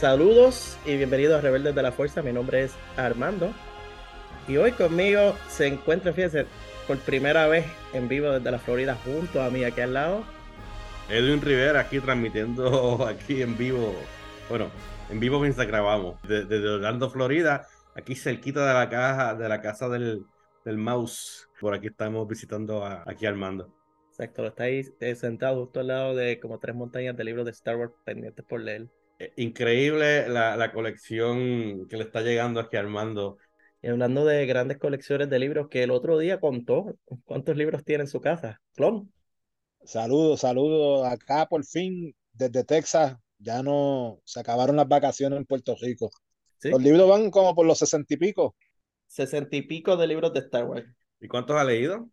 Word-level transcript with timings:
Saludos 0.00 0.78
y 0.86 0.96
bienvenidos 0.96 1.38
a 1.38 1.42
Rebeldes 1.42 1.74
de 1.74 1.82
la 1.82 1.92
Fuerza. 1.92 2.22
Mi 2.22 2.32
nombre 2.32 2.64
es 2.64 2.74
Armando 2.96 3.52
y 4.48 4.56
hoy 4.56 4.72
conmigo 4.72 5.34
se 5.50 5.66
encuentra, 5.66 6.14
fíjense, 6.14 6.46
por 6.86 6.96
primera 7.00 7.46
vez 7.48 7.66
en 7.92 8.08
vivo 8.08 8.30
desde 8.30 8.50
la 8.50 8.58
Florida 8.58 8.96
junto 9.04 9.42
a 9.42 9.50
mí 9.50 9.62
aquí 9.62 9.82
al 9.82 9.92
lado. 9.92 10.24
Edwin 11.10 11.42
Rivera 11.42 11.80
aquí 11.80 12.00
transmitiendo 12.00 13.06
aquí 13.06 13.42
en 13.42 13.58
vivo, 13.58 13.94
bueno, 14.48 14.70
en 15.10 15.20
vivo 15.20 15.38
mientras 15.38 15.66
grabamos, 15.66 16.18
desde 16.22 16.66
Orlando, 16.66 17.10
Florida, 17.10 17.66
aquí 17.94 18.14
cerquita 18.14 18.66
de 18.66 18.72
la 18.72 18.88
caja, 18.88 19.34
de 19.34 19.50
la 19.50 19.60
casa 19.60 19.90
del, 19.90 20.24
del 20.64 20.78
mouse. 20.78 21.46
Por 21.60 21.74
aquí 21.74 21.88
estamos 21.88 22.26
visitando 22.26 22.86
a, 22.86 23.04
aquí 23.06 23.26
Armando. 23.26 23.70
Exacto, 24.08 24.46
está 24.46 24.62
ahí 24.62 24.82
eh, 25.00 25.14
sentado 25.14 25.60
justo 25.60 25.80
al 25.80 25.88
lado 25.88 26.16
de 26.16 26.40
como 26.40 26.58
tres 26.58 26.74
montañas 26.74 27.14
de 27.18 27.24
libros 27.24 27.44
de 27.44 27.50
Star 27.50 27.76
Wars 27.76 27.92
pendientes 28.02 28.46
por 28.46 28.62
leer. 28.62 28.88
Eh, 29.20 29.34
increíble 29.36 30.28
la, 30.30 30.56
la, 30.56 30.72
colección 30.72 31.86
que 31.88 31.98
le 31.98 32.04
está 32.04 32.22
llegando 32.22 32.58
aquí 32.58 32.78
a 32.78 32.80
Armando. 32.80 33.36
Y 33.82 33.88
hablando 33.88 34.24
de 34.24 34.46
grandes 34.46 34.78
colecciones 34.78 35.28
de 35.28 35.38
libros 35.38 35.68
que 35.68 35.82
el 35.82 35.90
otro 35.90 36.16
día 36.16 36.40
contó, 36.40 36.96
¿cuántos 37.26 37.54
libros 37.54 37.84
tiene 37.84 38.04
en 38.04 38.08
su 38.08 38.22
casa? 38.22 38.62
Clon. 38.74 39.12
Saludos, 39.84 40.40
saludos. 40.40 41.06
Acá 41.06 41.44
por 41.44 41.66
fin, 41.66 42.14
desde 42.32 42.64
Texas, 42.64 43.14
ya 43.36 43.62
no 43.62 44.20
se 44.24 44.40
acabaron 44.40 44.76
las 44.76 44.88
vacaciones 44.88 45.38
en 45.38 45.44
Puerto 45.44 45.76
Rico. 45.78 46.10
Los 46.62 46.80
libros 46.80 47.06
van 47.06 47.30
como 47.30 47.54
por 47.54 47.66
los 47.66 47.78
sesenta 47.78 48.14
y 48.14 48.16
pico. 48.16 48.56
Sesenta 49.06 49.54
y 49.54 49.62
pico 49.62 49.98
de 49.98 50.06
libros 50.06 50.32
de 50.32 50.40
Star 50.40 50.64
Wars. 50.64 50.86
¿Y 51.20 51.28
cuántos 51.28 51.56
ha 51.56 51.64
leído? 51.64 52.08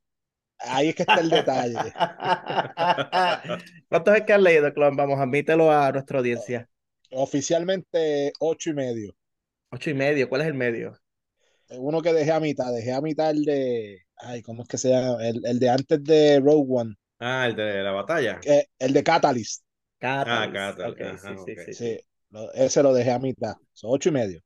Ahí 0.60 0.89
es 0.89 0.95
que 0.95 1.04
está 1.04 1.22
el 1.22 1.30
detalle. 1.30 1.78
¿Cuántos 3.88 4.14
es 4.14 4.23
que 4.23 4.34
has 4.34 4.42
leído, 4.42 4.73
Clon? 4.73 4.98
Vamos, 4.98 5.17
admítelo 5.20 5.72
a 5.72 5.89
nuestra 5.94 6.20
audiencia. 6.20 6.67
Oficialmente 7.12 8.32
ocho 8.40 8.70
y 8.70 8.74
medio. 8.74 9.16
Ocho 9.72 9.90
y 9.90 9.94
medio, 9.94 10.30
¿cuál 10.30 10.42
es 10.42 10.48
el 10.48 10.54
medio? 10.54 10.98
Uno 11.70 12.02
que 12.02 12.14
dejé 12.14 12.32
a 12.32 12.40
mitad, 12.40 12.72
dejé 12.74 12.94
a 12.94 13.02
mitad 13.02 13.32
el 13.32 13.44
de. 13.44 14.04
Ay, 14.18 14.42
¿cómo 14.42 14.64
es 14.64 14.70
que 14.70 14.78
se 14.78 14.90
llama? 14.90 15.18
El, 15.26 15.60
de 15.60 15.70
antes 15.70 16.04
de 16.04 16.40
Rogue 16.40 16.66
One. 16.70 16.96
Ah, 17.20 17.48
el 17.48 17.56
de 17.56 17.84
la 17.84 17.92
batalla. 17.92 18.40
el 18.80 18.94
de 18.94 19.04
Catalyst. 19.04 19.64
Catalyst. 20.00 20.80
Ah, 20.80 20.94
Catalyst. 20.98 21.26
sí, 21.46 21.56
sí, 21.66 21.74
sí, 21.74 22.00
ese 22.54 22.84
lo 22.84 22.94
dejé 22.94 23.12
a 23.12 23.20
mitad. 23.20 23.56
Son 23.74 23.92
ocho 23.94 24.10
y 24.10 24.12
medio. 24.14 24.42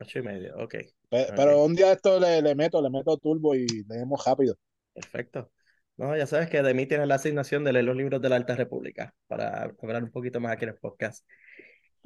Ocho 0.00 0.18
y 0.18 0.22
medio, 0.22 0.56
ok. 0.58 0.74
Pero, 1.10 1.64
un 1.64 1.74
día 1.74 1.92
esto 1.92 2.18
le, 2.18 2.42
le, 2.42 2.54
meto, 2.54 2.82
le 2.82 2.90
meto 2.90 3.16
turbo 3.18 3.54
y 3.54 3.66
leemos 3.88 4.24
rápido. 4.24 4.56
Perfecto. 4.92 5.50
No, 5.96 6.16
ya 6.16 6.26
sabes 6.26 6.48
que 6.50 6.60
de 6.60 6.74
mí 6.74 6.86
tienes 6.86 7.06
la 7.06 7.14
asignación 7.14 7.62
de 7.62 7.72
leer 7.72 7.84
los 7.84 7.96
libros 7.96 8.20
de 8.20 8.28
la 8.28 8.36
Alta 8.36 8.56
República 8.56 9.14
para 9.28 9.72
hablar 9.80 10.02
un 10.02 10.10
poquito 10.10 10.40
más 10.40 10.52
aquí 10.52 10.64
en 10.64 10.70
el 10.70 10.76
podcast. 10.76 11.24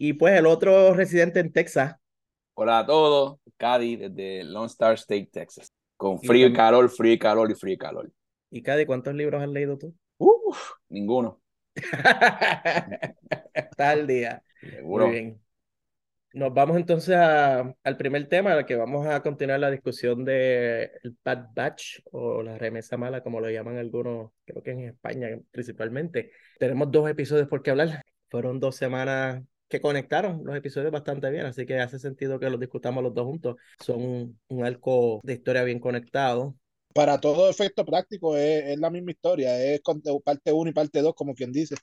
Y 0.00 0.12
pues 0.12 0.38
el 0.38 0.46
otro 0.46 0.94
residente 0.94 1.40
en 1.40 1.52
Texas. 1.52 1.96
Hola 2.54 2.78
a 2.78 2.86
todos, 2.86 3.40
Cady 3.56 3.96
desde 3.96 4.44
Lone 4.44 4.68
Star 4.68 4.94
State, 4.94 5.28
Texas. 5.32 5.72
Con 5.96 6.20
frío 6.20 6.46
y, 6.46 6.52
calor, 6.52 6.88
frío 6.88 7.14
y 7.14 7.18
calor 7.18 7.50
y 7.50 7.54
frío 7.56 7.74
y 7.74 7.78
calor. 7.78 8.12
¿Y 8.48 8.62
Cady, 8.62 8.86
cuántos 8.86 9.12
libros 9.14 9.42
has 9.42 9.48
leído 9.48 9.76
tú? 9.76 9.92
Uf, 10.18 10.70
ninguno. 10.88 11.40
Está 13.52 13.90
al 13.90 14.06
día. 14.06 14.40
Muy 14.84 15.10
bien. 15.10 15.40
Nos 16.32 16.54
vamos 16.54 16.76
entonces 16.76 17.16
al 17.16 17.96
primer 17.96 18.28
tema, 18.28 18.64
que 18.64 18.76
vamos 18.76 19.04
a 19.04 19.20
continuar 19.20 19.58
la 19.58 19.72
discusión 19.72 20.24
del 20.24 20.92
el 21.02 21.16
Bad 21.24 21.48
Batch 21.56 22.02
o 22.12 22.44
la 22.44 22.56
remesa 22.56 22.96
mala, 22.96 23.24
como 23.24 23.40
lo 23.40 23.50
llaman 23.50 23.78
algunos, 23.78 24.30
creo 24.44 24.62
que 24.62 24.70
en 24.70 24.80
España 24.90 25.28
principalmente. 25.50 26.30
Tenemos 26.60 26.88
dos 26.92 27.10
episodios 27.10 27.48
por 27.48 27.64
qué 27.64 27.72
hablar. 27.72 28.04
Fueron 28.28 28.60
dos 28.60 28.76
semanas 28.76 29.42
que 29.68 29.80
conectaron 29.80 30.42
los 30.44 30.56
episodios 30.56 30.90
bastante 30.90 31.30
bien, 31.30 31.46
así 31.46 31.66
que 31.66 31.78
hace 31.78 31.98
sentido 31.98 32.38
que 32.40 32.50
los 32.50 32.60
discutamos 32.60 33.02
los 33.02 33.14
dos 33.14 33.26
juntos. 33.26 33.56
Son 33.80 34.02
un, 34.02 34.40
un 34.48 34.64
arco 34.64 35.20
de 35.22 35.34
historia 35.34 35.62
bien 35.64 35.78
conectado. 35.78 36.56
Para 36.94 37.20
todo 37.20 37.48
efecto 37.48 37.84
práctico 37.84 38.36
es, 38.36 38.64
es 38.64 38.78
la 38.78 38.90
misma 38.90 39.12
historia, 39.12 39.62
es 39.62 39.80
parte 40.24 40.52
1 40.52 40.70
y 40.70 40.72
parte 40.72 41.00
2, 41.00 41.14
como 41.14 41.34
quien 41.34 41.52
dice. 41.52 41.76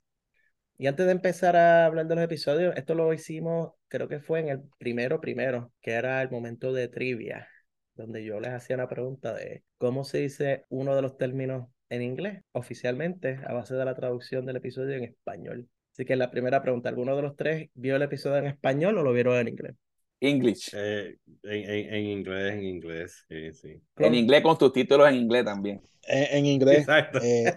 Y 0.78 0.88
antes 0.88 1.06
de 1.06 1.12
empezar 1.12 1.56
a 1.56 1.86
hablar 1.86 2.06
de 2.06 2.14
los 2.16 2.24
episodios, 2.24 2.76
esto 2.76 2.94
lo 2.94 3.12
hicimos, 3.14 3.72
creo 3.88 4.08
que 4.08 4.20
fue 4.20 4.40
en 4.40 4.48
el 4.48 4.62
primero, 4.78 5.20
primero, 5.20 5.72
que 5.80 5.92
era 5.92 6.20
el 6.20 6.30
momento 6.30 6.72
de 6.72 6.88
trivia, 6.88 7.48
donde 7.94 8.24
yo 8.24 8.40
les 8.40 8.52
hacía 8.52 8.76
una 8.76 8.88
pregunta 8.88 9.32
de 9.32 9.64
cómo 9.78 10.04
se 10.04 10.18
dice 10.18 10.64
uno 10.68 10.94
de 10.94 11.02
los 11.02 11.16
términos 11.16 11.68
en 11.88 12.02
inglés 12.02 12.42
oficialmente 12.52 13.40
a 13.46 13.54
base 13.54 13.74
de 13.74 13.84
la 13.86 13.94
traducción 13.94 14.44
del 14.44 14.56
episodio 14.56 14.96
en 14.96 15.04
español. 15.04 15.68
Así 15.96 16.04
que 16.04 16.14
la 16.14 16.30
primera 16.30 16.60
pregunta, 16.60 16.90
¿alguno 16.90 17.16
de 17.16 17.22
los 17.22 17.36
tres 17.36 17.70
vio 17.72 17.96
el 17.96 18.02
episodio 18.02 18.36
en 18.36 18.48
español 18.48 18.98
o 18.98 19.02
lo 19.02 19.14
vieron 19.14 19.38
en 19.38 19.48
inglés? 19.48 19.76
English. 20.20 20.68
Eh, 20.74 21.16
en, 21.42 21.94
en, 21.94 22.04
inglés, 22.04 22.52
en 22.52 22.64
inglés, 22.64 23.24
sí, 23.26 23.50
sí. 23.54 23.80
En 23.96 24.14
inglés 24.14 24.42
con 24.42 24.58
tus 24.58 24.74
títulos 24.74 25.08
en 25.08 25.14
inglés 25.14 25.46
también. 25.46 25.80
En, 26.06 26.44
inglés. 26.44 26.86
Eh, 27.22 27.50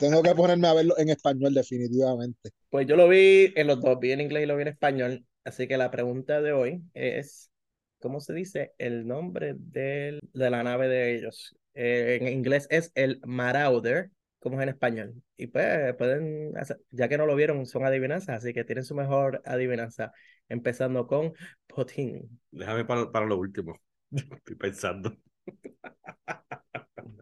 tengo, 0.00 0.22
que 0.22 0.34
ponerme 0.34 0.68
a 0.68 0.72
verlo 0.72 0.96
en 0.96 1.10
español 1.10 1.52
definitivamente. 1.52 2.52
Pues 2.70 2.86
yo 2.86 2.96
lo 2.96 3.10
vi 3.10 3.52
en 3.56 3.66
los 3.66 3.78
dos, 3.78 3.98
vi 4.00 4.12
en 4.12 4.22
inglés 4.22 4.44
y 4.44 4.46
lo 4.46 4.56
vi 4.56 4.62
en 4.62 4.68
español. 4.68 5.26
Así 5.44 5.68
que 5.68 5.76
la 5.76 5.90
pregunta 5.90 6.40
de 6.40 6.54
hoy 6.54 6.82
es, 6.94 7.50
¿cómo 7.98 8.20
se 8.20 8.32
dice 8.32 8.72
el 8.78 9.06
nombre 9.06 9.52
del, 9.58 10.18
de 10.32 10.48
la 10.48 10.62
nave 10.62 10.88
de 10.88 11.14
ellos? 11.14 11.54
Eh, 11.74 12.16
en 12.22 12.28
inglés 12.28 12.66
es 12.70 12.90
el 12.94 13.20
Marauder, 13.26 14.08
como 14.42 14.56
es 14.56 14.64
en 14.64 14.68
español. 14.70 15.14
Y 15.36 15.46
pues 15.46 15.94
pueden, 15.94 16.52
ya 16.90 17.08
que 17.08 17.16
no 17.16 17.26
lo 17.26 17.36
vieron, 17.36 17.64
son 17.64 17.84
adivinanzas, 17.84 18.38
así 18.38 18.52
que 18.52 18.64
tienen 18.64 18.84
su 18.84 18.94
mejor 18.94 19.40
adivinanza 19.44 20.12
empezando 20.48 21.06
con 21.06 21.32
Potín. 21.68 22.40
Déjame 22.50 22.84
para, 22.84 23.10
para 23.10 23.26
lo 23.26 23.38
último. 23.38 23.78
Estoy 24.10 24.56
pensando. 24.56 25.16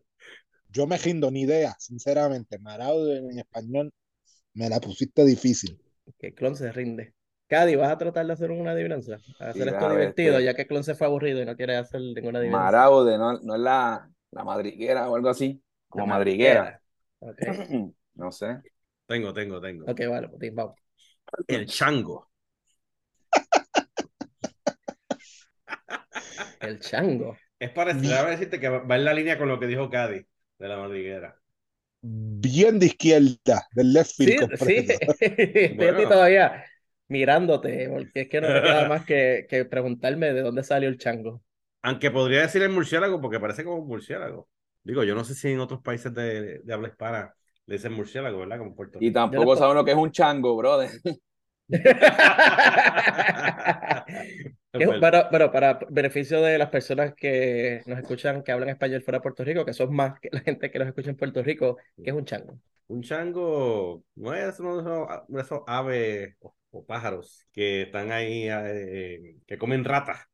Yo 0.71 0.87
me 0.87 0.97
rindo, 0.97 1.31
ni 1.31 1.43
idea, 1.43 1.77
sinceramente. 1.79 2.59
Marauder 2.59 3.19
en 3.19 3.39
español 3.39 3.93
me 4.55 4.69
la 4.69 4.81
pusiste 4.81 5.25
difícil. 5.25 5.79
Que 6.19 6.33
Clon 6.33 6.57
se 6.57 6.73
rinde. 6.73 7.13
Cady, 7.49 7.75
¿vas 7.75 7.91
a 7.91 7.99
tratar 7.99 8.27
de 8.27 8.33
hacer 8.33 8.51
una 8.51 8.71
adivinanza? 8.71 9.19
A 9.41 9.49
hacer 9.49 9.69
esto 9.69 9.91
divertido, 9.91 10.35
este 10.35 10.45
ya 10.45 10.55
que 10.55 10.67
Clon 10.67 10.85
se 10.85 10.95
fue 10.95 11.07
aburrido 11.07 11.43
y 11.43 11.45
no 11.45 11.57
quiere 11.57 11.77
hacer 11.77 12.01
ninguna 12.01 12.39
adivinanza. 12.39 12.65
Maraude, 12.65 13.19
no, 13.19 13.39
no 13.41 13.55
es 13.57 13.61
la, 13.61 14.09
la 14.31 14.45
madriguera 14.45 15.11
o 15.11 15.17
algo 15.17 15.29
así. 15.29 15.61
Como 15.89 16.07
madriguera. 16.07 16.80
no 18.15 18.33
sé. 18.33 18.61
Tengo, 19.07 19.33
tengo, 19.33 19.61
tengo. 19.61 19.91
Ok, 19.91 20.01
vale, 20.09 20.29
Potín, 20.29 20.55
vamos. 20.55 20.77
El 21.47 21.67
chango. 21.67 22.31
El 26.61 26.79
chango. 26.79 27.37
Es 27.59 27.71
parecido, 27.71 28.17
a 28.17 28.31
decirte 28.31 28.61
que 28.61 28.69
va 28.69 28.97
en 28.97 29.05
la 29.05 29.13
línea 29.13 29.39
con 29.39 29.49
lo 29.49 29.59
que 29.59 29.67
dijo 29.67 29.91
Cady 29.91 30.25
de 30.59 30.69
la 30.69 30.79
madriguera. 30.79 31.37
Bien 32.03 32.79
de 32.79 32.87
izquierda, 32.87 33.67
del 33.73 33.93
left 33.93 34.13
field. 34.17 34.57
Sí, 34.57 34.87
sí. 34.87 34.95
estoy 35.21 36.07
todavía 36.07 36.65
mirándote, 37.09 37.89
porque 37.91 38.23
es 38.23 38.29
que 38.29 38.41
no 38.41 38.49
me 38.49 38.63
queda 38.63 38.85
más 38.89 39.05
que, 39.05 39.47
que 39.49 39.67
preguntarme 39.67 40.33
de 40.33 40.41
dónde 40.41 40.63
salió 40.63 40.89
el 40.89 40.97
chango. 40.97 41.43
Aunque 41.83 42.11
podría 42.11 42.43
decir 42.43 42.63
el 42.63 42.71
murciélago, 42.71 43.21
porque 43.21 43.41
parece 43.41 43.65
como 43.65 43.77
un 43.77 43.89
murciélago. 43.89 44.49
Digo, 44.83 45.05
yo 45.05 45.15
no 45.15 45.25
sé 45.25 45.35
si 45.35 45.49
en 45.49 45.61
otros 45.61 45.83
países 45.83 46.13
de, 46.15 46.61
de 46.61 46.73
habla 46.73 46.89
hispana 46.89 47.35
le 47.67 47.77
dicen 47.77 47.93
murciélago, 47.93 48.39
¿verdad? 48.39 48.59
Como 48.59 48.75
Puerto 48.75 48.99
Y 49.01 49.13
tampoco 49.13 49.57
sabe 49.57 49.73
uno 49.73 49.85
que 49.85 49.93
es 49.93 49.97
un 49.97 50.11
chango, 50.11 50.57
brother. 50.57 50.91
pero, 54.73 55.29
pero 55.31 55.53
para 55.53 55.79
beneficio 55.89 56.43
de 56.43 56.59
las 56.59 56.69
personas 56.69 57.15
que 57.15 57.83
nos 57.87 57.99
escuchan 57.99 58.43
que 58.43 58.51
hablan 58.51 58.71
español 58.71 59.03
fuera 59.03 59.19
de 59.19 59.23
Puerto 59.23 59.45
Rico, 59.45 59.65
que 59.65 59.73
son 59.73 59.95
más 59.95 60.19
que 60.19 60.31
la 60.33 60.41
gente 60.41 60.71
que 60.71 60.79
nos 60.79 60.89
escucha 60.89 61.11
en 61.11 61.17
Puerto 61.17 61.43
Rico, 61.43 61.77
¿qué 61.97 62.11
es 62.11 62.17
un 62.17 62.25
chango? 62.25 62.59
Un 62.89 63.03
chango 63.03 64.03
no 64.17 64.35
es 64.35 64.59
uno 64.59 65.07
de 65.29 65.41
esos, 65.41 65.61
aves 65.67 66.35
o, 66.41 66.85
pájaros 66.85 67.47
que 67.53 67.83
están 67.83 68.11
ahí, 68.11 68.49
eh, 68.49 69.37
que 69.47 69.59
comen 69.59 69.85
ratas. 69.85 70.30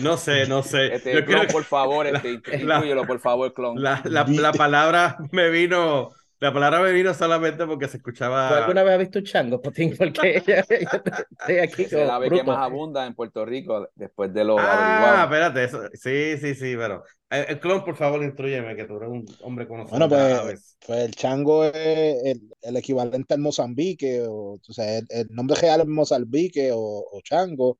No 0.00 0.16
sé, 0.16 0.46
no 0.46 0.62
sé. 0.62 0.94
Este, 0.94 1.24
clon, 1.24 1.46
por 1.48 1.64
favor, 1.64 2.06
este, 2.06 2.38
por 3.06 3.20
favor, 3.20 3.52
clon. 3.52 3.82
La, 3.82 4.02
la, 4.04 4.24
la, 4.28 4.52
palabra 4.52 5.16
me 5.32 5.50
vino 5.50 6.10
la 6.40 6.52
palabra 6.52 6.80
me 6.80 6.92
vino 6.92 7.12
solamente 7.14 7.66
porque 7.66 7.88
se 7.88 7.96
escuchaba. 7.96 8.58
alguna 8.58 8.84
vez 8.84 8.92
has 8.92 8.98
visto 9.00 9.18
un 9.18 9.24
chango, 9.24 9.60
Potín? 9.60 9.96
Porque 9.98 10.36
estoy 10.46 11.58
aquí 11.58 11.82
Es 11.82 11.92
la 11.92 12.14
ave 12.14 12.30
que 12.30 12.44
más 12.44 12.58
abunda 12.58 13.04
en 13.06 13.14
Puerto 13.14 13.44
Rico 13.44 13.88
después 13.96 14.32
de 14.32 14.44
los. 14.44 14.56
Ah, 14.60 15.22
espérate, 15.24 15.64
eso. 15.64 15.80
Sí, 15.94 16.38
sí, 16.38 16.54
sí, 16.54 16.76
pero. 16.76 17.02
El, 17.28 17.44
el, 17.48 17.60
clon, 17.60 17.84
por 17.84 17.96
favor, 17.96 18.22
instruyeme, 18.22 18.76
que 18.76 18.84
tú 18.84 18.98
eres 18.98 19.08
un 19.08 19.26
hombre 19.42 19.66
conocido. 19.66 19.98
Bueno, 19.98 20.08
pues, 20.08 20.76
pues 20.86 20.98
el 21.00 21.14
chango 21.14 21.64
es 21.64 21.74
el, 21.74 22.40
el, 22.62 22.76
equivalente 22.76 23.34
al 23.34 23.40
Mozambique, 23.40 24.22
o, 24.22 24.60
o 24.66 24.72
sea, 24.72 24.98
el, 24.98 25.28
nombre 25.30 25.60
real 25.60 25.80
es 25.80 25.88
Mozambique 25.88 26.70
o, 26.72 26.78
o 26.78 27.20
chango, 27.22 27.78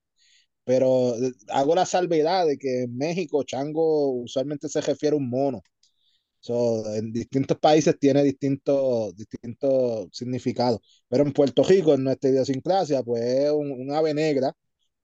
pero 0.68 1.14
hago 1.48 1.74
la 1.74 1.86
salvedad 1.86 2.46
de 2.46 2.58
que 2.58 2.82
en 2.82 2.94
México 2.94 3.42
chango 3.42 4.10
usualmente 4.10 4.68
se 4.68 4.82
refiere 4.82 5.14
a 5.14 5.18
un 5.18 5.30
mono. 5.30 5.62
en 6.96 7.12
distintos 7.12 7.58
países 7.58 7.98
tiene 7.98 8.22
distintos 8.22 9.14
distintos 9.16 10.08
significados. 10.12 10.80
Pero 11.08 11.24
en 11.24 11.32
Puerto 11.32 11.62
Rico, 11.64 11.94
en 11.94 12.04
nuestra 12.04 12.30
idiosincrasia, 12.30 13.02
pues 13.02 13.22
es 13.24 13.50
un, 13.50 13.90
ave 13.92 14.12
negra 14.12 14.52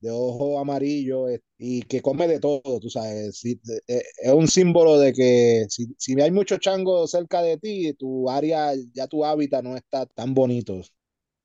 de 0.01 0.11
ojo 0.11 0.59
amarillo 0.59 1.29
eh, 1.31 1.41
y 1.59 1.83
que 1.85 2.03
come 2.03 2.29
de 2.29 2.41
todo, 2.41 2.79
tú 2.81 2.91
sabes. 2.91 3.43
Eh, 3.45 4.03
es 4.23 4.33
un 4.33 4.49
símbolo 4.49 4.99
de 4.99 5.15
que 5.15 5.67
si, 5.71 5.87
si 5.99 6.21
hay 6.21 6.31
mucho 6.31 6.59
chango 6.59 7.07
cerca 7.07 7.43
de 7.43 7.57
ti, 7.59 7.95
tu 7.95 8.29
área, 8.31 8.73
ya 8.93 9.07
tu 9.07 9.25
hábitat 9.25 9.65
no 9.65 9.77
está 9.77 10.07
tan 10.07 10.35
bonito. 10.35 10.83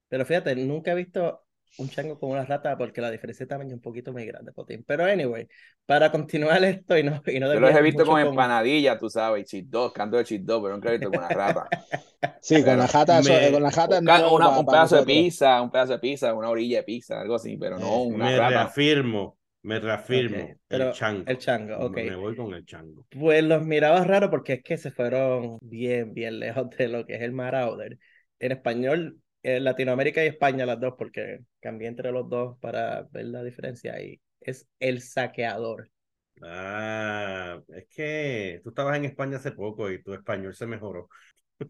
Pero 0.09 0.25
fíjate, 0.25 0.55
nunca 0.55 0.91
he 0.91 0.95
visto 0.95 1.41
un 1.77 1.89
chango 1.89 2.19
con 2.19 2.31
una 2.31 2.45
rata 2.45 2.77
porque 2.77 3.01
la 3.01 3.11
diferencia 3.11 3.45
de 3.45 3.49
tamaño 3.49 3.69
es 3.69 3.75
un 3.75 3.81
poquito 3.81 4.11
muy 4.11 4.25
grande, 4.25 4.51
Potín. 4.51 4.83
Pero 4.85 5.05
anyway, 5.05 5.47
para 5.85 6.11
continuar 6.11 6.63
esto 6.63 6.97
y 6.97 7.03
no... 7.03 7.21
Y 7.25 7.39
no 7.39 7.53
Yo 7.53 7.59
los 7.59 7.75
he 7.75 7.81
visto 7.81 8.05
con, 8.05 8.19
empanadilla, 8.19 8.97
tú 8.97 9.09
sabes, 9.09 9.49
dog, 9.65 9.93
canto 9.93 10.17
de 10.17 10.39
dog, 10.39 10.63
pero 10.63 10.75
nunca 10.75 10.89
he 10.89 10.97
visto 10.97 11.09
con 11.09 11.19
una 11.19 11.29
rata. 11.29 11.67
Sí, 12.41 12.61
con 12.65 12.77
la 12.77 12.85
jata, 12.85 13.21
con 13.51 13.63
la 13.63 13.71
jata 13.71 13.99
un 13.99 14.65
pedazo 14.65 14.97
de 14.97 15.05
pizza, 15.05 15.61
un 15.61 15.71
pedazo 15.71 15.93
de 15.93 15.99
pizza, 15.99 16.33
una 16.33 16.49
orilla 16.49 16.79
de 16.79 16.83
pizza, 16.83 17.21
algo 17.21 17.35
así, 17.35 17.55
pero 17.55 17.79
no 17.79 18.03
una 18.03 18.25
me 18.25 18.37
rata. 18.37 18.49
reafirmo, 18.49 19.37
me 19.61 19.79
reafirmo. 19.79 20.49
el 20.67 20.91
chango. 20.91 21.23
El 21.25 21.37
chango, 21.37 21.77
ok. 21.77 21.95
Me 21.95 22.15
voy 22.17 22.35
con 22.35 22.53
el 22.53 22.65
chango. 22.65 23.05
Pues 23.09 23.41
los 23.43 23.65
miraba 23.65 24.03
raro 24.03 24.29
porque 24.29 24.53
es 24.53 24.63
que 24.63 24.77
se 24.77 24.91
fueron 24.91 25.59
bien, 25.61 26.13
bien 26.13 26.39
lejos 26.39 26.69
de 26.71 26.89
lo 26.89 27.05
que 27.05 27.15
es 27.15 27.21
el 27.21 27.31
Marauder. 27.31 27.97
En 28.39 28.51
español 28.51 29.17
en 29.43 29.63
Latinoamérica 29.63 30.23
y 30.23 30.27
España 30.27 30.65
las 30.65 30.79
dos, 30.79 30.95
porque 30.97 31.39
cambié 31.59 31.87
entre 31.87 32.11
los 32.11 32.29
dos 32.29 32.57
para 32.59 33.03
ver 33.11 33.25
la 33.25 33.43
diferencia 33.43 34.01
y 34.01 34.19
es 34.41 34.67
el 34.79 35.01
saqueador. 35.01 35.89
Ah, 36.41 37.59
es 37.67 37.87
que 37.93 38.61
tú 38.63 38.69
estabas 38.69 38.97
en 38.97 39.05
España 39.05 39.37
hace 39.37 39.51
poco 39.51 39.89
y 39.91 40.01
tu 40.01 40.13
español 40.13 40.55
se 40.55 40.65
mejoró. 40.65 41.09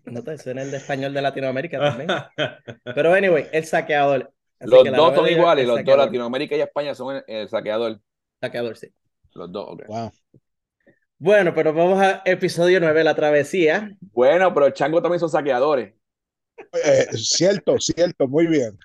No 0.05 0.23
te 0.23 0.37
suena 0.37 0.61
el 0.61 0.69
de 0.69 0.77
español 0.77 1.13
de 1.13 1.21
Latinoamérica 1.21 1.79
también. 1.79 2.09
Pero 2.83 3.13
anyway, 3.13 3.47
el 3.51 3.65
saqueador. 3.65 4.31
los 4.59 4.83
dos 4.83 5.15
son 5.15 5.27
iguales, 5.27 5.67
los 5.67 5.83
dos, 5.83 5.97
Latinoamérica 5.97 6.55
y 6.55 6.61
España 6.61 6.93
son 6.93 7.23
el, 7.25 7.49
saqueador. 7.49 7.99
Saqueador, 8.39 8.77
sí. 8.77 8.93
Los 9.33 9.51
dos, 9.51 9.65
ok. 9.69 9.87
Wow. 9.87 10.11
Bueno, 11.17 11.53
pero 11.53 11.73
vamos 11.73 12.01
a 12.01 12.21
episodio 12.23 12.79
9, 12.79 13.03
la 13.03 13.13
travesía. 13.13 13.91
Bueno, 13.99 14.53
pero 14.53 14.67
el 14.67 14.73
chango 14.73 15.01
también 15.01 15.19
son 15.19 15.29
saqueadores. 15.29 15.93
Eh, 16.83 17.07
cierto, 17.13 17.79
cierto, 17.79 18.27
muy 18.27 18.47
bien. 18.47 18.77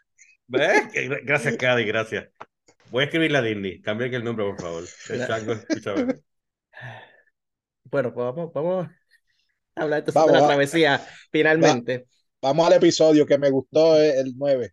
Gracias, 0.49 1.57
Cady, 1.57 1.85
gracias. 1.85 2.29
Voy 2.91 3.03
a 3.03 3.05
escribirle 3.07 3.39
a 3.39 3.43
Disney. 3.43 3.81
Cambien 3.81 4.15
el 4.15 4.25
nombre, 4.25 4.47
por 4.47 4.61
favor. 4.61 4.85
Bueno, 7.91 8.13
pues 8.13 8.25
vamos, 8.25 8.53
vamos 8.53 8.89
a 9.77 9.83
hablar 9.83 10.01
entonces 10.01 10.27
de 10.27 10.41
la 10.41 10.47
travesía, 10.47 11.07
finalmente. 11.31 12.07
vamos 12.43 12.67
al 12.67 12.73
episodio 12.73 13.25
que 13.25 13.39
me 13.39 13.51
gustó, 13.51 14.01
eh, 14.01 14.19
el 14.19 14.33
9. 14.37 14.73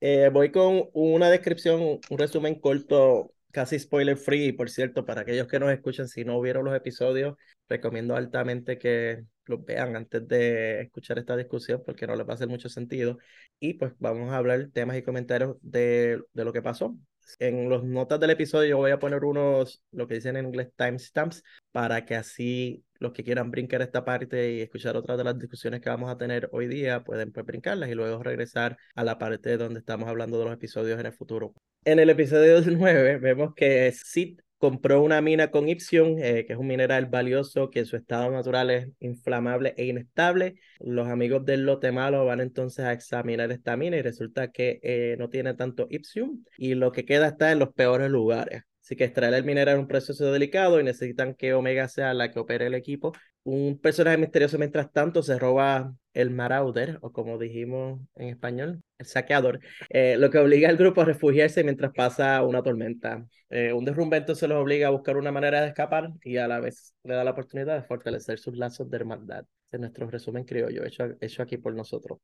Eh, 0.00 0.30
voy 0.32 0.50
con 0.50 0.88
una 0.94 1.28
descripción, 1.28 2.00
un 2.08 2.18
resumen 2.18 2.58
corto, 2.60 3.34
casi 3.50 3.78
spoiler 3.78 4.16
free, 4.16 4.52
por 4.52 4.70
cierto, 4.70 5.04
para 5.04 5.20
aquellos 5.20 5.48
que 5.48 5.60
nos 5.60 5.70
escuchan, 5.70 6.08
si 6.08 6.24
no 6.24 6.40
vieron 6.40 6.64
los 6.64 6.74
episodios, 6.74 7.36
recomiendo 7.72 8.14
altamente 8.16 8.78
que 8.78 9.24
los 9.46 9.64
vean 9.64 9.96
antes 9.96 10.26
de 10.28 10.82
escuchar 10.82 11.18
esta 11.18 11.36
discusión 11.36 11.82
porque 11.84 12.06
no 12.06 12.14
les 12.14 12.26
va 12.26 12.32
a 12.32 12.34
hacer 12.34 12.48
mucho 12.48 12.68
sentido. 12.68 13.18
Y 13.58 13.74
pues 13.74 13.92
vamos 13.98 14.30
a 14.32 14.36
hablar 14.36 14.68
temas 14.72 14.96
y 14.96 15.02
comentarios 15.02 15.56
de, 15.62 16.22
de 16.32 16.44
lo 16.44 16.52
que 16.52 16.62
pasó. 16.62 16.96
En 17.38 17.70
las 17.70 17.82
notas 17.82 18.20
del 18.20 18.30
episodio 18.30 18.70
yo 18.70 18.76
voy 18.78 18.90
a 18.90 18.98
poner 18.98 19.24
unos, 19.24 19.82
lo 19.92 20.06
que 20.06 20.14
dicen 20.14 20.36
en 20.36 20.46
inglés, 20.46 20.68
timestamps, 20.76 21.42
para 21.70 22.04
que 22.04 22.14
así 22.14 22.84
los 22.98 23.12
que 23.12 23.24
quieran 23.24 23.50
brincar 23.50 23.82
esta 23.82 24.04
parte 24.04 24.52
y 24.52 24.60
escuchar 24.60 24.96
otras 24.96 25.18
de 25.18 25.24
las 25.24 25.38
discusiones 25.38 25.80
que 25.80 25.88
vamos 25.88 26.10
a 26.10 26.18
tener 26.18 26.48
hoy 26.52 26.68
día 26.68 27.02
pueden 27.04 27.32
pues, 27.32 27.46
brincarlas 27.46 27.88
y 27.90 27.94
luego 27.94 28.22
regresar 28.22 28.76
a 28.94 29.04
la 29.04 29.18
parte 29.18 29.56
donde 29.56 29.80
estamos 29.80 30.08
hablando 30.08 30.38
de 30.38 30.44
los 30.44 30.54
episodios 30.54 31.00
en 31.00 31.06
el 31.06 31.12
futuro. 31.12 31.54
En 31.84 31.98
el 31.98 32.10
episodio 32.10 32.60
9 32.66 33.18
vemos 33.18 33.54
que 33.54 33.92
Sid 33.92 34.40
compró 34.62 35.02
una 35.02 35.20
mina 35.20 35.50
con 35.50 35.68
Ipsium, 35.68 36.18
eh, 36.20 36.44
que 36.46 36.52
es 36.52 36.58
un 36.60 36.68
mineral 36.68 37.06
valioso 37.06 37.68
que 37.68 37.80
en 37.80 37.86
su 37.86 37.96
estado 37.96 38.30
natural 38.30 38.70
es 38.70 38.88
inflamable 39.00 39.74
e 39.76 39.86
inestable. 39.86 40.54
Los 40.78 41.08
amigos 41.08 41.44
del 41.44 41.66
lote 41.66 41.90
malo 41.90 42.24
van 42.26 42.40
entonces 42.40 42.84
a 42.84 42.92
examinar 42.92 43.50
esta 43.50 43.76
mina 43.76 43.96
y 43.96 44.02
resulta 44.02 44.52
que 44.52 44.78
eh, 44.84 45.16
no 45.18 45.28
tiene 45.30 45.54
tanto 45.54 45.88
Ipsium 45.90 46.44
y 46.56 46.74
lo 46.76 46.92
que 46.92 47.04
queda 47.04 47.26
está 47.26 47.50
en 47.50 47.58
los 47.58 47.74
peores 47.74 48.08
lugares. 48.08 48.62
Así 48.82 48.96
que 48.96 49.04
extraer 49.04 49.34
el 49.34 49.44
mineral 49.44 49.76
es 49.76 49.80
un 49.80 49.86
proceso 49.86 50.32
delicado 50.32 50.80
y 50.80 50.84
necesitan 50.84 51.34
que 51.34 51.54
Omega 51.54 51.86
sea 51.88 52.14
la 52.14 52.32
que 52.32 52.40
opere 52.40 52.66
el 52.66 52.74
equipo. 52.74 53.12
Un 53.44 53.78
personaje 53.80 54.18
misterioso, 54.18 54.58
mientras 54.58 54.92
tanto, 54.92 55.22
se 55.22 55.38
roba 55.38 55.94
el 56.14 56.30
Marauder, 56.30 56.98
o 57.00 57.12
como 57.12 57.38
dijimos 57.38 58.00
en 58.16 58.28
español, 58.28 58.82
el 58.98 59.06
saqueador, 59.06 59.60
eh, 59.88 60.16
lo 60.18 60.30
que 60.30 60.38
obliga 60.38 60.68
al 60.68 60.76
grupo 60.76 61.00
a 61.00 61.04
refugiarse 61.04 61.62
mientras 61.62 61.92
pasa 61.92 62.42
una 62.42 62.62
tormenta. 62.62 63.24
Eh, 63.50 63.72
un 63.72 63.84
derrumbe 63.84 64.16
entonces 64.16 64.48
los 64.48 64.60
obliga 64.60 64.88
a 64.88 64.90
buscar 64.90 65.16
una 65.16 65.30
manera 65.32 65.60
de 65.60 65.68
escapar 65.68 66.10
y 66.24 66.36
a 66.38 66.48
la 66.48 66.60
vez 66.60 66.94
le 67.04 67.14
da 67.14 67.24
la 67.24 67.30
oportunidad 67.32 67.76
de 67.76 67.82
fortalecer 67.86 68.38
sus 68.38 68.56
lazos 68.56 68.90
de 68.90 68.96
hermandad. 68.96 69.44
Es 69.70 69.80
nuestro 69.80 70.10
resumen 70.10 70.44
criollo, 70.44 70.84
hecho, 70.84 71.08
hecho 71.20 71.42
aquí 71.42 71.56
por 71.56 71.74
nosotros. 71.74 72.18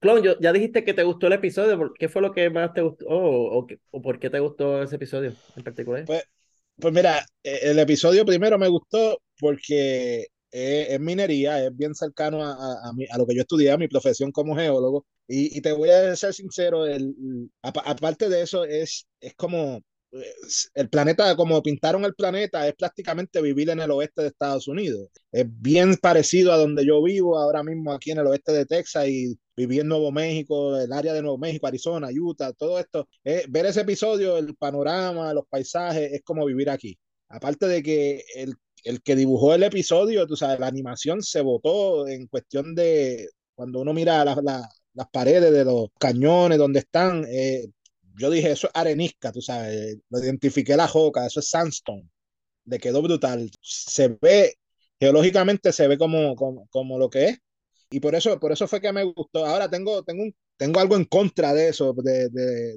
Clon, 0.00 0.22
yo, 0.22 0.38
ya 0.40 0.52
dijiste 0.52 0.84
que 0.84 0.94
te 0.94 1.02
gustó 1.02 1.28
el 1.28 1.34
episodio. 1.34 1.92
¿Qué 1.98 2.08
fue 2.08 2.22
lo 2.22 2.32
que 2.32 2.50
más 2.50 2.72
te 2.74 2.82
gustó 2.82 3.06
o, 3.08 3.66
o, 3.90 4.02
por 4.02 4.18
qué 4.18 4.30
te 4.30 4.40
gustó 4.40 4.82
ese 4.82 4.96
episodio 4.96 5.32
en 5.56 5.62
particular? 5.62 6.04
Pues, 6.04 6.24
pues 6.78 6.92
mira, 6.92 7.24
e, 7.42 7.70
el 7.70 7.78
episodio 7.78 8.24
primero 8.24 8.58
me 8.58 8.68
gustó 8.68 9.20
porque 9.38 10.26
es, 10.50 11.00
minería, 11.00 11.64
es 11.64 11.76
bien 11.76 11.94
cercano 11.94 12.42
a, 12.42 12.52
a, 12.52 12.92
a, 13.10 13.18
lo 13.18 13.26
que 13.26 13.34
yo 13.34 13.42
estudié, 13.42 13.70
a 13.70 13.78
mi 13.78 13.88
profesión 13.88 14.32
como 14.32 14.56
geólogo. 14.56 15.06
Y, 15.26 15.56
y 15.56 15.60
te 15.60 15.72
voy 15.72 15.90
a 15.90 16.14
ser 16.16 16.34
sincero, 16.34 16.86
el, 16.86 17.14
aparte 17.62 18.28
de 18.28 18.42
eso, 18.42 18.64
es, 18.64 19.06
es 19.20 19.34
como 19.34 19.80
el 20.74 20.88
planeta, 20.88 21.36
como 21.36 21.62
pintaron 21.62 22.04
el 22.04 22.14
planeta, 22.14 22.66
es 22.68 22.74
prácticamente 22.74 23.40
vivir 23.42 23.70
en 23.70 23.80
el 23.80 23.90
oeste 23.90 24.22
de 24.22 24.28
Estados 24.28 24.68
Unidos. 24.68 25.08
Es 25.32 25.46
bien 25.48 25.96
parecido 25.96 26.52
a 26.52 26.56
donde 26.56 26.86
yo 26.86 27.02
vivo 27.02 27.38
ahora 27.38 27.62
mismo 27.62 27.92
aquí 27.92 28.10
en 28.10 28.18
el 28.18 28.26
oeste 28.26 28.52
de 28.52 28.66
Texas 28.66 29.08
y 29.08 29.36
viví 29.56 29.80
en 29.80 29.88
Nuevo 29.88 30.12
México, 30.12 30.78
el 30.78 30.92
área 30.92 31.12
de 31.12 31.22
Nuevo 31.22 31.38
México, 31.38 31.66
Arizona, 31.66 32.08
Utah, 32.10 32.52
todo 32.52 32.78
esto. 32.78 33.08
ver 33.48 33.66
ese 33.66 33.82
episodio, 33.82 34.36
el 34.38 34.54
panorama, 34.56 35.32
los 35.34 35.46
paisajes, 35.48 36.12
es 36.12 36.22
como 36.22 36.44
vivir 36.46 36.70
aquí. 36.70 36.98
Aparte 37.28 37.66
de 37.66 37.82
que 37.82 38.24
el, 38.36 38.54
el 38.84 39.02
que 39.02 39.16
dibujó 39.16 39.54
el 39.54 39.62
episodio, 39.62 40.26
tú 40.26 40.36
sabes, 40.36 40.60
la 40.60 40.66
animación 40.68 41.22
se 41.22 41.40
votó 41.40 42.06
en 42.06 42.26
cuestión 42.26 42.74
de 42.74 43.28
cuando 43.54 43.80
uno 43.80 43.92
mira 43.92 44.24
las 44.24 45.08
paredes 45.12 45.52
de 45.52 45.64
los 45.64 45.88
cañones 45.98 46.58
donde 46.58 46.80
están, 46.80 47.24
eh, 47.28 47.68
yo 48.16 48.30
dije, 48.30 48.52
eso 48.52 48.68
es 48.68 48.72
arenisca, 48.74 49.32
tú 49.32 49.40
sabes, 49.42 49.98
lo 50.10 50.18
identifiqué 50.20 50.76
la 50.76 50.88
joca, 50.88 51.26
eso 51.26 51.40
es 51.40 51.48
sandstone, 51.50 52.08
le 52.66 52.78
quedó 52.78 53.02
brutal. 53.02 53.50
Se 53.60 54.08
ve, 54.20 54.54
geológicamente 55.00 55.72
se 55.72 55.88
ve 55.88 55.98
como, 55.98 56.36
como, 56.36 56.98
lo 56.98 57.10
que 57.10 57.26
es, 57.26 57.38
y 57.90 58.00
por 58.00 58.14
eso, 58.14 58.38
por 58.40 58.52
eso 58.52 58.68
fue 58.68 58.80
que 58.80 58.92
me 58.92 59.04
gustó. 59.04 59.46
Ahora 59.46 59.70
tengo, 59.70 60.02
tengo, 60.04 60.24
un, 60.24 60.34
tengo 60.56 60.80
algo 60.80 60.96
en 60.96 61.04
contra 61.04 61.54
de 61.54 61.68
eso, 61.68 61.94
de, 61.94 62.28
de, 62.30 62.76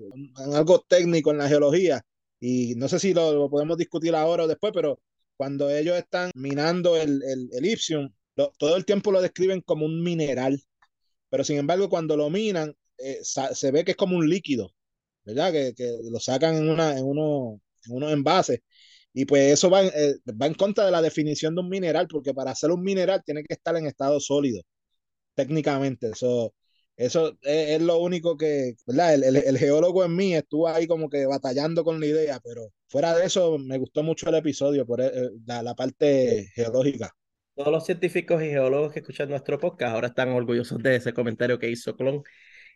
algo 0.54 0.84
técnico 0.88 1.32
en 1.32 1.40
la 1.40 1.48
geología, 1.50 2.02
y 2.40 2.76
no 2.76 2.88
sé 2.88 3.00
si 3.00 3.14
lo, 3.14 3.50
podemos 3.50 3.78
discutir 3.78 4.16
ahora 4.16 4.44
o 4.44 4.48
después, 4.48 4.74
pero 4.74 5.00
cuando 5.38 5.70
ellos 5.70 5.98
están 5.98 6.32
minando 6.36 6.98
el, 6.98 7.22
el, 7.24 7.50
el 7.52 7.66
Ipsium, 7.66 8.12
todo 8.58 8.76
el 8.78 8.86
tiempo 8.86 9.12
lo 9.12 9.22
describen 9.22 9.62
como 9.62 9.86
un 9.86 10.04
mineral, 10.04 10.62
pero 11.30 11.44
sin 11.44 11.58
embargo 11.58 11.90
cuando 11.90 12.18
lo 12.18 12.30
minan, 12.30 12.76
eh, 12.98 13.20
se 13.24 13.72
ve 13.72 13.84
que 13.84 13.92
es 13.92 13.98
como 13.98 14.18
un 14.18 14.30
líquido. 14.30 14.72
¿Verdad? 15.28 15.52
Que, 15.52 15.74
que 15.76 15.98
lo 16.10 16.20
sacan 16.20 16.56
en, 16.56 16.70
una, 16.70 16.98
en, 16.98 17.06
uno, 17.06 17.62
en 17.86 17.94
unos 17.94 18.12
envases. 18.14 18.62
Y 19.14 19.26
pues 19.26 19.54
eso 19.54 19.70
va, 19.70 19.84
eh, 19.86 20.16
va 20.42 20.48
en 20.48 20.54
contra 20.54 20.86
de 20.86 20.92
la 20.92 21.02
definición 21.02 21.56
de 21.56 21.62
un 21.62 21.70
mineral, 21.70 22.08
porque 22.08 22.34
para 22.34 22.52
hacer 22.52 22.72
un 22.72 22.84
mineral 22.84 23.24
tiene 23.26 23.44
que 23.44 23.54
estar 23.56 23.76
en 23.76 23.88
estado 23.88 24.20
sólido, 24.20 24.62
técnicamente. 25.36 26.10
Eso, 26.12 26.54
eso 26.96 27.38
es, 27.42 27.82
lo 27.82 28.00
único 28.00 28.38
que, 28.38 28.76
¿verdad? 28.86 29.16
El, 29.16 29.36
el, 29.38 29.58
geólogo 29.58 30.06
en 30.06 30.16
mí 30.16 30.36
estuvo 30.36 30.68
ahí 30.68 30.88
como 30.88 31.10
que 31.10 31.26
batallando 31.26 31.84
con 31.84 32.00
la 32.00 32.06
idea, 32.06 32.40
pero 32.44 32.72
fuera 32.88 33.16
de 33.16 33.26
eso 33.26 33.58
me 33.58 33.78
gustó 33.78 34.04
mucho 34.04 34.30
el 34.30 34.36
episodio 34.36 34.86
por 34.86 35.02
eh, 35.02 35.12
la, 35.46 35.64
la 35.64 35.76
parte 35.76 36.50
geológica. 36.56 37.12
Todos 37.56 37.72
los 37.72 37.86
científicos 37.86 38.44
y 38.44 38.50
geólogos 38.50 38.94
que 38.94 39.00
escuchan 39.00 39.30
nuestro 39.30 39.60
podcast 39.60 39.96
ahora 39.96 40.08
están 40.10 40.30
orgullosos 40.30 40.82
de 40.84 40.96
ese 40.96 41.14
comentario 41.14 41.58
que 41.58 41.70
hizo 41.70 41.96
Clon 41.96 42.24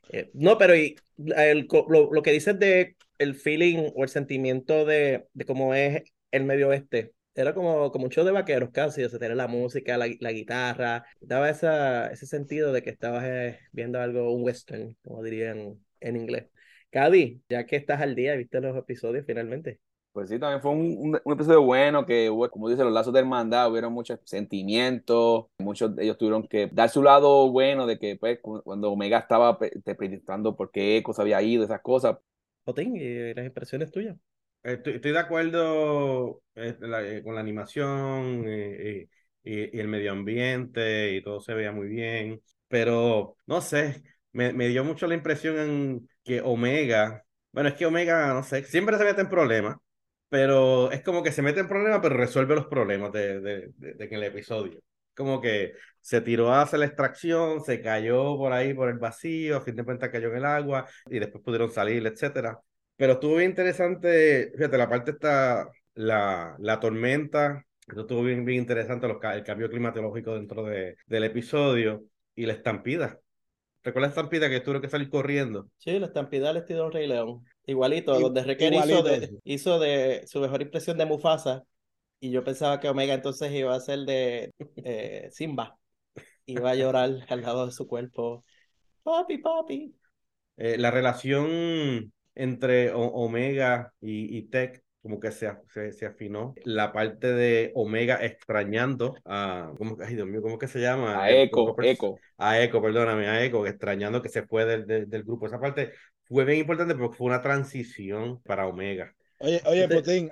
eh, 0.09 0.29
no, 0.33 0.57
pero 0.57 0.75
y 0.75 0.95
el, 1.17 1.67
lo, 1.89 2.11
lo, 2.11 2.21
que 2.21 2.31
dices 2.31 2.57
de 2.59 2.95
el 3.17 3.35
feeling 3.35 3.91
o 3.95 4.03
el 4.03 4.09
sentimiento 4.09 4.85
de, 4.85 5.27
de 5.33 5.45
cómo 5.45 5.73
es 5.73 6.03
el 6.31 6.43
medio 6.43 6.69
oeste, 6.69 7.13
era 7.35 7.53
como, 7.53 7.91
como 7.91 8.05
un 8.05 8.11
show 8.11 8.25
de 8.25 8.31
vaqueros 8.31 8.71
casi, 8.71 9.03
o 9.03 9.09
sea, 9.09 9.19
tener 9.19 9.37
la 9.37 9.47
música, 9.47 9.97
la, 9.97 10.07
la 10.19 10.31
guitarra, 10.31 11.05
daba 11.21 11.49
esa, 11.49 12.07
ese 12.07 12.25
sentido 12.25 12.73
de 12.73 12.81
que 12.83 12.89
estabas 12.89 13.23
eh, 13.25 13.59
viendo 13.71 13.99
algo, 13.99 14.33
un 14.33 14.43
western, 14.43 14.97
como 15.03 15.23
dirían 15.23 15.79
en 15.99 16.15
inglés. 16.17 16.49
Cady, 16.89 17.41
ya 17.47 17.65
que 17.65 17.77
estás 17.77 18.01
al 18.01 18.15
día, 18.15 18.35
viste 18.35 18.59
los 18.59 18.77
episodios 18.77 19.25
finalmente. 19.25 19.79
Pues 20.13 20.27
sí, 20.27 20.37
también 20.39 20.61
fue 20.61 20.71
un, 20.71 21.19
un, 21.23 21.33
episodio 21.33 21.61
bueno 21.61 22.05
que 22.05 22.29
hubo, 22.29 22.49
como 22.49 22.67
dice, 22.67 22.83
los 22.83 22.91
lazos 22.91 23.13
de 23.13 23.21
hermandad, 23.21 23.71
hubieron 23.71 23.93
muchos 23.93 24.19
sentimientos, 24.25 25.45
muchos 25.59 25.95
de 25.95 26.03
ellos 26.03 26.17
tuvieron 26.17 26.45
que 26.49 26.67
dar 26.67 26.89
su 26.89 27.01
lado 27.01 27.49
bueno 27.49 27.87
de 27.87 27.97
que 27.97 28.17
pues 28.17 28.39
cuando 28.41 28.91
Omega 28.91 29.19
estaba 29.19 29.57
interpretando 29.73 30.53
por 30.57 30.69
qué 30.69 30.97
Echo 30.97 31.13
se 31.13 31.21
había 31.21 31.41
ido, 31.41 31.63
esas 31.63 31.81
cosas. 31.81 32.17
Jotín, 32.65 32.97
¿y 32.97 33.33
las 33.33 33.45
impresiones 33.45 33.89
tuyas? 33.89 34.17
Estoy, 34.63 34.95
estoy 34.95 35.13
de 35.13 35.19
acuerdo 35.19 36.41
eh, 36.55 36.77
eh, 36.81 37.21
con 37.23 37.33
la 37.35 37.41
animación 37.41 38.43
eh, 38.47 39.07
y, 39.45 39.77
y, 39.77 39.79
el 39.79 39.87
medio 39.87 40.11
ambiente 40.11 41.15
y 41.15 41.23
todo 41.23 41.39
se 41.39 41.53
veía 41.53 41.71
muy 41.71 41.87
bien, 41.87 42.41
pero 42.67 43.37
no 43.45 43.61
sé, 43.61 44.03
me, 44.33 44.51
me 44.51 44.67
dio 44.67 44.83
mucho 44.83 45.07
la 45.07 45.15
impresión 45.15 45.57
en 45.57 46.09
que 46.21 46.41
Omega, 46.41 47.23
bueno, 47.53 47.69
es 47.69 47.75
que 47.75 47.85
Omega, 47.85 48.33
no 48.33 48.43
sé, 48.43 48.63
siempre 48.65 48.97
se 48.97 49.05
mete 49.05 49.21
en 49.21 49.29
problemas 49.29 49.77
pero 50.31 50.91
es 50.93 51.03
como 51.03 51.23
que 51.23 51.33
se 51.33 51.41
mete 51.41 51.59
en 51.59 51.67
problemas, 51.67 51.99
pero 52.01 52.15
resuelve 52.15 52.55
los 52.55 52.67
problemas 52.67 53.11
de, 53.11 53.41
de, 53.41 53.69
de, 53.75 54.05
el 54.09 54.23
episodio. 54.23 54.79
Como 55.13 55.41
que 55.41 55.73
se 55.99 56.21
tiró 56.21 56.53
a 56.53 56.61
hacer 56.61 56.79
la 56.79 56.85
extracción, 56.85 57.61
se 57.65 57.81
cayó 57.81 58.37
por 58.37 58.53
ahí 58.53 58.73
por 58.73 58.87
el 58.89 58.97
vacío, 58.97 59.57
a 59.57 59.61
fin 59.61 59.75
de 59.75 59.83
cuentas 59.83 60.09
cayó 60.09 60.29
en 60.29 60.37
el 60.37 60.45
agua 60.45 60.87
y 61.07 61.19
después 61.19 61.43
pudieron 61.43 61.69
salir, 61.69 62.07
etcétera. 62.07 62.57
Pero 62.95 63.13
estuvo 63.13 63.35
bien 63.35 63.49
interesante, 63.49 64.53
fíjate, 64.55 64.77
la 64.77 64.87
parte 64.89 65.11
está 65.11 65.69
la, 65.95 66.55
la 66.59 66.79
tormenta, 66.79 67.65
eso 67.85 68.01
estuvo 68.01 68.23
bien, 68.23 68.45
bien 68.45 68.59
interesante, 68.59 69.07
el 69.07 69.43
cambio 69.43 69.69
climatológico 69.69 70.35
dentro 70.35 70.63
de, 70.63 70.95
del 71.07 71.25
episodio 71.25 72.05
y 72.35 72.45
la 72.45 72.53
estampida. 72.53 73.19
¿Recuerdas 73.83 74.11
la 74.11 74.21
estampida 74.21 74.49
que 74.49 74.61
tuvo 74.61 74.79
que 74.79 74.87
salir 74.87 75.09
corriendo? 75.09 75.67
Sí, 75.77 75.99
la 75.99 76.05
estampida 76.05 76.47
del 76.47 76.57
estilo 76.57 76.89
Rey 76.89 77.05
León. 77.07 77.43
Igualito, 77.65 78.19
donde 78.19 78.43
Requer 78.43 78.73
hizo 78.73 79.03
de, 79.03 79.39
hizo 79.43 79.79
de 79.79 80.23
su 80.27 80.39
mejor 80.39 80.61
impresión 80.61 80.97
de 80.97 81.05
Mufasa. 81.05 81.63
Y 82.19 82.31
yo 82.31 82.43
pensaba 82.43 82.79
que 82.79 82.89
Omega 82.89 83.13
entonces 83.13 83.51
iba 83.51 83.75
a 83.75 83.79
ser 83.79 83.99
de 83.99 84.53
eh, 84.77 85.29
Simba. 85.31 85.77
Iba 86.45 86.71
a 86.71 86.75
llorar 86.75 87.09
al 87.29 87.41
lado 87.41 87.65
de 87.65 87.71
su 87.71 87.87
cuerpo. 87.87 88.43
Papi, 89.03 89.37
papi. 89.39 89.95
Eh, 90.57 90.77
la 90.77 90.91
relación 90.91 92.13
entre 92.35 92.91
Omega 92.93 93.93
y, 93.99 94.37
y 94.37 94.43
Tech 94.43 94.83
como 95.01 95.19
que 95.19 95.31
se, 95.31 95.51
se, 95.91 96.05
afinó. 96.05 96.53
La 96.63 96.93
parte 96.93 97.33
de 97.33 97.71
Omega 97.73 98.23
extrañando 98.23 99.15
a, 99.25 99.71
¿cómo, 99.77 99.97
ay 99.99 100.15
Dios 100.15 100.27
mío, 100.27 100.41
¿cómo 100.43 100.59
que 100.59 100.67
se 100.67 100.79
llama? 100.79 101.23
A 101.23 101.31
Echo, 101.31 101.75
Echo. 101.81 102.15
A 102.37 102.61
Echo, 102.61 102.81
perdóname, 102.81 103.27
a 103.27 103.43
Echo, 103.43 103.65
extrañando 103.65 104.21
que 104.21 104.29
se 104.29 104.43
fue 104.43 104.65
del, 104.65 104.85
del, 105.09 105.23
grupo. 105.23 105.47
Esa 105.47 105.59
parte 105.59 105.93
fue 106.31 106.45
bien 106.45 106.59
importante 106.59 106.95
porque 106.95 107.17
fue 107.17 107.27
una 107.27 107.41
transición 107.41 108.41
para 108.43 108.67
Omega. 108.67 109.13
Oye, 109.39 109.61
oye, 109.65 109.87
Putin, 109.87 110.29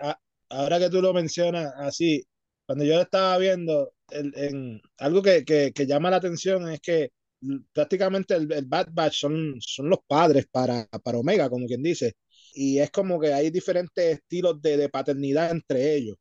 ahora 0.50 0.80
que 0.80 0.90
tú 0.90 1.02
lo 1.02 1.14
mencionas 1.14 1.74
así, 1.78 2.24
cuando 2.66 2.86
yo 2.86 3.02
estaba 3.02 3.38
viendo, 3.38 3.94
el, 4.12 4.32
en, 4.36 4.82
algo 4.98 5.22
que, 5.22 5.44
que, 5.44 5.72
que, 5.74 5.86
llama 5.86 6.10
la 6.10 6.18
atención 6.18 6.70
es 6.72 6.80
que 6.80 7.12
prácticamente 7.74 8.36
el, 8.36 8.52
el 8.52 8.66
Bad 8.66 8.90
Batch 8.92 9.20
son, 9.20 9.56
son 9.60 9.90
los 9.90 10.00
padres 10.08 10.48
para, 10.52 10.86
para 11.04 11.18
Omega, 11.18 11.50
como 11.50 11.66
quien 11.66 11.84
dice 11.84 12.14
y 12.54 12.80
es 12.80 12.92
como 12.92 13.20
que 13.20 13.34
hay 13.34 13.50
diferentes 13.50 14.18
estilos 14.18 14.62
de, 14.62 14.78
de 14.78 14.90
paternidad 14.90 15.52
entre 15.52 15.96
ellos. 15.96 16.18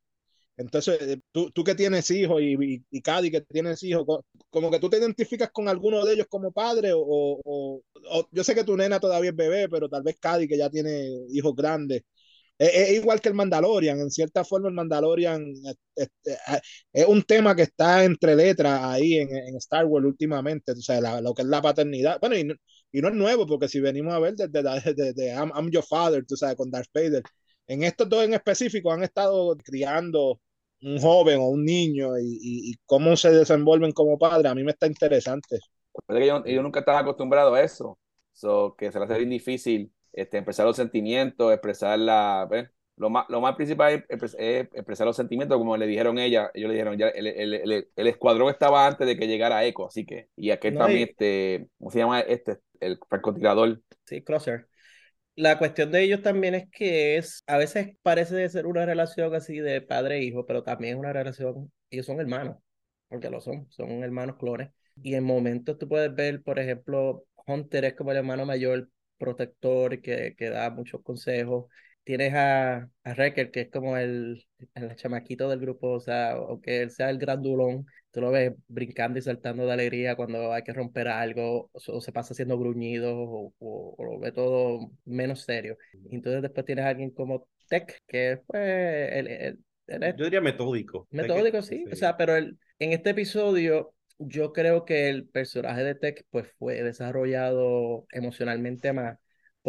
Entonces, 0.59 1.01
eh, 1.01 1.21
tú, 1.31 1.51
tú 1.51 1.63
que 1.63 1.73
tienes 1.73 2.11
hijos 2.11 2.41
y, 2.41 2.53
y, 2.59 2.83
y 2.91 3.01
Cady 3.01 3.31
que 3.31 3.41
tienes 3.41 3.81
hijos, 3.83 4.05
como 4.49 4.69
que 4.69 4.79
tú 4.79 4.89
te 4.89 4.97
identificas 4.97 5.51
con 5.51 5.69
alguno 5.69 6.05
de 6.05 6.13
ellos 6.13 6.27
como 6.29 6.51
padre 6.51 6.91
o, 6.93 6.99
o, 7.01 7.81
o, 8.11 8.27
yo 8.31 8.43
sé 8.43 8.53
que 8.55 8.65
tu 8.65 8.75
nena 8.75 8.99
todavía 8.99 9.29
es 9.29 9.35
bebé, 9.37 9.69
pero 9.69 9.87
tal 9.87 10.03
vez 10.03 10.17
Cady 10.19 10.49
que 10.49 10.57
ya 10.57 10.69
tiene 10.69 11.07
hijos 11.31 11.55
grandes, 11.55 12.03
es, 12.57 12.91
igual 12.91 13.21
que 13.21 13.29
el 13.29 13.35
Mandalorian, 13.35 13.99
en 14.01 14.11
cierta 14.11 14.43
forma 14.43 14.67
el 14.67 14.73
Mandalorian 14.75 15.45
es, 15.95 16.09
es, 16.93 17.05
un 17.07 17.23
tema 17.23 17.55
que 17.55 17.63
está 17.63 18.03
entre 18.03 18.35
letras 18.35 18.81
ahí 18.83 19.15
en, 19.15 19.33
en 19.35 19.55
Star 19.57 19.85
Wars 19.85 20.05
últimamente, 20.05 20.73
o 20.73 20.75
sea, 20.75 20.99
la, 21.01 21.21
lo 21.21 21.33
que 21.33 21.43
es 21.43 21.47
la 21.47 21.61
paternidad, 21.61 22.19
bueno, 22.19 22.37
y 22.37 22.43
no, 22.43 22.55
y 22.91 23.01
no 23.01 23.07
es 23.09 23.15
nuevo, 23.15 23.47
porque 23.47 23.69
si 23.69 23.79
venimos 23.79 24.13
a 24.13 24.19
ver 24.19 24.35
desde, 24.35 24.61
desde, 24.63 24.93
desde 24.93 25.29
I'm, 25.33 25.51
I'm, 25.55 25.71
Your 25.71 25.85
Father, 25.85 26.25
tú 26.25 26.35
sabes, 26.35 26.55
con 26.57 26.69
Darth 26.71 26.89
Vader, 26.93 27.23
en 27.67 27.83
estos 27.83 28.09
dos 28.09 28.23
en 28.25 28.33
específico 28.33 28.91
han 28.91 29.03
estado 29.03 29.55
criando 29.57 30.41
un 30.81 30.99
joven 30.99 31.39
o 31.39 31.49
un 31.49 31.65
niño 31.65 32.17
y, 32.17 32.25
y, 32.25 32.71
y 32.71 32.75
cómo 32.85 33.15
se 33.15 33.31
desenvuelven 33.31 33.91
como 33.91 34.17
padres, 34.17 34.51
a 34.51 34.55
mí 34.55 34.63
me 34.63 34.71
está 34.71 34.87
interesante. 34.87 35.59
Yo, 36.07 36.45
yo 36.45 36.63
nunca 36.63 36.79
estaba 36.79 36.99
acostumbrado 36.99 37.53
a 37.55 37.61
eso, 37.61 37.99
so, 38.31 38.75
que 38.77 38.91
se 38.91 38.99
le 38.99 39.05
hace 39.05 39.17
bien 39.17 39.29
difícil 39.29 39.91
este, 40.13 40.37
expresar 40.37 40.65
los 40.65 40.75
sentimientos, 40.75 41.51
expresar 41.51 41.99
la... 41.99 42.47
¿ves? 42.49 42.69
Lo 42.95 43.09
más, 43.09 43.25
lo 43.29 43.39
más 43.39 43.55
principal 43.55 44.05
es, 44.09 44.67
expresar 44.73 45.07
los 45.07 45.15
sentimientos, 45.15 45.57
como 45.57 45.77
le 45.77 45.87
dijeron 45.87 46.19
ella, 46.19 46.51
ellos 46.53 46.67
le 46.67 46.73
dijeron, 46.73 46.97
ya 46.97 47.07
el, 47.07 47.27
el, 47.27 47.53
el, 47.53 47.87
el 47.95 48.07
escuadrón 48.07 48.49
estaba 48.49 48.85
antes 48.85 49.07
de 49.07 49.17
que 49.17 49.25
llegara 49.25 49.63
Echo, 49.63 49.87
así 49.87 50.05
que, 50.05 50.27
y 50.35 50.51
aquel 50.51 50.73
no, 50.73 50.81
también, 50.81 50.99
y... 50.99 51.03
este, 51.03 51.69
¿cómo 51.77 51.91
se 51.91 51.99
llama 51.99 52.19
este? 52.19 52.57
El 52.81 52.99
francotirador. 53.07 53.81
Sí, 54.05 54.21
Crosser. 54.21 54.67
La 55.39 55.57
cuestión 55.57 55.89
de 55.91 56.03
ellos 56.03 56.21
también 56.21 56.53
es 56.53 56.69
que 56.69 57.15
es, 57.17 57.43
a 57.47 57.57
veces 57.57 57.95
parece 58.01 58.49
ser 58.49 58.67
una 58.67 58.85
relación 58.85 59.33
así 59.33 59.59
de 59.59 59.79
padre 59.81 60.17
e 60.17 60.23
hijo, 60.23 60.45
pero 60.45 60.63
también 60.63 60.95
es 60.95 60.99
una 60.99 61.13
relación, 61.13 61.71
ellos 61.89 62.05
son 62.05 62.19
hermanos, 62.19 62.57
porque 63.07 63.29
lo 63.29 63.39
son, 63.39 63.65
son 63.71 64.03
hermanos 64.03 64.35
clones. 64.37 64.69
Y 65.01 65.13
en 65.15 65.23
momentos 65.23 65.77
tú 65.77 65.87
puedes 65.87 66.13
ver, 66.13 66.43
por 66.43 66.59
ejemplo, 66.59 67.25
Hunter 67.47 67.85
es 67.85 67.93
como 67.93 68.11
el 68.11 68.17
hermano 68.17 68.45
mayor, 68.45 68.89
protector 69.17 70.01
que, 70.01 70.35
que 70.37 70.49
da 70.49 70.69
muchos 70.71 71.01
consejos. 71.03 71.67
Tienes 72.03 72.33
a, 72.33 72.89
a 73.03 73.13
Recker, 73.13 73.51
que 73.51 73.61
es 73.61 73.69
como 73.69 73.97
el, 73.97 74.43
el 74.73 74.95
chamaquito 74.95 75.47
del 75.49 75.59
grupo, 75.59 75.91
o 75.91 75.99
sea, 75.99 76.31
aunque 76.31 76.81
él 76.81 76.91
sea 76.91 77.09
el 77.09 77.19
grandulón, 77.19 77.85
tú 78.11 78.21
lo 78.21 78.31
ves 78.31 78.53
brincando 78.67 79.19
y 79.19 79.21
saltando 79.21 79.65
de 79.65 79.73
alegría 79.73 80.15
cuando 80.15 80.51
hay 80.51 80.63
que 80.63 80.73
romper 80.73 81.07
algo, 81.07 81.69
o, 81.73 82.01
se 82.01 82.11
pasa 82.11 82.33
haciendo 82.33 82.57
gruñidos, 82.57 83.13
o, 83.13 83.53
o, 83.59 83.95
o, 83.97 84.05
lo 84.05 84.19
ve 84.19 84.31
todo 84.31 84.91
menos 85.05 85.41
serio. 85.41 85.77
Entonces 86.11 86.41
después 86.41 86.65
tienes 86.65 86.85
a 86.85 86.89
alguien 86.89 87.11
como 87.11 87.47
Tech, 87.67 87.99
que 88.07 88.41
pues, 88.47 88.61
el, 88.63 89.27
el, 89.27 89.59
el, 89.87 90.15
yo 90.17 90.25
diría 90.25 90.41
metódico. 90.41 91.07
Metódico, 91.11 91.61
sí. 91.61 91.83
sí. 91.85 91.91
O 91.91 91.95
sea, 91.95 92.17
pero 92.17 92.35
el, 92.35 92.57
en 92.79 92.93
este 92.93 93.11
episodio 93.11 93.93
yo 94.17 94.51
creo 94.51 94.85
que 94.85 95.09
el 95.09 95.27
personaje 95.27 95.83
de 95.83 95.95
Tech 95.95 96.25
pues 96.29 96.47
fue 96.57 96.83
desarrollado 96.83 98.05
emocionalmente 98.11 98.91
más 98.93 99.17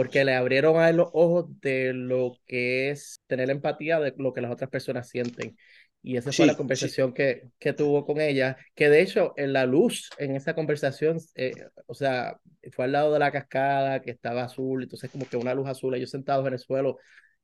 porque 0.00 0.24
le 0.24 0.34
abrieron 0.34 0.78
a 0.78 0.88
él 0.88 0.96
los 0.96 1.10
ojos 1.12 1.60
de 1.60 1.92
lo 1.92 2.38
que 2.46 2.88
es 2.88 3.20
tener 3.26 3.50
empatía 3.50 4.00
de 4.00 4.14
lo 4.16 4.32
que 4.32 4.40
las 4.40 4.50
otras 4.50 4.70
personas 4.70 5.10
sienten. 5.10 5.58
Y 6.02 6.16
esa 6.16 6.32
fue 6.32 6.46
la 6.46 6.56
conversación 6.56 7.10
sí. 7.10 7.14
que, 7.16 7.50
que 7.58 7.74
tuvo 7.74 8.06
con 8.06 8.18
ella, 8.18 8.56
que 8.74 8.88
de 8.88 9.02
hecho 9.02 9.34
en 9.36 9.52
la 9.52 9.66
luz 9.66 10.08
en 10.16 10.34
esa 10.34 10.54
conversación, 10.54 11.18
eh, 11.34 11.52
o 11.84 11.92
sea, 11.92 12.40
fue 12.72 12.86
al 12.86 12.92
lado 12.92 13.12
de 13.12 13.18
la 13.18 13.30
cascada 13.30 14.00
que 14.00 14.10
estaba 14.10 14.44
azul, 14.44 14.84
entonces 14.84 15.10
como 15.10 15.28
que 15.28 15.36
una 15.36 15.52
luz 15.52 15.68
azul, 15.68 15.94
ellos 15.94 16.08
sentados 16.08 16.46
en 16.46 16.54
el 16.54 16.58
suelo, 16.58 16.96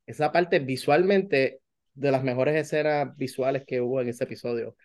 esa 0.07 0.33
parte 0.33 0.59
visualmente 0.59 1.61
de 1.93 2.11
las 2.11 2.25
mejores 2.25 2.57
escenas 2.57 3.15
visuales 3.19 3.65
que 3.67 3.83
hubo 3.83 4.01
en 4.01 4.09
ese 4.09 4.25
episodio 4.25 4.77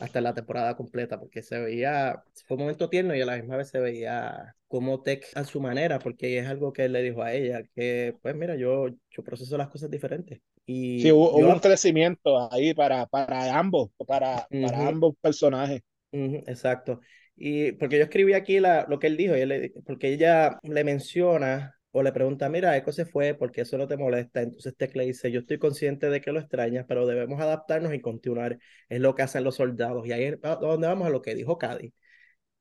hasta 0.00 0.20
la 0.20 0.34
temporada 0.34 0.76
completa, 0.76 1.18
porque 1.20 1.42
se 1.42 1.58
veía, 1.60 2.22
fue 2.46 2.56
un 2.56 2.62
momento 2.62 2.88
tierno 2.88 3.14
y 3.14 3.20
a 3.20 3.26
la 3.26 3.36
misma 3.36 3.56
vez 3.56 3.68
se 3.68 3.78
veía 3.78 4.56
como 4.66 5.02
Tech 5.02 5.26
a 5.34 5.44
su 5.44 5.60
manera, 5.60 5.98
porque 5.98 6.38
es 6.38 6.46
algo 6.46 6.72
que 6.72 6.84
él 6.86 6.92
le 6.92 7.02
dijo 7.02 7.22
a 7.22 7.32
ella, 7.32 7.62
que 7.74 8.16
pues 8.22 8.34
mira, 8.34 8.56
yo, 8.56 8.88
yo 8.88 9.22
proceso 9.22 9.56
las 9.56 9.68
cosas 9.68 9.90
diferentes. 9.90 10.40
Y 10.66 11.00
sí, 11.02 11.12
hubo, 11.12 11.38
yo, 11.38 11.46
hubo 11.46 11.52
un 11.54 11.60
crecimiento 11.60 12.52
ahí 12.52 12.74
para, 12.74 13.06
para 13.06 13.58
ambos, 13.58 13.90
para, 14.06 14.46
uh 14.50 14.54
-huh. 14.54 14.66
para 14.66 14.88
ambos 14.88 15.14
personajes. 15.20 15.82
Uh 16.12 16.18
-huh, 16.18 16.44
exacto. 16.46 17.00
Y 17.36 17.72
porque 17.72 17.98
yo 17.98 18.04
escribí 18.04 18.34
aquí 18.34 18.60
la, 18.60 18.86
lo 18.88 18.98
que 18.98 19.06
él 19.06 19.16
dijo, 19.16 19.36
y 19.36 19.40
él, 19.40 19.72
porque 19.86 20.12
ella 20.12 20.58
le 20.62 20.84
menciona 20.84 21.79
o 21.92 22.02
le 22.02 22.12
pregunta, 22.12 22.48
mira, 22.48 22.76
Echo 22.76 22.92
se 22.92 23.04
fue, 23.04 23.34
porque 23.34 23.62
eso 23.62 23.76
no 23.78 23.88
te 23.88 23.96
molesta? 23.96 24.42
Entonces 24.42 24.76
Tech 24.76 24.94
le 24.94 25.06
dice, 25.06 25.30
yo 25.32 25.40
estoy 25.40 25.58
consciente 25.58 26.08
de 26.08 26.20
que 26.20 26.32
lo 26.32 26.40
extrañas, 26.40 26.84
pero 26.88 27.06
debemos 27.06 27.40
adaptarnos 27.40 27.92
y 27.94 28.00
continuar. 28.00 28.58
Es 28.88 29.00
lo 29.00 29.14
que 29.14 29.22
hacen 29.22 29.44
los 29.44 29.56
soldados. 29.56 30.06
Y 30.06 30.12
ahí 30.12 30.24
es 30.24 30.40
donde 30.40 30.86
vamos 30.86 31.06
a 31.08 31.10
lo 31.10 31.22
que 31.22 31.34
dijo 31.34 31.58
Cady, 31.58 31.92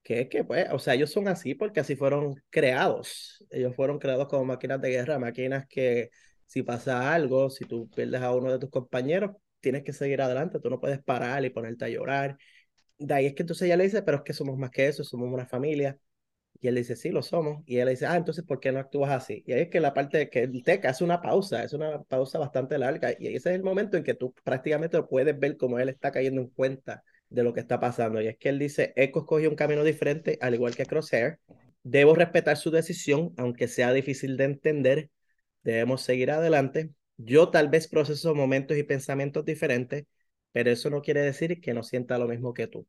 que 0.03 0.21
es 0.21 0.29
que, 0.29 0.43
pues, 0.43 0.67
o 0.71 0.79
sea, 0.79 0.95
ellos 0.95 1.11
son 1.11 1.27
así 1.27 1.55
porque 1.55 1.79
así 1.81 1.95
fueron 1.95 2.35
creados. 2.49 3.45
Ellos 3.51 3.75
fueron 3.75 3.99
creados 3.99 4.27
como 4.27 4.45
máquinas 4.45 4.81
de 4.81 4.89
guerra, 4.91 5.19
máquinas 5.19 5.67
que 5.67 6.09
si 6.45 6.63
pasa 6.63 7.13
algo, 7.13 7.49
si 7.49 7.65
tú 7.65 7.89
pierdes 7.89 8.21
a 8.21 8.33
uno 8.33 8.51
de 8.51 8.59
tus 8.59 8.69
compañeros, 8.71 9.31
tienes 9.59 9.83
que 9.83 9.93
seguir 9.93 10.21
adelante, 10.21 10.59
tú 10.59 10.69
no 10.69 10.79
puedes 10.79 11.03
parar 11.03 11.45
y 11.45 11.51
ponerte 11.51 11.85
a 11.85 11.89
llorar. 11.89 12.37
De 12.97 13.13
ahí 13.13 13.25
es 13.27 13.35
que 13.35 13.43
entonces 13.43 13.67
ella 13.67 13.77
le 13.77 13.85
dice, 13.85 14.01
pero 14.03 14.17
es 14.17 14.23
que 14.23 14.33
somos 14.33 14.57
más 14.57 14.71
que 14.71 14.87
eso, 14.87 15.03
somos 15.03 15.31
una 15.31 15.45
familia 15.45 15.97
y 16.61 16.67
él 16.67 16.75
dice, 16.75 16.95
sí, 16.95 17.09
lo 17.09 17.21
somos. 17.21 17.63
Y 17.65 17.77
él 17.77 17.87
dice, 17.89 18.05
ah, 18.05 18.17
entonces, 18.17 18.43
¿por 18.43 18.59
qué 18.59 18.71
no 18.71 18.79
actúas 18.79 19.11
así? 19.11 19.43
Y 19.47 19.53
ahí 19.53 19.61
es 19.61 19.69
que 19.69 19.79
la 19.79 19.93
parte 19.93 20.29
que 20.29 20.43
el 20.43 20.63
TEC 20.63 20.85
hace 20.85 21.03
una 21.03 21.21
pausa, 21.21 21.63
es 21.63 21.73
una 21.73 22.03
pausa 22.03 22.37
bastante 22.37 22.77
larga. 22.77 23.13
Y 23.17 23.27
ese 23.27 23.49
es 23.49 23.55
el 23.55 23.63
momento 23.63 23.95
en 23.97 24.03
que 24.03 24.13
tú 24.13 24.33
prácticamente 24.43 25.01
puedes 25.03 25.39
ver 25.39 25.55
cómo 25.57 25.79
él 25.79 25.89
está 25.89 26.11
cayendo 26.11 26.41
en 26.41 26.49
cuenta 26.49 27.03
de 27.29 27.43
lo 27.43 27.53
que 27.53 27.61
está 27.61 27.79
pasando. 27.79 28.21
Y 28.21 28.27
es 28.27 28.37
que 28.37 28.49
él 28.49 28.59
dice, 28.59 28.93
Echo 28.97 29.19
escogió 29.19 29.49
un 29.49 29.55
camino 29.55 29.83
diferente, 29.83 30.37
al 30.41 30.53
igual 30.53 30.75
que 30.75 30.85
Crosshair. 30.85 31.39
Debo 31.83 32.13
respetar 32.13 32.57
su 32.57 32.71
decisión, 32.71 33.33
aunque 33.37 33.67
sea 33.69 33.93
difícil 33.93 34.35
de 34.35 34.43
entender. 34.45 35.09
Debemos 35.63 36.01
seguir 36.01 36.31
adelante. 36.31 36.89
Yo 37.17 37.49
tal 37.49 37.69
vez 37.69 37.87
proceso 37.87 38.35
momentos 38.35 38.77
y 38.77 38.83
pensamientos 38.83 39.45
diferentes, 39.45 40.05
pero 40.51 40.71
eso 40.71 40.89
no 40.89 41.01
quiere 41.01 41.21
decir 41.21 41.61
que 41.61 41.73
no 41.73 41.83
sienta 41.83 42.17
lo 42.17 42.27
mismo 42.27 42.53
que 42.53 42.67
tú. 42.67 42.87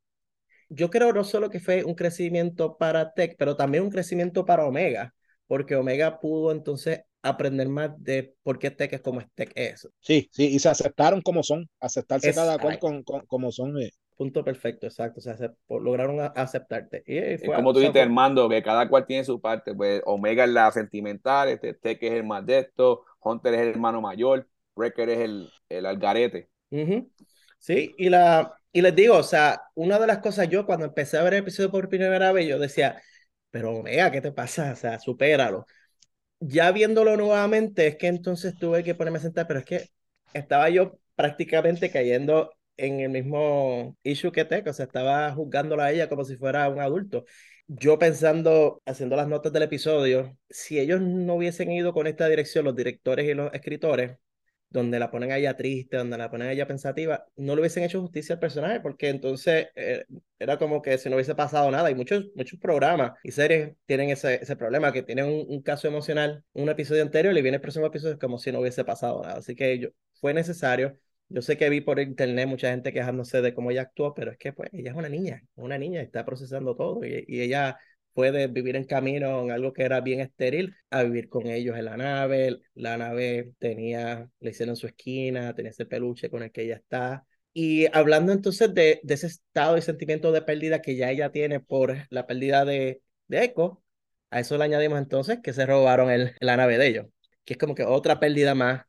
Yo 0.71 0.89
creo 0.89 1.13
no 1.13 1.25
solo 1.25 1.51
que 1.51 1.61
fue 1.61 1.85
un 1.85 1.95
crecimiento 1.95 2.79
para 2.79 3.13
Tech, 3.13 3.35
pero 3.37 3.57
también 3.57 3.85
un 3.85 3.91
crecimiento 3.91 4.47
para 4.47 4.65
Omega, 4.65 5.13
porque 5.47 5.75
Omega 5.75 6.21
pudo 6.21 6.53
entonces 6.53 7.03
aprender 7.23 7.69
más 7.69 7.91
de 8.03 8.35
por 8.43 8.59
qué 8.59 8.71
Tech 8.71 8.93
es 8.93 9.01
como 9.01 9.21
Tech 9.35 9.53
es. 9.55 9.89
Sí, 9.99 10.29
sí, 10.33 10.47
y 10.47 10.59
se 10.59 10.69
aceptaron 10.69 11.21
como 11.23 11.43
son, 11.43 11.69
aceptarse 11.81 12.33
cada 12.33 12.59
cual 12.59 12.79
con, 12.79 13.03
como 13.03 13.53
son. 13.53 13.83
Eh. 13.83 13.91
Punto 14.17 14.45
perfecto, 14.45 14.87
exacto. 14.87 15.19
O 15.19 15.23
sea, 15.23 15.37
se, 15.37 15.51
lograron 15.69 16.21
aceptarte. 16.37 17.03
Y 17.07 17.39
fue, 17.45 17.55
como 17.57 17.73
tú 17.73 17.81
dices, 17.81 17.97
Armando, 17.97 18.49
que 18.49 18.63
cada 18.63 18.89
cual 18.89 19.07
tiene 19.07 19.25
su 19.25 19.41
parte. 19.41 19.75
Pues 19.75 20.03
Omega 20.05 20.45
es 20.45 20.51
la 20.51 20.71
sentimental, 20.71 21.49
este 21.49 21.75
Tech 21.75 22.03
es 22.03 22.13
el 22.13 22.25
más 22.25 22.47
de 22.47 22.61
esto, 22.61 23.05
Hunter 23.21 23.55
es 23.55 23.61
el 23.61 23.69
hermano 23.69 24.01
mayor, 24.01 24.47
Wrecker 24.77 25.09
es 25.09 25.19
el, 25.19 25.51
el 25.69 25.87
algarete. 25.87 26.49
Sí, 27.59 27.95
y, 27.99 28.09
la, 28.09 28.55
y 28.73 28.83
les 28.83 28.95
digo, 28.95 29.17
o 29.17 29.23
sea, 29.23 29.63
una 29.75 29.99
de 29.99 30.07
las 30.07 30.19
cosas 30.19 30.49
yo 30.49 30.67
cuando 30.67 30.87
empecé 30.87 31.19
a 31.19 31.23
ver 31.23 31.35
el 31.35 31.41
episodio 31.41 31.71
por 31.71 31.89
primera 31.89 32.33
vez, 32.33 32.47
yo 32.49 32.59
decía, 32.59 33.01
pero 33.51 33.73
Omega, 33.77 34.11
¿qué 34.11 34.21
te 34.21 34.33
pasa? 34.33 34.73
O 34.73 34.77
sea, 34.77 34.99
supéralo 34.99 35.67
ya 36.41 36.73
viéndolo 36.73 37.17
nuevamente, 37.17 37.87
es 37.87 37.97
que 37.97 38.07
entonces 38.09 38.57
tuve 38.59 38.83
que 38.83 38.95
ponerme 38.95 39.19
a 39.19 39.23
sentar, 39.23 39.47
pero 39.47 39.61
es 39.61 39.67
que 39.67 39.89
estaba 40.33 40.69
yo 40.71 40.99
prácticamente 41.15 41.91
cayendo 41.91 42.53
en 42.77 43.01
el 43.01 43.11
mismo 43.11 43.97
issue 44.03 44.33
que 44.33 44.45
Tech, 44.47 44.67
o 44.67 44.73
sea, 44.73 44.87
estaba 44.87 45.33
juzgándola 45.33 45.87
a 45.87 45.93
ella 45.93 46.09
como 46.09 46.25
si 46.25 46.37
fuera 46.37 46.69
un 46.69 46.81
adulto. 46.81 47.25
Yo 47.67 47.99
pensando, 47.99 48.83
haciendo 48.87 49.17
las 49.17 49.29
notas 49.29 49.53
del 49.53 49.65
episodio, 49.65 50.37
si 50.49 50.79
ellos 50.81 51.01
no 51.01 51.35
hubiesen 51.35 51.71
ido 51.71 51.93
con 51.93 52.07
esta 52.07 52.27
dirección, 52.29 52.65
los 52.65 52.75
directores 52.77 53.29
y 53.29 53.35
los 53.35 53.53
escritores, 53.53 54.17
donde 54.71 54.99
la 55.01 55.11
ponen 55.11 55.33
a 55.33 55.39
ella 55.39 55.57
triste, 55.57 55.97
donde 55.97 56.17
la 56.17 56.31
ponen 56.31 56.49
a 56.49 56.53
ella 56.53 56.67
pensativa, 56.67 57.27
no 57.37 57.55
le 57.55 57.61
hubiesen 57.61 57.83
hecho 57.83 58.01
justicia 58.01 58.35
al 58.37 58.39
personaje, 58.39 58.81
porque 58.81 59.09
entonces 59.09 59.69
eh, 59.75 60.05
era 60.39 60.59
como 60.59 60.81
que 60.81 60.97
si 60.97 61.09
no 61.11 61.17
hubiese 61.17 61.35
pasado 61.35 61.71
nada. 61.71 61.91
Y 61.91 61.95
muchos, 61.95 62.27
muchos 62.37 62.59
programas 62.61 63.13
y 63.25 63.33
series 63.33 63.75
tienen 63.87 64.11
ese, 64.11 64.37
ese 64.43 64.57
problema, 64.57 64.93
que 64.93 65.03
tienen 65.03 65.27
un, 65.27 65.63
caso 65.63 65.89
emocional, 65.89 66.45
un 66.53 66.69
episodio 66.69 67.03
anterior 67.03 67.37
y 67.37 67.43
viene 67.43 67.57
el 67.57 67.61
próximo 67.61 67.87
episodio 67.87 68.19
como 68.19 68.39
si 68.39 68.53
no 68.53 68.61
hubiese 68.61 68.85
pasado 68.85 69.23
nada. 69.23 69.39
Así 69.39 69.55
que 69.55 69.79
yo, 69.79 69.89
fue 70.15 70.33
necesario. 70.35 70.97
Yo 71.29 71.43
sé 71.43 71.57
que 71.57 71.69
vi 71.69 71.81
por 71.81 72.01
internet 72.01 72.49
mucha 72.49 72.71
gente 72.71 72.93
quejándose 72.93 73.41
de 73.43 73.55
cómo 73.55 73.71
ella 73.71 73.83
actuó, 73.83 74.15
pero 74.15 74.33
es 74.33 74.39
que 74.39 74.53
pues 74.53 74.71
ella 74.73 74.91
es 74.91 74.97
una 74.97 75.09
niña, 75.09 75.43
una 75.55 75.79
niña, 75.79 76.03
está 76.03 76.25
procesando 76.25 76.75
todo 76.75 77.05
y, 77.05 77.25
y 77.29 77.41
ella 77.43 77.79
puede 78.13 78.47
vivir 78.49 78.77
en 78.77 78.85
camino 78.85 79.43
en 79.43 79.51
algo 79.51 79.73
que 79.73 79.83
era 79.83 80.01
bien 80.01 80.21
estéril 80.21 80.75
a 80.91 81.03
vivir 81.03 81.29
con 81.29 81.47
ellos 81.47 81.77
en 81.79 81.85
la 81.87 81.97
nave. 81.97 82.61
La 82.75 82.97
nave 82.97 83.53
tenía, 83.59 84.31
le 84.41 84.51
hicieron 84.51 84.77
su 84.77 84.87
esquina, 84.87 85.55
tenía 85.55 85.71
ese 85.71 85.87
peluche 85.87 86.31
con 86.31 86.43
el 86.43 86.53
que 86.53 86.63
ella 86.63 86.77
está. 86.77 87.27
Y 87.53 87.87
hablando 87.97 88.33
entonces 88.33 88.73
de, 88.75 89.01
de 89.03 89.15
ese 89.15 89.27
estado 89.27 89.77
y 89.77 89.83
sentimiento 89.83 90.33
de 90.33 90.43
pérdida 90.43 90.83
que 90.83 90.97
ya 90.97 91.11
ella 91.11 91.31
tiene 91.33 91.61
por 91.61 91.97
la 92.11 92.27
pérdida 92.27 92.65
de, 92.65 93.03
de 93.29 93.45
Echo, 93.45 93.83
a 94.31 94.41
eso 94.41 94.57
le 94.59 94.65
añadimos 94.65 94.99
entonces 94.99 95.41
que 95.43 95.53
se 95.53 95.67
robaron 95.67 96.11
el, 96.11 96.35
la 96.41 96.57
nave 96.57 96.79
de 96.79 96.87
ellos, 96.89 97.07
que 97.45 97.55
es 97.55 97.59
como 97.59 97.75
que 97.75 97.85
otra 97.85 98.21
pérdida 98.21 98.55
más 98.55 98.85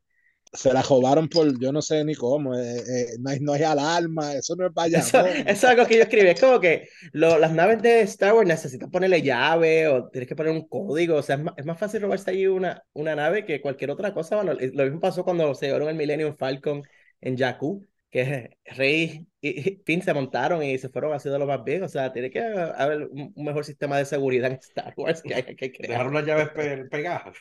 se 0.52 0.72
la 0.72 0.82
robaron 0.82 1.28
por 1.28 1.58
yo 1.58 1.72
no 1.72 1.80
sé 1.80 2.04
ni 2.04 2.14
cómo, 2.14 2.54
eh, 2.54 2.76
eh, 2.78 3.06
no, 3.18 3.30
hay, 3.30 3.40
no 3.40 3.52
hay 3.52 3.62
alarma, 3.62 4.34
eso 4.34 4.54
no 4.54 4.66
es 4.66 4.74
vaya. 4.74 4.98
Eso, 4.98 5.24
es 5.24 5.64
algo 5.64 5.86
que 5.86 5.96
yo 5.96 6.02
escribí, 6.02 6.28
es 6.28 6.40
como 6.40 6.60
que 6.60 6.88
lo, 7.12 7.38
las 7.38 7.52
naves 7.52 7.80
de 7.80 8.02
Star 8.02 8.34
Wars 8.34 8.46
necesitan 8.46 8.90
ponerle 8.90 9.22
llave 9.22 9.88
o 9.88 10.08
tienes 10.10 10.28
que 10.28 10.36
poner 10.36 10.52
un 10.52 10.68
código, 10.68 11.16
o 11.16 11.22
sea, 11.22 11.36
es 11.36 11.42
más, 11.42 11.54
es 11.56 11.64
más 11.64 11.78
fácil 11.78 12.02
robarse 12.02 12.30
ahí 12.30 12.46
una, 12.46 12.84
una 12.92 13.16
nave 13.16 13.46
que 13.46 13.62
cualquier 13.62 13.90
otra 13.90 14.12
cosa. 14.12 14.36
Bueno, 14.36 14.52
lo 14.52 14.84
mismo 14.84 15.00
pasó 15.00 15.24
cuando 15.24 15.54
se 15.54 15.66
llevaron 15.66 15.88
el 15.88 15.96
Millennium 15.96 16.36
Falcon 16.36 16.82
en 17.20 17.38
Jakku, 17.38 17.86
que 18.12 18.58
Rey 18.66 19.26
y 19.40 19.80
Finn 19.86 20.02
se 20.02 20.12
montaron 20.12 20.62
y 20.62 20.76
se 20.76 20.90
fueron 20.90 21.14
haciendo 21.14 21.38
lo 21.38 21.46
más 21.46 21.64
bien. 21.64 21.82
O 21.82 21.88
sea, 21.88 22.12
tiene 22.12 22.30
que 22.30 22.40
haber 22.40 23.08
un 23.08 23.32
mejor 23.34 23.64
sistema 23.64 23.96
de 23.96 24.04
seguridad 24.04 24.50
en 24.50 24.58
Star 24.58 24.92
Wars 24.98 25.22
que 25.22 25.34
hay 25.34 25.42
que 25.42 25.72
crear. 25.72 25.90
Dejaron 25.90 26.14
las 26.14 26.26
llaves 26.26 26.48
pegadas. 26.90 27.34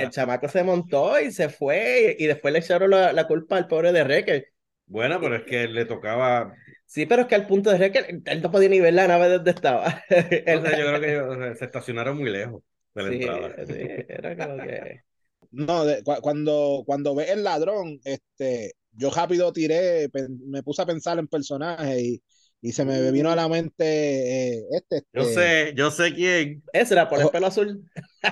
el, 0.00 0.10
chamaco 0.10 0.48
se 0.48 0.62
montó 0.62 1.20
y 1.20 1.32
se 1.32 1.48
fue 1.48 2.16
y, 2.18 2.26
después 2.26 2.52
le 2.52 2.60
echaron 2.60 2.88
la, 2.88 3.26
culpa 3.26 3.56
al 3.56 3.66
pobre 3.66 3.92
de 3.92 4.04
Recker. 4.04 4.48
Bueno, 4.86 5.20
pero 5.20 5.36
es 5.36 5.42
que 5.42 5.66
le 5.66 5.86
tocaba. 5.86 6.54
Sí, 6.86 7.04
pero 7.04 7.22
es 7.22 7.28
que 7.28 7.34
al 7.34 7.48
punto 7.48 7.70
de 7.70 7.78
Recker, 7.78 8.22
él 8.24 8.42
no 8.42 8.50
podía 8.52 8.68
ni 8.68 8.78
ver 8.78 8.94
la 8.94 9.08
nave 9.08 9.28
donde 9.28 9.50
estaba. 9.50 10.04
yo 10.08 10.62
creo 10.62 11.00
que 11.00 11.54
se 11.58 11.64
estacionaron 11.64 12.16
muy 12.16 12.30
lejos 12.30 12.62
de 12.94 13.02
la 13.02 13.12
entrada. 13.12 13.66
Sí, 13.66 13.86
era 14.08 14.36
como 14.36 14.62
que. 14.62 15.02
No, 15.50 15.84
cuando, 16.22 16.82
cuando 16.84 17.14
ve 17.14 17.30
el 17.30 17.44
ladrón, 17.44 18.00
este, 18.04 18.74
yo 18.96 19.10
rápido 19.10 19.52
tiré, 19.52 20.10
me 20.46 20.62
puse 20.62 20.82
a 20.82 20.86
pensar 20.86 21.18
en 21.18 21.28
personajes 21.28 22.00
y, 22.00 22.22
y 22.60 22.72
se 22.72 22.84
me 22.84 23.10
vino 23.10 23.30
a 23.30 23.36
la 23.36 23.48
mente 23.48 24.54
eh, 24.54 24.64
este, 24.70 25.02
Yo 25.12 25.22
este 25.22 25.34
sé, 25.34 25.72
yo 25.76 25.90
sé 25.90 26.14
quién. 26.14 26.62
Ese 26.72 26.94
era 26.94 27.08
por 27.08 27.20
el 27.20 27.28
pelo 27.28 27.46
azul. 27.46 27.82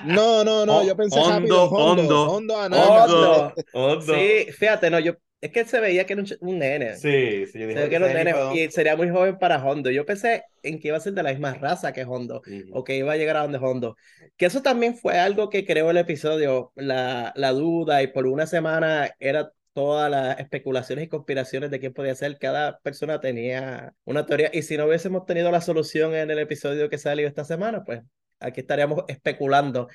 No, 0.05 0.43
no, 0.43 0.65
no, 0.65 0.83
yo 0.83 0.95
pensé 0.95 1.19
hondo, 1.19 1.29
rápido. 1.29 1.63
Hondo, 1.65 2.57
Hondo, 2.57 3.53
hondo, 3.73 4.01
Sí, 4.01 4.51
fíjate, 4.51 4.89
no, 4.89 4.99
yo 4.99 5.13
es 5.43 5.51
que 5.51 5.65
se 5.65 5.81
veía 5.81 6.05
que 6.05 6.13
era 6.13 6.23
un, 6.39 6.57
nene. 6.57 6.95
Sí, 6.95 7.45
sí, 7.47 7.59
yo 7.59 7.67
dije, 7.67 7.83
se 7.83 7.89
que 7.89 7.95
era 7.97 8.07
un 8.07 8.13
nene 8.13 8.33
y 8.55 8.71
sería 8.71 8.95
muy 8.95 9.09
joven 9.09 9.37
para 9.37 9.61
Hondo. 9.61 9.91
Yo 9.91 10.05
pensé 10.05 10.45
en 10.63 10.79
que 10.79 10.87
iba 10.87 10.95
a 10.95 11.01
ser 11.01 11.13
de 11.13 11.21
la 11.21 11.31
misma 11.31 11.53
raza 11.53 11.91
que 11.91 12.05
Hondo 12.05 12.41
o 12.71 12.83
que 12.85 12.95
iba 12.95 13.11
a 13.11 13.17
llegar 13.17 13.35
a 13.35 13.41
donde 13.41 13.57
Hondo. 13.57 13.97
Que 14.37 14.45
eso 14.45 14.61
también 14.61 14.95
fue 14.95 15.19
algo 15.19 15.49
que 15.49 15.65
creó 15.65 15.91
el 15.91 15.97
episodio, 15.97 16.71
la, 16.75 17.33
la 17.35 17.51
duda 17.51 18.01
y 18.01 18.07
por 18.07 18.25
una 18.25 18.47
semana 18.47 19.11
era 19.19 19.51
todas 19.73 20.09
las 20.09 20.39
especulaciones 20.39 21.05
y 21.05 21.07
conspiraciones 21.09 21.71
de 21.71 21.79
quién 21.79 21.93
podía 21.93 22.15
ser. 22.15 22.37
Cada 22.39 22.79
persona 22.79 23.19
tenía 23.19 23.93
una 24.05 24.25
teoría. 24.25 24.49
Y 24.53 24.61
si 24.63 24.77
no 24.77 24.85
hubiésemos 24.85 25.25
tenido 25.25 25.51
la 25.51 25.61
solución 25.61 26.13
en 26.15 26.31
el 26.31 26.39
episodio 26.39 26.89
que 26.89 26.97
salió 26.97 27.27
esta 27.27 27.43
semana, 27.45 27.83
pues 27.83 28.01
aquí 28.39 28.61
estaríamos 28.61 29.03
especulando. 29.07 29.87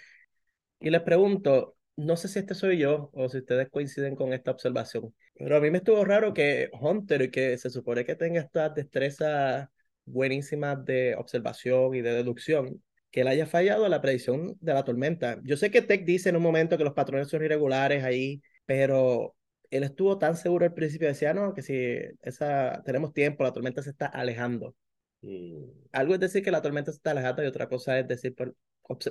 Y 0.81 0.91
les 0.91 1.03
pregunto, 1.03 1.77
no 1.97 2.17
sé 2.17 2.29
si 2.29 2.39
este 2.39 2.55
soy 2.55 2.79
yo 2.79 3.11
o 3.13 3.29
si 3.29 3.39
ustedes 3.39 3.69
coinciden 3.71 4.15
con 4.17 4.33
esta 4.33 4.53
observación, 4.53 5.15
pero 5.35 5.57
a 5.57 5.61
mí 5.61 5.71
me 5.71 5.79
estuvo 5.79 6.05
raro 6.05 6.33
que 6.33 6.71
Hunter, 6.81 7.31
que 7.31 7.59
se 7.59 7.71
supone 7.71 8.05
que 8.05 8.15
tenga 8.15 8.41
estas 8.41 8.75
destrezas 8.75 9.69
buenísimas 10.05 10.85
de 10.85 11.15
observación 11.17 11.95
y 11.95 12.01
de 12.01 12.13
deducción, 12.13 12.83
que 13.11 13.23
él 13.23 13.29
haya 13.29 13.47
fallado 13.47 13.89
la 13.89 14.01
predicción 14.01 14.57
de 14.61 14.75
la 14.75 14.85
tormenta. 14.85 15.41
Yo 15.43 15.57
sé 15.57 15.71
que 15.71 15.83
Tech 15.83 16.05
dice 16.05 16.29
en 16.29 16.37
un 16.37 16.43
momento 16.43 16.79
que 16.79 16.85
los 16.85 16.95
patrones 16.95 17.29
son 17.29 17.45
irregulares 17.45 18.05
ahí, 18.05 18.43
pero 18.67 19.35
él 19.71 19.83
estuvo 19.85 20.19
tan 20.19 20.37
seguro 20.37 20.65
al 20.65 20.75
principio, 20.75 21.09
decía, 21.09 21.35
no, 21.35 21.55
que 21.55 21.63
si 21.63 21.97
esa, 22.23 22.83
tenemos 22.85 23.13
tiempo, 23.13 23.45
la 23.45 23.53
tormenta 23.53 23.83
se 23.83 23.91
está 23.91 24.07
alejando. 24.07 24.75
Y 25.21 25.65
algo 25.93 26.15
es 26.15 26.21
decir 26.21 26.43
que 26.45 26.51
la 26.51 26.63
tormenta 26.63 26.93
se 26.93 26.97
está 26.97 27.11
alejando 27.11 27.43
y 27.43 27.47
otra 27.47 27.69
cosa 27.69 27.99
es 27.99 28.07
decir, 28.09 28.35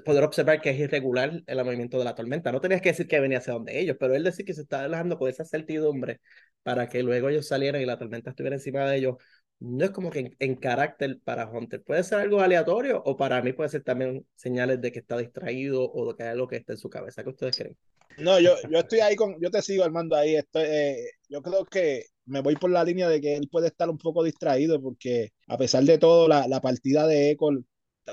poder 0.06 0.24
observar 0.24 0.62
que 0.62 0.72
es 0.72 0.80
irregular 0.80 1.43
el 1.46 1.65
movimiento 1.65 2.00
de 2.00 2.06
la 2.06 2.15
tormenta. 2.15 2.52
No 2.52 2.62
tenías 2.62 2.82
que 2.82 2.89
decir 2.89 3.08
que 3.08 3.20
venía 3.20 3.38
hacia 3.39 3.54
donde 3.54 3.80
ellos, 3.80 3.98
pero 4.00 4.15
él 4.15 4.24
decir 4.24 4.46
que 4.46 4.54
se 4.54 4.62
está 4.62 4.84
alejando 4.84 5.17
con 5.20 5.30
esa 5.30 5.46
certidumbre 5.46 6.22
para 6.63 6.89
que 6.89 7.04
luego 7.04 7.30
ellos 7.30 7.48
salieran 7.48 7.82
y 7.82 7.86
la 7.86 7.98
tormenta 7.98 8.32
estuviera 8.32 8.56
encima 8.56 8.89
de 8.89 8.98
ellos, 8.98 9.15
no 9.60 9.86
es 9.86 9.91
como 9.91 10.12
que 10.12 10.36
en, 10.39 10.56
carácter 10.56 11.20
para 11.24 11.50
Hunter. 11.50 11.84
Puede 11.84 12.04
ser 12.04 12.20
algo 12.20 12.41
aleatorio 12.41 13.02
o 13.06 13.17
para 13.17 13.41
mí 13.41 13.54
puede 13.54 13.70
ser 13.70 13.84
también 13.84 14.26
señales 14.36 14.82
de 14.82 14.91
que 14.91 15.00
está 15.00 15.17
distraído 15.17 15.91
o 15.91 16.08
de 16.08 16.15
que 16.15 16.24
hay 16.24 16.30
algo 16.30 16.48
que 16.48 16.58
está 16.58 16.74
en 16.74 16.80
su 16.80 16.89
cabeza. 16.89 17.24
¿Qué 17.24 17.30
ustedes 17.30 17.58
creen? 17.58 17.78
No, 18.20 18.39
yo, 18.39 18.56
yo 18.70 18.80
estoy 18.80 19.00
ahí 19.00 19.15
con, 19.15 19.39
yo 19.41 19.52
te 19.52 19.62
sigo 19.62 19.84
Armando 19.84 20.15
ahí. 20.15 20.36
Estoy, 20.36 20.63
eh, 20.67 21.10
yo 21.30 21.41
creo 21.41 21.65
que 21.65 22.06
me 22.26 22.41
voy 22.41 22.56
por 22.56 22.70
la 22.70 22.84
línea 22.84 23.10
de 23.10 23.22
que 23.22 23.36
él 23.36 23.48
puede 23.52 23.67
estar 23.67 23.89
un 23.89 23.98
poco 23.98 24.24
distraído 24.24 24.82
porque 24.82 25.32
a 25.48 25.58
pesar 25.58 25.84
de 25.84 25.98
todo, 25.98 26.28
la, 26.28 26.48
la 26.48 26.62
partida 26.62 27.08
de 27.08 27.32
Echo, 27.32 27.50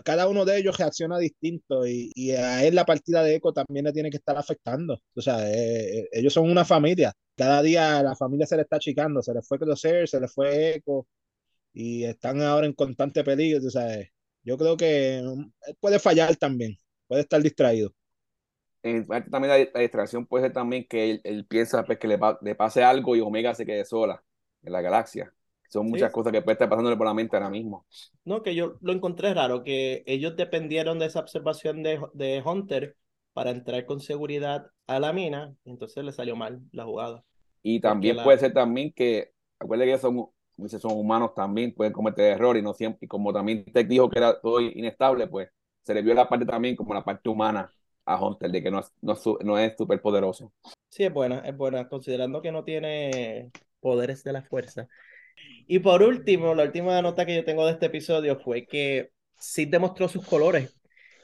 cada 0.05 0.29
uno 0.29 0.45
de 0.45 0.59
ellos 0.59 0.77
reacciona 0.79 1.19
distinto 1.19 1.87
y, 1.87 2.11
y, 2.15 2.33
a 2.33 2.65
él 2.65 2.75
la 2.75 2.85
partida 2.85 3.23
de 3.23 3.37
Echo 3.37 3.53
también 3.53 3.85
le 3.87 3.93
tiene 3.93 4.11
que 4.11 4.17
estar 4.17 4.37
afectando. 4.37 5.01
O 5.15 5.21
sea, 5.21 5.51
eh, 5.51 6.01
eh, 6.01 6.09
ellos 6.13 6.33
son 6.33 6.51
una 6.51 6.65
familia. 6.65 7.13
Cada 7.37 7.63
día 7.63 8.03
la 8.03 8.17
familia 8.17 8.47
se 8.47 8.57
le 8.57 8.63
está 8.63 8.77
achicando, 8.77 9.23
se 9.23 9.35
le 9.35 9.43
fue 9.43 9.59
Crosser, 9.59 10.09
se 10.09 10.21
le 10.21 10.29
fue 10.29 10.77
Echo 10.77 11.07
y 11.75 12.05
están 12.05 12.41
ahora 12.41 12.67
en 12.67 12.73
constante 12.73 13.23
peligro. 13.23 13.67
O 13.67 13.71
sea, 13.71 13.99
yo 14.43 14.57
creo 14.57 14.77
que 14.79 15.21
mm, 15.23 15.53
él 15.67 15.77
puede 15.81 15.99
fallar 15.99 16.37
también, 16.37 16.79
puede 17.07 17.23
estar 17.23 17.43
distraído 17.43 17.95
también 19.31 19.69
la, 19.73 19.81
distracción 19.81 20.27
puede 20.27 20.45
ser 20.45 20.53
también 20.53 20.87
que 20.87 21.21
él, 21.25 21.47
piensa 21.47 21.85
pues, 21.85 21.99
que 21.99 22.07
le, 22.07 22.19
le, 22.43 22.55
pase 22.55 22.85
algo 22.85 23.17
y 23.17 23.21
Omega 23.21 23.55
se 23.55 23.65
quede 23.65 23.85
sola 23.85 24.23
en 24.63 24.73
la 24.73 24.83
galaxia. 24.83 25.33
Son 25.71 25.89
muchas 25.89 26.13
cosas 26.13 26.33
que 26.33 26.43
puede 26.43 26.53
estar 26.53 26.69
pasándole 26.69 26.97
por 26.97 27.07
la 27.07 27.15
mente 27.15 27.37
ahora 27.37 27.51
mismo. 27.51 27.87
No, 28.25 28.43
que 28.43 28.55
yo 28.55 28.77
lo 28.81 28.93
encontré 28.93 29.33
raro, 29.35 29.65
que 29.65 30.05
ellos 30.07 30.37
dependieron 30.37 30.99
de 30.99 31.07
esa 31.07 31.21
observación 31.21 31.83
de, 31.83 31.99
de 32.13 32.43
Hunter 32.45 32.97
para 33.33 33.51
entrar 33.51 33.85
con 33.87 34.01
seguridad 34.01 34.71
a 34.87 35.01
la 35.01 35.13
mina, 35.13 35.57
y 35.65 35.71
entonces 35.71 36.05
le 36.05 36.13
salió 36.13 36.37
mal 36.37 36.61
la 36.71 36.85
jugada. 36.85 37.25
Y 37.63 37.81
también 37.81 38.19
puede 38.23 38.39
ser 38.39 38.53
también 38.53 38.93
que, 38.93 39.33
acuérdense 39.59 39.93
que 39.95 39.99
son, 39.99 40.29
son 40.69 40.93
humanos 40.93 41.35
también, 41.35 41.75
pueden 41.75 41.93
cometer 41.93 42.33
errores, 42.33 42.61
y 42.61 42.65
no 42.65 42.75
siempre, 42.75 43.07
y 43.07 43.09
como 43.09 43.33
también 43.33 43.65
Tech 43.65 43.87
dijo 43.87 44.09
que 44.09 44.19
era 44.19 44.41
todo 44.41 44.61
inestable, 44.61 45.27
pues 45.27 45.49
se 45.83 45.95
le 45.95 46.03
vio 46.03 46.15
la 46.15 46.29
parte 46.29 46.47
también 46.47 46.77
como 46.77 46.95
la 46.95 47.05
parte 47.05 47.29
humana 47.29 47.71
a 48.05 48.23
Hunter, 48.23 48.51
de 48.51 48.63
que 48.63 48.71
no 48.71 48.81
es, 48.81 48.93
no, 49.01 49.15
no 49.45 49.59
es 49.59 49.75
súper 49.77 50.01
poderoso. 50.01 50.53
Sí, 50.89 51.05
es 51.05 51.13
buena, 51.13 51.41
es 51.41 51.57
buena, 51.57 51.89
considerando 51.89 52.41
que 52.41 52.53
no 52.53 52.65
tiene 52.65 53.51
poderes 53.81 54.23
de 54.25 54.33
la 54.33 54.43
fuerza. 54.43 54.89
Y 55.67 55.79
por 55.81 56.03
último, 56.03 56.55
la 56.55 56.65
última 56.65 57.01
nota 57.03 57.27
que 57.27 57.35
yo 57.35 57.45
tengo 57.45 57.67
de 57.67 57.73
este 57.73 57.87
episodio 57.87 58.39
fue 58.39 58.67
que 58.67 59.11
Sid 59.39 59.69
demostró 59.69 60.09
sus 60.09 60.27
colores. 60.27 60.75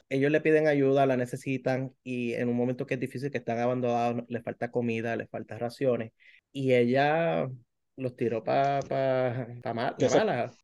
Ellos 0.09 0.31
le 0.31 0.41
piden 0.41 0.67
ayuda, 0.67 1.05
la 1.05 1.15
necesitan 1.15 1.95
y 2.03 2.33
en 2.33 2.49
un 2.49 2.57
momento 2.57 2.85
que 2.85 2.95
es 2.95 2.99
difícil, 2.99 3.31
que 3.31 3.37
están 3.37 3.59
abandonados, 3.59 4.23
les 4.27 4.43
falta 4.43 4.69
comida, 4.71 5.15
les 5.15 5.29
falta 5.29 5.57
raciones. 5.57 6.11
Y 6.51 6.73
ella 6.73 7.47
los 8.01 8.15
tiró 8.15 8.43
para 8.43 8.79
pa, 8.81 9.47
pa 9.61 9.73
mala. 9.73 9.95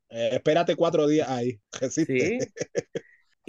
Eh, 0.09 0.29
espérate 0.33 0.75
cuatro 0.75 1.07
días 1.07 1.29
ahí. 1.29 1.59
Sí. 1.89 2.39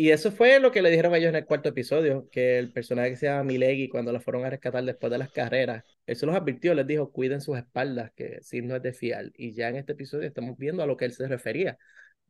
Y 0.00 0.10
eso 0.10 0.30
fue 0.30 0.60
lo 0.60 0.70
que 0.70 0.80
le 0.80 0.90
dijeron 0.90 1.12
ellos 1.16 1.30
en 1.30 1.34
el 1.34 1.44
cuarto 1.44 1.70
episodio, 1.70 2.28
que 2.30 2.56
el 2.60 2.72
personaje 2.72 3.10
que 3.10 3.16
se 3.16 3.26
llama 3.26 3.42
Milegi, 3.42 3.88
cuando 3.88 4.12
lo 4.12 4.20
fueron 4.20 4.44
a 4.44 4.50
rescatar 4.50 4.84
después 4.84 5.10
de 5.10 5.18
las 5.18 5.32
carreras, 5.32 5.82
él 6.06 6.14
se 6.14 6.24
los 6.24 6.36
advirtió, 6.36 6.72
les 6.72 6.86
dijo, 6.86 7.10
cuiden 7.10 7.40
sus 7.40 7.58
espaldas, 7.58 8.12
que 8.14 8.38
si 8.40 8.62
no 8.62 8.76
es 8.76 8.82
de 8.82 8.92
fiar. 8.92 9.32
Y 9.34 9.54
ya 9.54 9.68
en 9.68 9.74
este 9.74 9.94
episodio 9.94 10.28
estamos 10.28 10.56
viendo 10.56 10.84
a 10.84 10.86
lo 10.86 10.96
que 10.96 11.04
él 11.04 11.12
se 11.12 11.26
refería. 11.26 11.78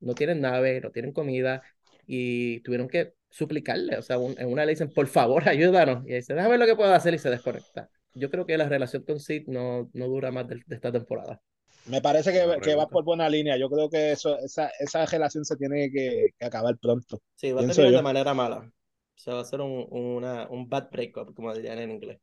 No 0.00 0.14
tienen 0.14 0.40
nave, 0.40 0.80
no 0.80 0.90
tienen 0.92 1.12
comida, 1.12 1.62
y 2.06 2.60
tuvieron 2.60 2.88
que 2.88 3.12
suplicarle, 3.28 3.98
o 3.98 4.02
sea, 4.02 4.16
en 4.16 4.48
una 4.48 4.64
le 4.64 4.72
dicen, 4.72 4.90
por 4.90 5.06
favor, 5.06 5.46
ayúdanos. 5.48 6.04
Y 6.06 6.14
dice, 6.14 6.34
déjame 6.34 6.52
ver 6.52 6.60
lo 6.60 6.66
que 6.66 6.74
puedo 6.74 6.92
hacer 6.94 7.12
y 7.14 7.18
se 7.18 7.28
desconecta. 7.28 7.90
Yo 8.14 8.30
creo 8.30 8.46
que 8.46 8.56
la 8.56 8.68
relación 8.68 9.02
con 9.02 9.20
Sid 9.20 9.46
no, 9.46 9.90
no 9.92 10.06
dura 10.06 10.32
más 10.32 10.48
de 10.48 10.62
esta 10.70 10.90
temporada. 10.90 11.40
Me 11.88 12.00
parece 12.00 12.32
que, 12.32 12.60
que, 12.60 12.74
va 12.74 12.88
por 12.88 13.04
buena 13.04 13.28
línea. 13.28 13.56
Yo 13.56 13.68
creo 13.68 13.88
que 13.88 14.12
eso, 14.12 14.38
esa, 14.38 14.70
esa 14.78 15.06
relación 15.06 15.44
se 15.44 15.56
tiene 15.56 15.90
que, 15.90 16.30
acabar 16.40 16.76
pronto. 16.78 17.20
Sí, 17.34 17.52
va 17.52 17.62
a 17.62 17.66
terminar 17.66 17.92
de 17.92 18.02
manera 18.02 18.34
mala. 18.34 18.58
O 18.58 19.20
sea, 19.20 19.34
va 19.34 19.40
a 19.40 19.44
ser 19.44 19.60
un, 19.60 19.86
una, 19.90 20.48
un 20.48 20.68
bad 20.68 20.90
breakup, 20.90 21.34
como 21.34 21.54
dirían 21.54 21.78
en 21.78 21.90
inglés. 21.90 22.18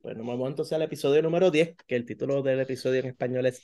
Pues 0.00 0.16
nos 0.16 0.26
vamos 0.26 0.48
entonces 0.48 0.72
al 0.72 0.82
episodio 0.82 1.22
número 1.22 1.50
10, 1.50 1.76
que 1.86 1.94
el 1.94 2.04
título 2.04 2.42
del 2.42 2.60
episodio 2.60 3.00
en 3.00 3.06
español 3.06 3.46
es 3.46 3.62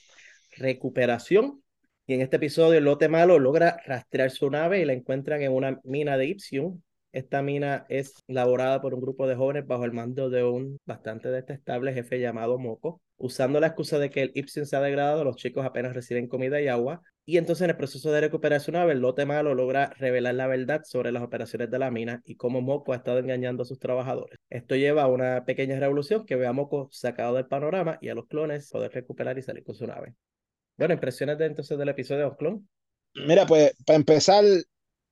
Recuperación. 0.57 1.63
Y 2.07 2.15
en 2.15 2.23
este 2.23 2.37
episodio 2.37 2.79
el 2.79 2.85
lote 2.85 3.09
malo 3.09 3.39
logra 3.39 3.81
rastrear 3.85 4.31
su 4.31 4.49
nave 4.51 4.81
y 4.81 4.85
la 4.85 4.93
encuentran 4.93 5.43
en 5.43 5.53
una 5.53 5.81
mina 5.85 6.17
de 6.17 6.27
Ipsium, 6.27 6.81
esta 7.13 7.43
mina 7.43 7.87
es 7.89 8.23
elaborada 8.27 8.81
por 8.83 8.95
un 8.95 9.01
grupo 9.01 9.27
de 9.27 9.35
jóvenes 9.35 9.67
bajo 9.67 9.85
el 9.85 9.93
mando 9.93 10.29
de 10.29 10.45
un 10.45 10.79
bastante 10.85 11.31
detestable 11.31 11.95
jefe 11.95 12.21
llamado 12.21 12.59
Moco. 12.59 13.01
Usando 13.19 13.59
la 13.59 13.67
excusa 13.67 13.99
de 13.99 14.11
que 14.11 14.23
el 14.23 14.33
Ipsen 14.35 14.65
se 14.65 14.77
ha 14.77 14.81
degradado, 14.81 15.25
los 15.25 15.37
chicos 15.37 15.67
apenas 15.67 15.93
reciben 15.93 16.29
comida 16.29 16.61
y 16.61 16.69
agua. 16.69 17.03
Y 17.27 17.37
entonces 17.37 17.65
en 17.65 17.71
el 17.71 17.77
proceso 17.77 18.11
de 18.11 18.21
el 18.21 19.01
lote 19.01 19.27
malo 19.27 19.55
logra 19.55 19.93
revelar 19.99 20.35
la 20.37 20.47
verdad 20.47 20.83
sobre 20.85 21.13
las 21.13 21.23
operaciones 21.23 21.71
de 21.71 21.79
la 21.79 21.91
mina 21.91 22.23
y 22.25 22.37
cómo 22.37 22.63
Moco 22.63 22.93
ha 22.93 22.97
estado 22.97 23.19
engañando 23.19 23.65
a 23.65 23.67
sus 23.67 23.79
trabajadores. 23.79 24.39
Esto 24.49 24.77
lleva 24.77 25.03
a 25.03 25.09
una 25.09 25.45
pequeña 25.45 25.79
revolución 25.79 26.25
que 26.25 26.37
ve 26.37 26.47
a 26.47 26.53
Moco 26.53 26.89
sacado 26.91 27.35
del 27.35 27.47
panorama 27.47 27.99
y 28.01 28.09
a 28.09 28.15
los 28.15 28.29
clones 28.29 28.71
poder 28.71 28.93
recuperar 28.93 29.37
y 29.37 29.43
salir 29.43 29.63
con 29.63 29.75
su 29.75 29.87
nave. 29.87 30.15
Bueno, 30.79 30.95
impresiones 30.95 31.37
de 31.39 31.47
entonces 31.47 31.77
del 31.77 31.89
episodio 31.89 32.21
de 32.21 32.29
los 32.29 32.37
clones. 32.37 32.63
Mira, 33.27 33.47
pues 33.47 33.75
para 33.85 33.97
empezar, 33.97 34.45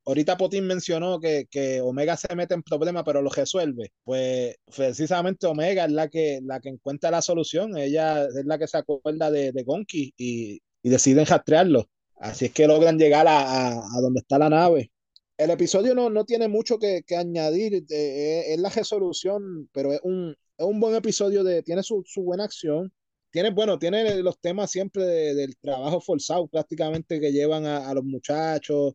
ahorita 0.07 0.37
Potín 0.37 0.67
mencionó 0.67 1.21
que, 1.21 1.47
que, 1.51 1.81
Omega 1.81 2.17
se 2.17 2.35
mete 2.35 2.55
en 2.55 2.63
problemas, 2.63 3.03
pero 3.05 3.21
lo 3.21 3.31
resuelve. 3.31 3.93
Pues 4.05 4.57
precisamente 4.75 5.47
Omega 5.47 5.85
es 5.85 5.93
la 5.93 6.09
que, 6.09 6.41
la 6.43 6.61
que 6.61 6.71
encuentra 6.71 7.11
la 7.11 7.23
solución. 7.23 7.77
Ella 7.77 8.25
es 8.25 8.47
la 8.47 8.59
que 8.59 8.69
se 8.69 8.79
acuerda 8.79 9.31
de, 9.31 9.53
de 9.53 9.63
Gonki 9.65 10.15
y, 10.17 10.61
y 10.83 10.89
deciden 10.89 11.27
rastrearlo. 11.27 11.89
Así 12.17 12.47
es 12.47 12.53
que 12.53 12.67
logran 12.67 12.99
llegar 12.99 13.27
a, 13.27 13.73
a, 13.73 14.01
donde 14.01 14.21
está 14.21 14.39
la 14.39 14.49
nave. 14.49 14.91
El 15.37 15.51
episodio 15.51 15.95
no, 15.95 16.09
no 16.09 16.25
tiene 16.25 16.49
mucho 16.49 16.79
que, 16.79 17.03
que 17.07 17.17
añadir, 17.17 17.75
eh, 17.75 17.85
eh, 17.91 18.55
es 18.55 18.59
la 18.59 18.71
resolución, 18.71 19.69
pero 19.73 19.93
es 19.93 20.01
un, 20.03 20.35
es 20.57 20.67
un 20.67 20.81
buen 20.81 20.95
episodio, 20.95 21.45
de, 21.45 21.63
tiene 21.63 21.83
su, 21.83 22.03
su 22.07 22.23
buena 22.23 22.45
acción. 22.45 22.91
Tiene, 23.31 23.51
bueno, 23.51 23.79
tiene 23.79 24.23
los 24.23 24.41
temas 24.41 24.71
siempre 24.71 25.05
del 25.05 25.57
trabajo 25.59 26.01
forzado 26.01 26.47
prácticamente 26.49 27.21
que 27.21 27.33
llevan 27.33 27.67
a 27.67 27.93
los 27.93 28.03
muchachos, 28.03 28.95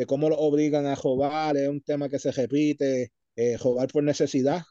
de 0.00 0.06
cómo 0.06 0.30
lo 0.30 0.38
obligan 0.38 0.86
a 0.86 0.94
robar, 0.94 1.58
es 1.58 1.68
un 1.68 1.82
tema 1.82 2.08
que 2.08 2.18
se 2.18 2.32
repite, 2.32 3.12
eh, 3.36 3.58
robar 3.58 3.86
por 3.88 4.02
necesidad. 4.02 4.62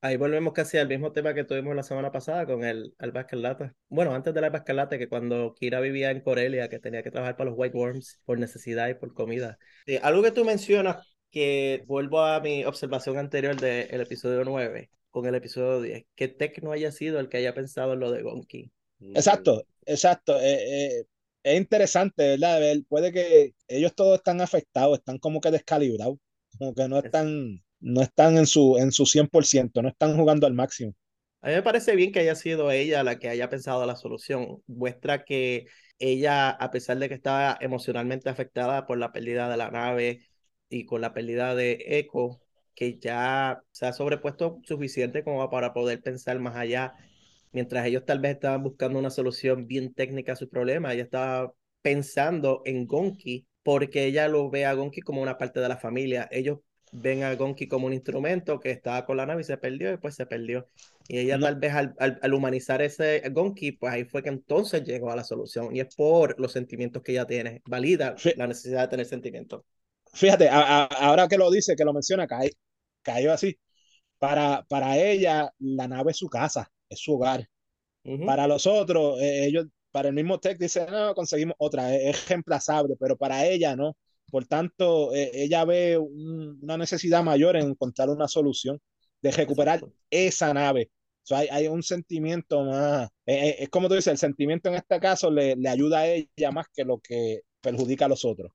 Ahí 0.00 0.16
volvemos 0.16 0.54
casi 0.54 0.78
al 0.78 0.88
mismo 0.88 1.12
tema 1.12 1.34
que 1.34 1.44
tuvimos 1.44 1.76
la 1.76 1.82
semana 1.82 2.10
pasada 2.10 2.46
con 2.46 2.64
el 2.64 2.94
Alba 2.96 3.20
Escarlata. 3.20 3.74
Bueno, 3.90 4.14
antes 4.14 4.32
del 4.32 4.42
Alba 4.42 4.60
Escarlata, 4.60 4.96
que 4.96 5.06
cuando 5.06 5.52
Kira 5.52 5.80
vivía 5.80 6.10
en 6.10 6.22
Corelia, 6.22 6.70
que 6.70 6.78
tenía 6.78 7.02
que 7.02 7.10
trabajar 7.10 7.36
para 7.36 7.50
los 7.50 7.58
White 7.58 7.76
Worms 7.76 8.22
por 8.24 8.38
necesidad 8.38 8.88
y 8.88 8.94
por 8.94 9.12
comida. 9.12 9.58
algo 10.00 10.22
que 10.22 10.30
tú 10.30 10.46
mencionas, 10.46 11.14
que 11.30 11.84
vuelvo 11.86 12.22
a 12.22 12.40
mi 12.40 12.64
observación 12.64 13.18
anterior 13.18 13.60
del 13.60 14.00
episodio 14.00 14.44
9 14.44 14.88
con 15.10 15.26
el 15.26 15.34
episodio 15.34 15.82
10, 15.82 16.06
que 16.14 16.28
Tech 16.28 16.62
no 16.62 16.72
haya 16.72 16.90
sido 16.90 17.20
el 17.20 17.28
que 17.28 17.36
haya 17.36 17.52
pensado 17.52 17.92
en 17.92 18.00
lo 18.00 18.10
de 18.10 18.22
Gonki. 18.22 18.72
Exacto, 19.12 19.66
exacto. 19.84 20.40
Eh, 20.40 20.96
eh, 21.00 21.04
es 21.44 21.60
interesante, 21.60 22.30
¿verdad? 22.30 22.60
Puede 22.88 23.12
que 23.12 23.54
ellos 23.68 23.94
todos 23.94 24.16
están 24.16 24.40
afectados, 24.40 24.98
están 24.98 25.18
como 25.18 25.40
que 25.40 25.50
descalibrados, 25.50 26.16
como 26.58 26.74
que 26.74 26.88
no 26.88 26.98
están, 26.98 27.62
no 27.80 28.02
están 28.02 28.38
en 28.38 28.46
su, 28.46 28.78
en 28.78 28.90
su 28.90 29.04
100%, 29.06 29.82
no 29.82 29.88
están 29.88 30.16
jugando 30.16 30.46
al 30.46 30.54
máximo. 30.54 30.94
A 31.42 31.48
mí 31.48 31.54
me 31.54 31.62
parece 31.62 31.94
bien 31.94 32.10
que 32.10 32.20
haya 32.20 32.34
sido 32.34 32.70
ella 32.70 33.02
la 33.04 33.18
que 33.18 33.28
haya 33.28 33.50
pensado 33.50 33.84
la 33.84 33.96
solución. 33.96 34.62
Muestra 34.66 35.24
que 35.24 35.66
ella, 35.98 36.48
a 36.48 36.70
pesar 36.70 36.98
de 36.98 37.08
que 37.08 37.14
estaba 37.14 37.58
emocionalmente 37.60 38.30
afectada 38.30 38.86
por 38.86 38.96
la 38.96 39.12
pérdida 39.12 39.50
de 39.50 39.58
la 39.58 39.70
nave 39.70 40.26
y 40.70 40.86
con 40.86 41.02
la 41.02 41.12
pérdida 41.12 41.54
de 41.54 41.76
Echo, 41.86 42.40
que 42.74 42.98
ya 42.98 43.62
se 43.70 43.84
ha 43.84 43.92
sobrepuesto 43.92 44.60
suficiente 44.64 45.22
como 45.22 45.50
para 45.50 45.74
poder 45.74 46.00
pensar 46.00 46.40
más 46.40 46.56
allá 46.56 46.94
mientras 47.54 47.86
ellos 47.86 48.04
tal 48.04 48.18
vez 48.18 48.32
estaban 48.32 48.62
buscando 48.62 48.98
una 48.98 49.10
solución 49.10 49.66
bien 49.66 49.94
técnica 49.94 50.32
a 50.32 50.36
su 50.36 50.48
problema, 50.50 50.92
ella 50.92 51.04
estaba 51.04 51.52
pensando 51.82 52.62
en 52.64 52.86
Gonki 52.86 53.46
porque 53.62 54.04
ella 54.04 54.28
lo 54.28 54.50
ve 54.50 54.66
a 54.66 54.74
Gonki 54.74 55.00
como 55.00 55.22
una 55.22 55.38
parte 55.38 55.60
de 55.60 55.68
la 55.68 55.76
familia. 55.78 56.28
Ellos 56.30 56.58
ven 56.92 57.22
a 57.22 57.34
Gonki 57.34 57.68
como 57.68 57.86
un 57.86 57.92
instrumento 57.92 58.60
que 58.60 58.70
estaba 58.70 59.06
con 59.06 59.16
la 59.16 59.26
nave 59.26 59.42
y 59.42 59.44
se 59.44 59.56
perdió 59.56 59.92
y 59.92 59.96
pues 59.98 60.16
se 60.16 60.26
perdió. 60.26 60.66
Y 61.08 61.18
ella 61.18 61.38
tal 61.38 61.56
vez 61.56 61.72
al, 61.74 61.94
al, 61.98 62.34
humanizar 62.34 62.82
ese 62.82 63.22
Gonki, 63.30 63.72
pues 63.72 63.92
ahí 63.92 64.04
fue 64.04 64.22
que 64.22 64.30
entonces 64.30 64.82
llegó 64.84 65.10
a 65.10 65.16
la 65.16 65.24
solución. 65.24 65.74
Y 65.74 65.80
es 65.80 65.94
por 65.94 66.38
los 66.40 66.52
sentimientos 66.52 67.02
que 67.02 67.12
ella 67.12 67.26
tiene. 67.26 67.62
Valida 67.66 68.16
la 68.36 68.46
necesidad 68.48 68.82
de 68.82 68.88
tener 68.88 69.06
sentimientos. 69.06 69.62
Fíjate, 70.12 70.48
ahora 70.50 71.28
que 71.28 71.38
lo 71.38 71.50
dice, 71.50 71.76
que 71.76 71.84
lo 71.84 71.92
menciona, 71.92 72.26
cayó 73.02 73.32
así. 73.32 73.58
Para, 74.18 74.64
para 74.68 74.98
ella, 74.98 75.52
la 75.58 75.88
nave 75.88 76.12
es 76.12 76.18
su 76.18 76.28
casa 76.28 76.70
es 76.94 77.00
su 77.00 77.14
hogar. 77.14 77.48
Para 78.26 78.46
los 78.46 78.66
otros, 78.66 79.18
eh, 79.20 79.46
ellos, 79.46 79.66
para 79.90 80.08
el 80.08 80.14
mismo 80.14 80.38
Tech 80.38 80.58
dice, 80.58 80.86
no, 80.90 81.14
conseguimos 81.14 81.54
otra, 81.58 81.94
es, 81.94 82.28
reemplazable, 82.28 82.96
pero 82.98 83.16
para 83.16 83.46
ella 83.46 83.76
no. 83.76 83.96
Por 84.30 84.46
tanto, 84.46 85.14
eh, 85.14 85.30
ella 85.32 85.64
ve 85.64 85.96
una 85.96 86.76
necesidad 86.76 87.22
mayor 87.22 87.56
en 87.56 87.70
encontrar 87.70 88.10
una 88.10 88.26
solución 88.28 88.80
de 89.22 89.30
recuperar 89.30 89.80
esa 90.10 90.52
nave. 90.52 90.90
O 91.30 91.36
hay, 91.36 91.48
hay, 91.50 91.68
un 91.68 91.82
sentimiento 91.82 92.64
más, 92.64 93.08
eh, 93.24 93.56
es 93.60 93.68
como 93.70 93.88
tú 93.88 93.94
dices, 93.94 94.10
el 94.10 94.18
sentimiento 94.18 94.68
en 94.68 94.74
este 94.74 95.00
caso 95.00 95.30
le, 95.30 95.56
le, 95.56 95.68
ayuda 95.68 96.00
a 96.00 96.08
ella 96.08 96.50
más 96.52 96.66
que 96.74 96.84
lo 96.84 96.98
que 96.98 97.42
perjudica 97.60 98.04
a 98.04 98.08
los 98.08 98.24
otros. 98.24 98.52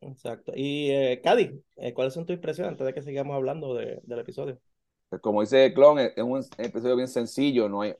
exacto. 0.00 0.52
Y 0.56 0.90
eh, 0.90 1.20
Cady, 1.22 1.62
¿cuáles 1.94 2.14
son 2.14 2.26
tus 2.26 2.34
impresiones 2.34 2.72
antes 2.72 2.86
de 2.86 2.94
que 2.94 3.02
sigamos 3.02 3.36
hablando 3.36 3.74
de, 3.74 4.00
del 4.02 4.18
episodio? 4.18 4.60
Pues, 5.08 5.22
como 5.22 5.40
dice 5.40 5.72
Clon, 5.72 5.98
es 6.00 6.12
un 6.18 6.44
episodio 6.58 6.96
bien 6.96 7.08
sencillo, 7.08 7.68
no 7.68 7.82
hay, 7.82 7.94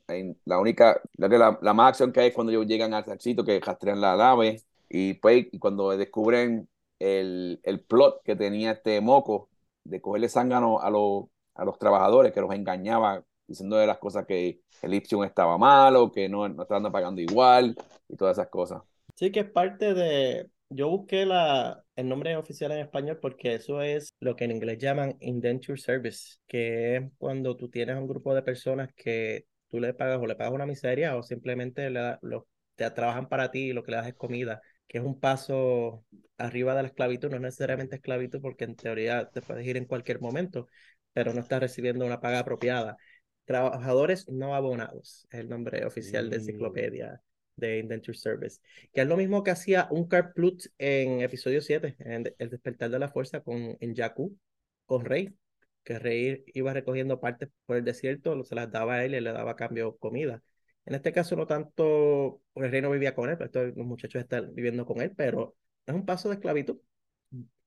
la 0.45 0.59
única, 0.59 0.99
la, 1.15 1.27
la, 1.29 1.57
la, 1.61 1.73
más 1.73 1.89
acción 1.89 2.11
que 2.11 2.19
hay 2.19 2.27
es 2.29 2.35
cuando 2.35 2.51
ellos 2.51 2.67
llegan 2.67 2.93
al 2.93 3.19
sitio 3.19 3.45
que 3.45 3.59
rastrean 3.59 4.01
la 4.01 4.17
nave 4.17 4.61
y 4.89 5.13
pues 5.15 5.47
cuando 5.59 5.95
descubren 5.95 6.67
el, 6.99 7.59
el 7.63 7.79
plot 7.81 8.23
que 8.23 8.35
tenía 8.35 8.71
este 8.71 8.99
moco 9.01 9.49
de 9.83 10.01
cogerle 10.01 10.27
zángano 10.29 10.81
a, 10.81 10.89
los 10.89 11.25
a 11.55 11.63
los 11.63 11.79
trabajadores 11.79 12.33
que 12.33 12.41
los 12.41 12.53
engañaba 12.53 13.23
diciendo 13.47 13.77
de 13.77 13.87
las 13.87 13.97
cosas 13.97 14.25
que 14.25 14.59
el 14.81 14.93
Ipsion 14.93 15.23
estaba 15.23 15.57
malo, 15.57 16.11
que 16.11 16.27
no, 16.27 16.47
no 16.49 16.63
estaban 16.63 16.91
pagando 16.91 17.21
igual 17.21 17.75
y 18.09 18.17
todas 18.17 18.37
esas 18.37 18.49
cosas. 18.49 18.81
Sí, 19.15 19.31
que 19.31 19.39
es 19.39 19.49
parte 19.49 19.93
de, 19.93 20.49
yo 20.69 20.89
busqué 20.89 21.25
la, 21.25 21.83
el 21.97 22.07
nombre 22.07 22.37
oficial 22.37 22.71
en 22.71 22.79
español 22.79 23.19
porque 23.21 23.55
eso 23.55 23.81
es 23.81 24.13
lo 24.19 24.35
que 24.35 24.45
en 24.45 24.51
inglés 24.51 24.77
llaman 24.77 25.17
indenture 25.19 25.79
service, 25.79 26.37
que 26.47 26.97
es 26.97 27.03
cuando 27.17 27.57
tú 27.57 27.69
tienes 27.69 27.97
un 27.97 28.07
grupo 28.07 28.35
de 28.35 28.43
personas 28.43 28.89
que 28.95 29.47
tú 29.67 29.79
le 29.79 29.93
pagas 29.93 30.19
o 30.19 30.27
le 30.27 30.35
pagas 30.35 30.53
una 30.53 30.67
miseria 30.67 31.17
o 31.17 31.23
simplemente 31.23 31.89
le 31.89 32.17
lo, 32.21 32.47
te 32.75 32.89
trabajan 32.91 33.27
para 33.27 33.51
ti 33.51 33.69
y 33.69 33.73
lo 33.73 33.83
que 33.83 33.91
le 33.91 33.97
das 33.97 34.07
es 34.07 34.13
comida, 34.13 34.61
que 34.87 34.99
es 34.99 35.03
un 35.03 35.19
paso 35.19 36.05
arriba 36.37 36.75
de 36.75 36.83
la 36.83 36.87
esclavitud, 36.89 37.29
no 37.29 37.37
es 37.37 37.41
necesariamente 37.41 37.95
esclavitud 37.95 38.41
porque 38.41 38.65
en 38.65 38.75
teoría 38.75 39.29
te 39.29 39.41
puedes 39.41 39.65
ir 39.65 39.75
en 39.77 39.85
cualquier 39.85 40.21
momento, 40.21 40.67
pero 41.13 41.33
no 41.33 41.41
estás 41.41 41.59
recibiendo 41.61 42.05
una 42.05 42.21
paga 42.21 42.39
apropiada. 42.39 42.97
Trabajadores 43.45 44.29
no 44.29 44.55
abonados, 44.55 45.27
es 45.31 45.39
el 45.39 45.49
nombre 45.49 45.83
oficial 45.85 46.29
de 46.29 46.37
mm. 46.37 46.39
enciclopedia 46.41 47.21
de 47.57 47.79
Indenture 47.79 48.17
Service, 48.17 48.61
que 48.93 49.01
es 49.01 49.07
lo 49.07 49.17
mismo 49.17 49.43
que 49.43 49.51
hacía 49.51 49.87
un 49.91 50.07
Plut 50.07 50.63
en 50.77 51.21
episodio 51.21 51.61
7, 51.61 51.95
en 51.99 52.33
El 52.37 52.49
despertar 52.49 52.89
de 52.89 52.99
la 52.99 53.09
fuerza 53.09 53.41
con 53.41 53.77
en 53.79 53.95
Jakku, 53.95 54.37
con 54.85 55.03
Rey, 55.03 55.35
que 55.83 55.99
Rey 55.99 56.43
iba 56.53 56.73
recogiendo 56.73 57.19
partes 57.19 57.49
por 57.65 57.77
el 57.77 57.83
desierto, 57.83 58.43
se 58.43 58.55
las 58.55 58.71
daba 58.71 58.95
a 58.95 59.05
él 59.05 59.15
y 59.15 59.21
le 59.21 59.31
daba 59.31 59.51
a 59.51 59.55
cambio 59.55 59.97
comida. 59.97 60.41
En 60.87 60.95
este 60.95 61.11
caso 61.11 61.35
no 61.35 61.45
tanto, 61.45 62.41
porque 62.53 62.69
rey 62.69 62.81
no 62.81 62.89
vivía 62.89 63.13
con 63.13 63.29
él, 63.29 63.37
pero 63.37 63.67
los 63.75 63.85
muchachos 63.85 64.21
están 64.21 64.55
viviendo 64.55 64.85
con 64.85 65.01
él, 65.01 65.11
pero 65.15 65.57
es 65.85 65.93
un 65.93 66.05
paso 66.05 66.29
de 66.29 66.35
esclavitud. 66.35 66.77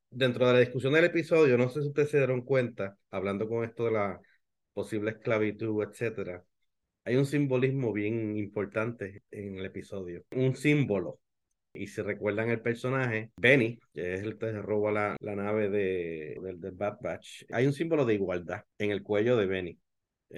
Dentro 0.09 0.47
de 0.47 0.55
la 0.55 0.59
discusión 0.61 0.95
del 0.95 1.05
episodio, 1.05 1.59
no 1.59 1.69
sé 1.69 1.83
si 1.83 1.89
ustedes 1.89 2.11
se 2.11 2.17
dieron 2.17 2.41
cuenta, 2.41 2.97
hablando 3.11 3.47
con 3.47 3.63
esto 3.63 3.85
de 3.85 3.93
la 3.93 4.21
posible 4.73 5.11
esclavitud, 5.11 5.83
etcétera, 5.83 6.43
hay 7.05 7.17
un 7.17 7.27
simbolismo 7.27 7.93
bien 7.93 8.37
importante 8.37 9.23
en 9.31 9.59
el 9.59 9.67
episodio. 9.67 10.25
Un 10.33 10.57
símbolo 10.57 11.21
y 11.73 11.87
si 11.87 12.03
recuerdan 12.03 12.51
el 12.51 12.61
personaje, 12.61 13.31
Benny, 13.37 13.79
que 13.95 14.15
es 14.15 14.23
el 14.23 14.37
que 14.39 14.53
roba 14.53 14.91
la, 14.91 15.17
la 15.21 15.37
nave 15.37 15.71
de, 15.71 16.37
del, 16.43 16.73
Bad 16.73 16.99
Batch, 17.01 17.45
hay 17.53 17.67
un 17.67 17.73
símbolo 17.73 18.05
de 18.05 18.15
igualdad 18.15 18.65
en 18.79 18.91
el 18.91 19.03
cuello 19.03 19.37
de 19.37 19.47
Benny. 19.47 19.79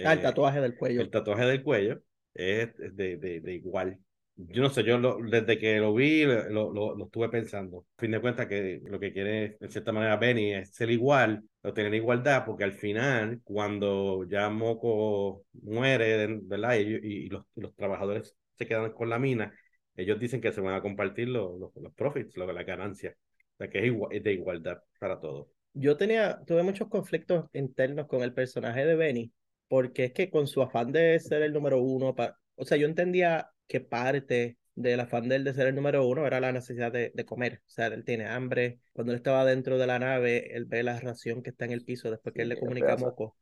Ah, 0.05 0.13
el 0.13 0.19
eh, 0.19 0.21
tatuaje 0.21 0.61
del 0.61 0.75
cuello. 0.75 1.01
El 1.01 1.09
tatuaje 1.09 1.45
del 1.45 1.63
cuello 1.63 2.01
es 2.35 2.75
de, 2.77 3.17
de, 3.17 3.41
de 3.41 3.53
igual. 3.53 3.97
Yo 4.35 4.63
no 4.63 4.69
sé, 4.69 4.83
yo 4.83 4.99
desde 5.29 5.59
que 5.59 5.77
lo 5.77 5.93
vi 5.93 6.25
lo, 6.25 6.71
lo, 6.73 6.95
lo, 6.95 7.05
estuve 7.05 7.29
pensando. 7.29 7.85
A 7.97 8.01
fin 8.01 8.11
de 8.11 8.19
cuentas 8.19 8.47
que 8.47 8.81
lo 8.83 8.99
que 8.99 9.13
quiere, 9.13 9.57
en 9.59 9.69
cierta 9.69 9.91
manera, 9.91 10.17
Benny 10.17 10.53
es 10.53 10.73
ser 10.73 10.89
igual, 10.89 11.43
o 11.61 11.71
tener 11.71 11.93
igualdad, 11.93 12.43
porque 12.45 12.63
al 12.63 12.73
final, 12.73 13.41
cuando 13.43 14.27
ya 14.27 14.49
Moco 14.49 15.45
muere, 15.61 16.39
¿verdad? 16.43 16.75
Y, 16.77 17.25
y 17.25 17.29
los, 17.29 17.45
los 17.55 17.75
trabajadores 17.75 18.35
se 18.57 18.65
quedan 18.65 18.91
con 18.93 19.09
la 19.09 19.19
mina, 19.19 19.53
ellos 19.95 20.19
dicen 20.19 20.41
que 20.41 20.51
se 20.51 20.61
van 20.61 20.73
a 20.73 20.81
compartir 20.81 21.29
los, 21.29 21.59
los, 21.59 21.93
profits, 21.93 22.35
lo, 22.35 22.51
la 22.51 22.63
ganancia. 22.63 23.15
O 23.53 23.57
sea, 23.57 23.69
que 23.69 23.79
es, 23.79 23.85
igual, 23.85 24.15
es 24.15 24.23
de 24.23 24.33
igualdad 24.33 24.79
para 24.99 25.19
todos. 25.19 25.47
Yo 25.73 25.95
tenía, 25.95 26.39
tuve 26.45 26.63
muchos 26.63 26.87
conflictos 26.87 27.45
internos 27.53 28.07
con 28.07 28.23
el 28.23 28.33
personaje 28.33 28.85
de 28.85 28.95
Benny, 28.95 29.31
porque 29.67 30.05
es 30.05 30.13
que 30.13 30.29
con 30.29 30.47
su 30.47 30.61
afán 30.61 30.91
de 30.91 31.19
ser 31.19 31.43
el 31.43 31.53
número 31.53 31.81
uno, 31.81 32.15
o 32.55 32.65
sea, 32.65 32.77
yo 32.77 32.87
entendía 32.87 33.49
que 33.67 33.81
parte 33.81 34.57
del 34.75 34.99
afán 34.99 35.29
de 35.29 35.35
él 35.35 35.43
de 35.43 35.53
ser 35.53 35.67
el 35.67 35.75
número 35.75 36.05
uno 36.07 36.25
era 36.25 36.39
la 36.39 36.51
necesidad 36.51 36.91
de, 36.91 37.11
de, 37.13 37.25
comer. 37.25 37.61
O 37.67 37.69
sea, 37.69 37.87
él 37.87 38.03
tiene 38.03 38.25
hambre. 38.27 38.79
Cuando 38.91 39.13
él 39.13 39.17
estaba 39.17 39.45
dentro 39.45 39.77
de 39.77 39.87
la 39.87 39.99
nave, 39.99 40.55
él 40.55 40.65
ve 40.65 40.83
la 40.83 40.99
ración 40.99 41.43
que 41.43 41.51
está 41.51 41.65
en 41.65 41.71
el 41.71 41.83
piso 41.83 42.09
después 42.09 42.33
que 42.33 42.41
él 42.41 42.49
le 42.49 42.59
comunica 42.59 42.93
a 42.93 42.97
Moco 42.97 43.35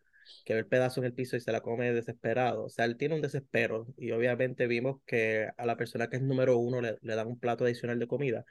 que 0.45 0.53
ve 0.53 0.59
el 0.59 0.67
pedazo 0.67 1.01
en 1.01 1.07
el 1.07 1.13
piso 1.13 1.35
y 1.35 1.41
se 1.41 1.51
la 1.51 1.61
come 1.61 1.91
desesperado. 1.93 2.65
O 2.65 2.69
sea, 2.69 2.85
él 2.85 2.97
tiene 2.97 3.15
un 3.15 3.21
desespero 3.21 3.87
y 3.97 4.11
obviamente 4.11 4.67
vimos 4.67 5.01
que 5.05 5.49
a 5.57 5.65
la 5.65 5.77
persona 5.77 6.09
que 6.09 6.17
es 6.17 6.21
número 6.21 6.57
uno 6.57 6.81
le, 6.81 6.97
le 7.01 7.15
dan 7.15 7.27
un 7.27 7.39
plato 7.39 7.65
adicional 7.65 7.99
de 7.99 8.07
comida, 8.07 8.45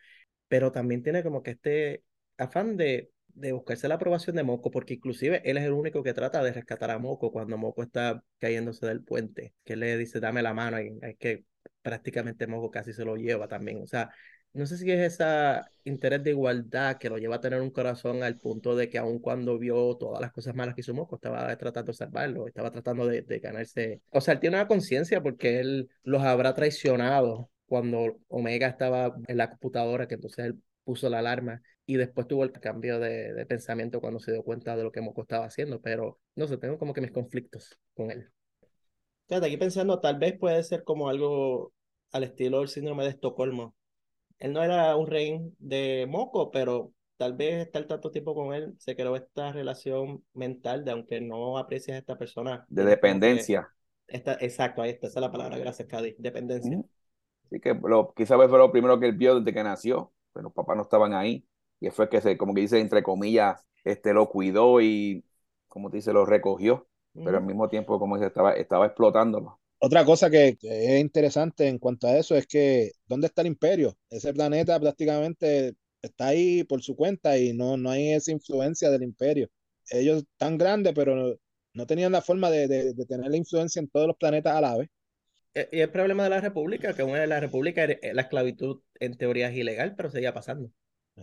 pero 0.49 0.73
también 0.73 1.03
tiene 1.03 1.23
como 1.23 1.43
que 1.43 1.53
este 1.53 2.05
afán 2.39 2.77
de, 2.77 3.11
de 3.29 3.53
buscarse 3.53 3.89
la 3.89 3.97
aprobación 3.97 4.37
de 4.37 4.43
Moco, 4.43 4.71
porque 4.71 4.95
inclusive 4.95 5.43
él 5.45 5.59
es 5.59 5.65
el 5.65 5.73
único 5.73 6.03
que 6.03 6.15
trata 6.15 6.43
de 6.43 6.53
rescatar 6.53 6.91
a 6.91 6.99
Moco 6.99 7.33
cuando 7.33 7.59
Moco 7.59 7.83
está 7.83 8.23
cayéndose 8.39 8.87
del 8.87 9.03
puente, 9.03 9.55
que 9.65 9.77
le 9.77 9.97
dice 9.99 10.21
dame 10.21 10.43
la 10.43 10.55
mano 10.55 10.81
y 10.81 10.99
es 11.03 11.17
que 11.19 11.45
prácticamente 11.83 12.47
Moco 12.47 12.71
casi 12.71 12.93
se 12.93 13.05
lo 13.05 13.17
lleva 13.17 13.49
también. 13.49 13.83
O 13.83 13.87
sea, 13.87 14.11
no 14.53 14.67
sé 14.67 14.79
si 14.79 14.91
es 14.91 15.15
ese 15.15 15.25
interés 15.85 16.23
de 16.25 16.31
igualdad 16.31 16.99
que 16.99 17.09
lo 17.09 17.19
lleva 17.19 17.37
a 17.37 17.41
tener 17.41 17.61
un 17.61 17.71
corazón 17.71 18.23
al 18.23 18.37
punto 18.37 18.75
de 18.75 18.89
que 18.91 18.99
aun 18.99 19.21
cuando 19.21 19.59
vio 19.59 19.97
todas 19.97 20.21
las 20.21 20.33
cosas 20.33 20.55
malas 20.55 20.75
que 20.75 20.81
hizo 20.81 20.95
Moco, 20.95 21.17
estaba 21.17 21.57
tratando 21.57 21.93
de 21.93 21.97
salvarlo, 21.97 22.49
estaba 22.49 22.71
tratando 22.73 23.07
de, 23.07 23.23
ganarse. 23.41 24.03
O 24.11 24.21
sea, 24.21 24.35
él 24.35 24.41
tiene 24.41 24.57
una 24.57 24.67
conciencia 24.67 25.23
porque 25.23 25.61
él 25.61 25.89
los 26.03 26.23
habrá 26.23 26.55
traicionado 26.55 27.51
cuando 27.67 28.19
Omega 28.29 28.67
estaba 28.67 29.15
en 29.29 29.37
la 29.37 29.51
computadora, 29.51 30.09
que 30.09 30.15
entonces 30.15 30.47
él 30.47 30.61
puso 30.85 31.09
la 31.09 31.21
alarma 31.21 31.63
y 31.87 31.97
después 31.97 32.27
tuvo 32.27 32.43
el 32.45 32.53
cambio 32.53 32.99
de, 32.99 33.33
de 33.33 33.47
pensamiento 33.47 34.01
cuando 34.01 34.19
se 34.19 34.33
dio 34.33 34.43
cuenta 34.43 34.77
de 34.77 34.83
lo 34.83 34.91
que 34.91 35.01
Moco 35.01 35.23
estaba 35.23 35.47
haciendo, 35.47 35.81
pero 35.81 36.19
no 36.35 36.49
sé, 36.49 36.57
tengo 36.59 36.79
como 36.79 36.93
que 36.93 37.01
mis 37.01 37.13
conflictos 37.13 37.79
con 37.95 38.11
él. 38.11 38.31
Fíjate, 39.31 39.47
aquí 39.47 39.57
pensando, 39.59 40.01
tal 40.01 40.19
vez 40.19 40.37
puede 40.37 40.61
ser 40.65 40.83
como 40.83 41.09
algo 41.09 41.73
al 42.11 42.25
estilo 42.25 42.59
del 42.59 42.67
síndrome 42.67 43.05
de 43.05 43.11
Estocolmo, 43.11 43.77
él 44.41 44.53
no 44.53 44.61
era 44.61 44.97
un 44.97 45.07
rey 45.07 45.39
de 45.61 46.05
moco, 46.11 46.51
pero 46.51 46.93
tal 47.17 47.35
vez 47.35 47.65
estar 47.65 47.85
tanto 47.85 48.11
tiempo 48.11 48.35
con 48.35 48.53
él 48.53 48.75
se 48.79 48.97
creó 48.97 49.15
esta 49.15 49.53
relación 49.53 50.25
mental 50.35 50.85
de 50.85 50.91
aunque 50.91 51.21
no 51.21 51.59
aprecias 51.59 51.95
a 51.95 51.99
esta 51.99 52.19
persona. 52.19 52.67
De 52.69 52.85
dependencia. 52.85 53.69
Esta, 54.09 54.37
exacto, 54.41 54.83
ahí 54.83 54.91
está, 54.91 55.07
esa 55.07 55.21
es 55.21 55.23
la 55.23 55.31
palabra, 55.31 55.59
gracias, 55.59 55.87
Cady, 55.87 56.17
dependencia. 56.19 56.83
Sí, 57.51 57.61
que 57.61 57.73
lo, 57.73 58.13
quizás 58.13 58.37
fue 58.37 58.59
lo 58.59 58.73
primero 58.73 58.99
que 58.99 59.07
él 59.07 59.17
vio 59.17 59.39
desde 59.39 59.55
que 59.55 59.63
nació, 59.63 60.13
pero 60.33 60.43
los 60.43 60.53
papás 60.53 60.77
no 60.77 60.83
estaban 60.83 61.15
ahí, 61.15 61.47
y 61.79 61.91
fue 61.91 62.09
que 62.09 62.21
se, 62.21 62.37
como 62.37 62.53
que 62.53 62.63
dice, 62.63 62.81
entre 62.81 63.05
comillas, 63.05 63.65
este, 63.85 64.13
lo 64.13 64.29
cuidó 64.29 64.81
y, 64.81 65.25
como 65.69 65.89
te 65.89 65.99
dice, 65.99 66.13
lo 66.13 66.27
recogió, 66.27 66.89
pero 67.15 67.39
al 67.39 67.45
mismo 67.45 67.69
tiempo, 67.69 67.99
como 67.99 68.17
dice, 68.17 68.29
estaba, 68.29 68.53
estaba 68.55 68.87
explotándolo. 68.87 69.59
Otra 69.79 70.05
cosa 70.05 70.29
que, 70.29 70.59
es 70.61 71.01
interesante 71.01 71.67
en 71.67 71.79
cuanto 71.79 72.07
a 72.07 72.17
eso 72.17 72.37
es 72.37 72.47
que, 72.47 72.93
¿dónde 73.07 73.29
está 73.29 73.41
el 73.41 73.49
imperio? 73.49 73.97
Ese 74.11 74.33
planeta 74.35 74.79
prácticamente 74.79 75.75
está 76.03 76.29
ahí 76.29 76.65
por 76.65 76.83
su 76.83 76.95
cuenta 76.95 77.39
y 77.39 77.55
no, 77.55 77.77
no 77.77 77.91
hay 77.91 78.13
esa 78.13 78.31
influencia 78.31 78.91
del 78.91 79.03
imperio. 79.03 79.49
Ellos 79.91 80.25
tan 80.37 80.59
grandes, 80.59 80.93
pero 80.95 81.39
no, 81.73 81.87
tenían 81.87 82.13
la 82.13 82.21
forma 82.21 82.51
de, 82.51 82.69
de, 82.69 83.07
tener 83.07 83.31
la 83.31 83.37
influencia 83.37 83.81
en 83.81 83.89
todos 83.89 84.07
los 84.07 84.17
planetas 84.17 84.55
a 84.55 84.61
la 84.61 84.77
vez. 84.77 84.89
Eh, 85.55 85.69
y 85.73 85.81
el 85.81 85.91
problema 85.91 86.25
de 86.25 86.31
la 86.31 86.41
República, 86.41 86.93
que 86.95 87.03
en 87.03 87.29
la 87.29 87.41
República 87.41 87.85
eh, 87.85 88.13
la 88.13 88.23
esclavitud 88.23 88.83
en 89.01 89.17
teoría 89.17 89.49
es 89.49 89.57
ilegal, 89.57 89.95
pero 89.97 90.11
seguía 90.11 90.35
pasando. 90.35 90.71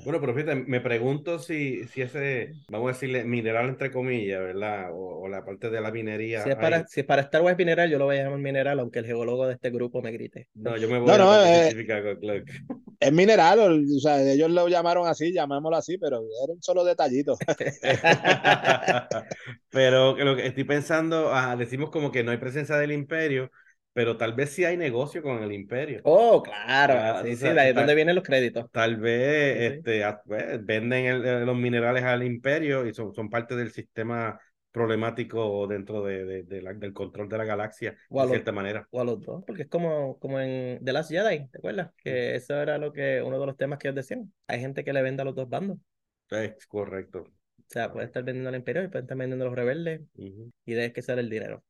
Bueno, 0.03 0.21
pero 0.21 0.33
fíjate, 0.33 0.55
me 0.55 0.79
pregunto 0.79 1.39
si, 1.39 1.85
si 1.87 2.01
ese, 2.01 2.53
vamos 2.69 2.89
a 2.89 2.93
decirle, 2.93 3.23
mineral 3.23 3.67
entre 3.67 3.91
comillas, 3.91 4.41
¿verdad? 4.41 4.89
O, 4.93 5.27
la 5.27 5.43
parte 5.43 5.69
de 5.69 5.81
la 5.81 5.91
minería. 5.91 6.43
Si 6.43 6.49
es, 6.49 6.55
para, 6.55 6.87
si 6.87 7.01
es 7.01 7.05
para 7.05 7.23
Star 7.23 7.41
Wars 7.41 7.57
mineral, 7.57 7.89
yo 7.89 7.97
lo 7.97 8.05
voy 8.05 8.17
a 8.17 8.23
llamar 8.23 8.39
mineral, 8.39 8.79
aunque 8.79 8.99
el 8.99 9.05
geólogo 9.05 9.45
de 9.45 9.55
este 9.55 9.71
grupo 9.71 10.01
me 10.01 10.11
grite. 10.11 10.47
No, 10.53 10.77
yo 10.77 10.87
me 10.87 10.99
voy 10.99 11.17
no, 11.17 11.31
a 11.31 11.67
eh, 11.67 11.75
Es 12.99 13.11
mineral, 13.11 13.59
o 13.59 13.99
sea, 13.99 14.21
ellos 14.21 14.49
lo 14.49 14.67
llamaron 14.67 15.07
así, 15.07 15.33
llamémoslo 15.33 15.77
así, 15.77 15.97
pero 15.97 16.23
era 16.43 16.53
un 16.53 16.63
solo 16.63 16.83
detallito. 16.83 17.37
pero 19.69 20.15
lo 20.15 20.35
que 20.35 20.47
estoy 20.47 20.63
pensando, 20.63 21.31
decimos 21.57 21.91
como 21.91 22.11
que 22.11 22.23
no 22.23 22.31
hay 22.31 22.37
presencia 22.37 22.77
del 22.77 22.93
imperio, 22.93 23.51
pero 23.97 24.15
tal 24.15 24.33
vez 24.33 24.51
sí 24.51 24.63
hay 24.63 24.77
negocio 24.77 25.23
con 25.23 25.41
el 25.41 25.51
imperio. 25.51 26.01
Oh, 26.03 26.43
claro. 26.43 27.25
sí, 27.25 27.35
sí, 27.35 27.45
de 27.45 27.59
ahí 27.59 27.69
es 27.69 27.75
donde 27.75 27.95
vienen 27.95 28.13
los 28.13 28.23
créditos. 28.23 28.69
Tal 28.71 28.97
vez 28.97 29.73
este, 29.73 30.03
pues, 30.23 30.63
venden 30.63 31.25
eh, 31.25 31.39
los 31.43 31.57
minerales 31.57 32.03
al 32.03 32.21
imperio 32.21 32.85
y 32.85 32.93
son, 32.93 33.11
son 33.15 33.27
parte 33.27 33.55
del 33.55 33.71
sistema 33.71 34.39
problemático 34.69 35.65
dentro 35.65 36.03
de, 36.03 36.43
de, 36.43 36.61
la, 36.61 36.75
del 36.75 36.93
control 36.93 37.27
de 37.27 37.39
la 37.39 37.45
galaxia, 37.45 37.97
de 38.07 38.27
cierta 38.27 38.51
manera. 38.51 38.87
O 38.91 39.01
a 39.01 39.03
los 39.03 39.19
dos, 39.19 39.43
porque 39.47 39.63
es 39.63 39.67
como, 39.67 40.19
como 40.19 40.39
en 40.39 40.77
The 40.85 40.93
Last 40.93 41.09
Jedi, 41.09 41.47
¿te 41.47 41.57
acuerdas? 41.57 41.91
Que 41.97 42.35
eso 42.35 42.53
era 42.61 42.77
lo 42.77 42.93
que, 42.93 43.23
uno 43.23 43.39
de 43.39 43.47
los 43.47 43.57
temas 43.57 43.79
que 43.79 43.87
ellos 43.87 43.95
decían. 43.95 44.31
Hay 44.45 44.59
gente 44.59 44.83
que 44.83 44.93
le 44.93 45.01
vende 45.01 45.23
a 45.23 45.25
los 45.25 45.33
dos 45.33 45.49
bandos. 45.49 45.79
Es 46.29 46.67
correcto. 46.67 47.21
O 47.21 47.65
sea, 47.65 47.91
puede 47.91 48.05
estar 48.05 48.21
vendiendo 48.23 48.49
al 48.49 48.55
imperio 48.57 48.83
y 48.83 48.89
puede 48.89 49.01
estar 49.01 49.17
vendiendo 49.17 49.43
a 49.43 49.47
los 49.47 49.57
rebeldes 49.57 50.01
y 50.13 50.73
de 50.75 50.93
que 50.93 51.01
ser 51.01 51.17
el 51.17 51.31
dinero. 51.31 51.63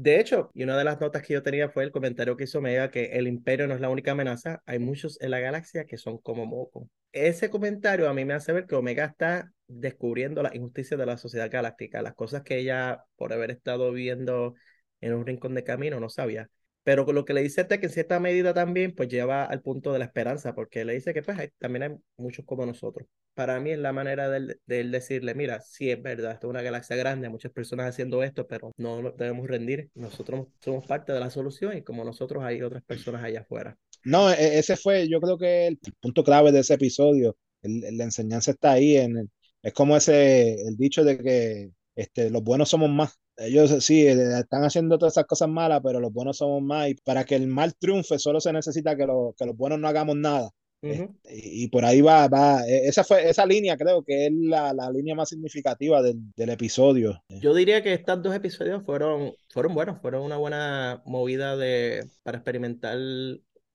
De 0.00 0.20
hecho, 0.20 0.52
y 0.54 0.62
una 0.62 0.78
de 0.78 0.84
las 0.84 1.00
notas 1.00 1.24
que 1.24 1.34
yo 1.34 1.42
tenía 1.42 1.70
fue 1.70 1.82
el 1.82 1.90
comentario 1.90 2.36
que 2.36 2.44
hizo 2.44 2.60
Mega 2.60 2.88
que 2.88 3.06
el 3.18 3.26
imperio 3.26 3.66
no 3.66 3.74
es 3.74 3.80
la 3.80 3.90
única 3.90 4.12
amenaza, 4.12 4.62
hay 4.64 4.78
muchos 4.78 5.20
en 5.20 5.32
la 5.32 5.40
galaxia 5.40 5.86
que 5.86 5.98
son 5.98 6.18
como 6.18 6.46
Moco. 6.46 6.88
Ese 7.10 7.50
comentario 7.50 8.08
a 8.08 8.14
mí 8.14 8.24
me 8.24 8.34
hace 8.34 8.52
ver 8.52 8.66
que 8.66 8.76
Omega 8.76 9.06
está 9.06 9.50
descubriendo 9.66 10.40
la 10.40 10.54
injusticia 10.54 10.96
de 10.96 11.04
la 11.04 11.16
sociedad 11.16 11.50
galáctica, 11.50 12.00
las 12.00 12.14
cosas 12.14 12.44
que 12.44 12.58
ella, 12.58 13.02
por 13.16 13.32
haber 13.32 13.50
estado 13.50 13.90
viendo 13.90 14.54
en 15.00 15.14
un 15.14 15.26
rincón 15.26 15.56
de 15.56 15.64
camino, 15.64 15.98
no 15.98 16.08
sabía. 16.08 16.48
Pero 16.88 17.04
lo 17.12 17.26
que 17.26 17.34
le 17.34 17.42
dice 17.42 17.60
este 17.60 17.78
que 17.80 17.84
en 17.84 17.92
cierta 17.92 18.18
medida 18.18 18.54
también 18.54 18.94
pues 18.94 19.10
lleva 19.10 19.44
al 19.44 19.60
punto 19.60 19.92
de 19.92 19.98
la 19.98 20.06
esperanza, 20.06 20.54
porque 20.54 20.86
le 20.86 20.94
dice 20.94 21.12
que 21.12 21.22
pues 21.22 21.36
también 21.58 21.82
hay 21.82 21.90
muchos 22.16 22.46
como 22.46 22.64
nosotros. 22.64 23.06
Para 23.34 23.60
mí 23.60 23.72
es 23.72 23.78
la 23.78 23.92
manera 23.92 24.30
de, 24.30 24.56
él 24.68 24.90
decirle, 24.90 25.34
mira, 25.34 25.60
sí 25.60 25.90
es 25.90 26.02
verdad, 26.02 26.32
esto 26.32 26.46
es 26.46 26.50
una 26.50 26.62
galaxia 26.62 26.96
grande, 26.96 27.26
hay 27.26 27.30
muchas 27.30 27.52
personas 27.52 27.90
haciendo 27.90 28.22
esto, 28.22 28.46
pero 28.46 28.72
no 28.78 29.02
nos 29.02 29.14
debemos 29.18 29.46
rendir. 29.46 29.90
Nosotros 29.92 30.46
somos 30.64 30.86
parte 30.86 31.12
de 31.12 31.20
la 31.20 31.28
solución 31.28 31.76
y 31.76 31.82
como 31.82 32.04
nosotros 32.04 32.42
hay 32.42 32.62
otras 32.62 32.82
personas 32.84 33.22
allá 33.22 33.40
afuera. 33.40 33.76
No, 34.04 34.32
e, 34.32 34.58
ese 34.58 34.74
fue 34.78 35.10
yo 35.10 35.20
creo 35.20 35.36
que 35.36 35.66
el 35.66 35.78
punto 36.00 36.24
clave 36.24 36.52
de 36.52 36.60
ese 36.60 36.72
episodio. 36.72 37.36
la 37.60 38.04
enseñanza 38.04 38.52
está 38.52 38.72
ahí, 38.72 38.96
en 38.96 39.30
es 39.62 39.74
como 39.74 39.94
ese, 39.94 40.54
el 40.54 40.78
dicho 40.78 41.04
de 41.04 41.18
que 41.18 41.70
este, 41.96 42.30
los 42.30 42.42
buenos 42.42 42.70
somos 42.70 42.88
más 42.88 43.18
ellos 43.38 43.84
sí, 43.84 44.06
están 44.06 44.64
haciendo 44.64 44.98
todas 44.98 45.14
esas 45.14 45.26
cosas 45.26 45.48
malas, 45.48 45.80
pero 45.82 46.00
los 46.00 46.12
buenos 46.12 46.38
somos 46.38 46.62
más. 46.62 46.90
Y 46.90 46.94
para 46.94 47.24
que 47.24 47.36
el 47.36 47.46
mal 47.46 47.74
triunfe, 47.76 48.18
solo 48.18 48.40
se 48.40 48.52
necesita 48.52 48.96
que, 48.96 49.06
que 49.36 49.46
los 49.46 49.56
buenos 49.56 49.78
no 49.78 49.88
hagamos 49.88 50.16
nada. 50.16 50.50
Este, 50.80 51.10
y, 51.28 51.68
por 51.68 51.84
ahí 51.84 52.00
va, 52.00 52.28
va. 52.28 52.64
E, 52.66 52.86
esa 52.86 53.02
fue 53.02 53.28
esa 53.28 53.44
línea, 53.44 53.76
creo 53.76 54.04
que 54.04 54.26
es 54.26 54.32
la, 54.32 54.72
la 54.72 54.90
línea 54.90 55.14
más 55.14 55.28
significativa 55.28 56.02
del, 56.02 56.18
del, 56.36 56.50
episodio. 56.50 57.20
Yo 57.28 57.52
diría 57.52 57.82
que 57.82 57.94
estos 57.94 58.22
dos 58.22 58.34
episodios 58.34 58.84
fueron, 58.84 59.32
fueron 59.50 59.74
buenos, 59.74 60.00
fueron 60.00 60.22
una 60.22 60.36
buena 60.36 61.02
movida 61.04 61.56
de, 61.56 62.04
para 62.22 62.38
experimentar 62.38 62.98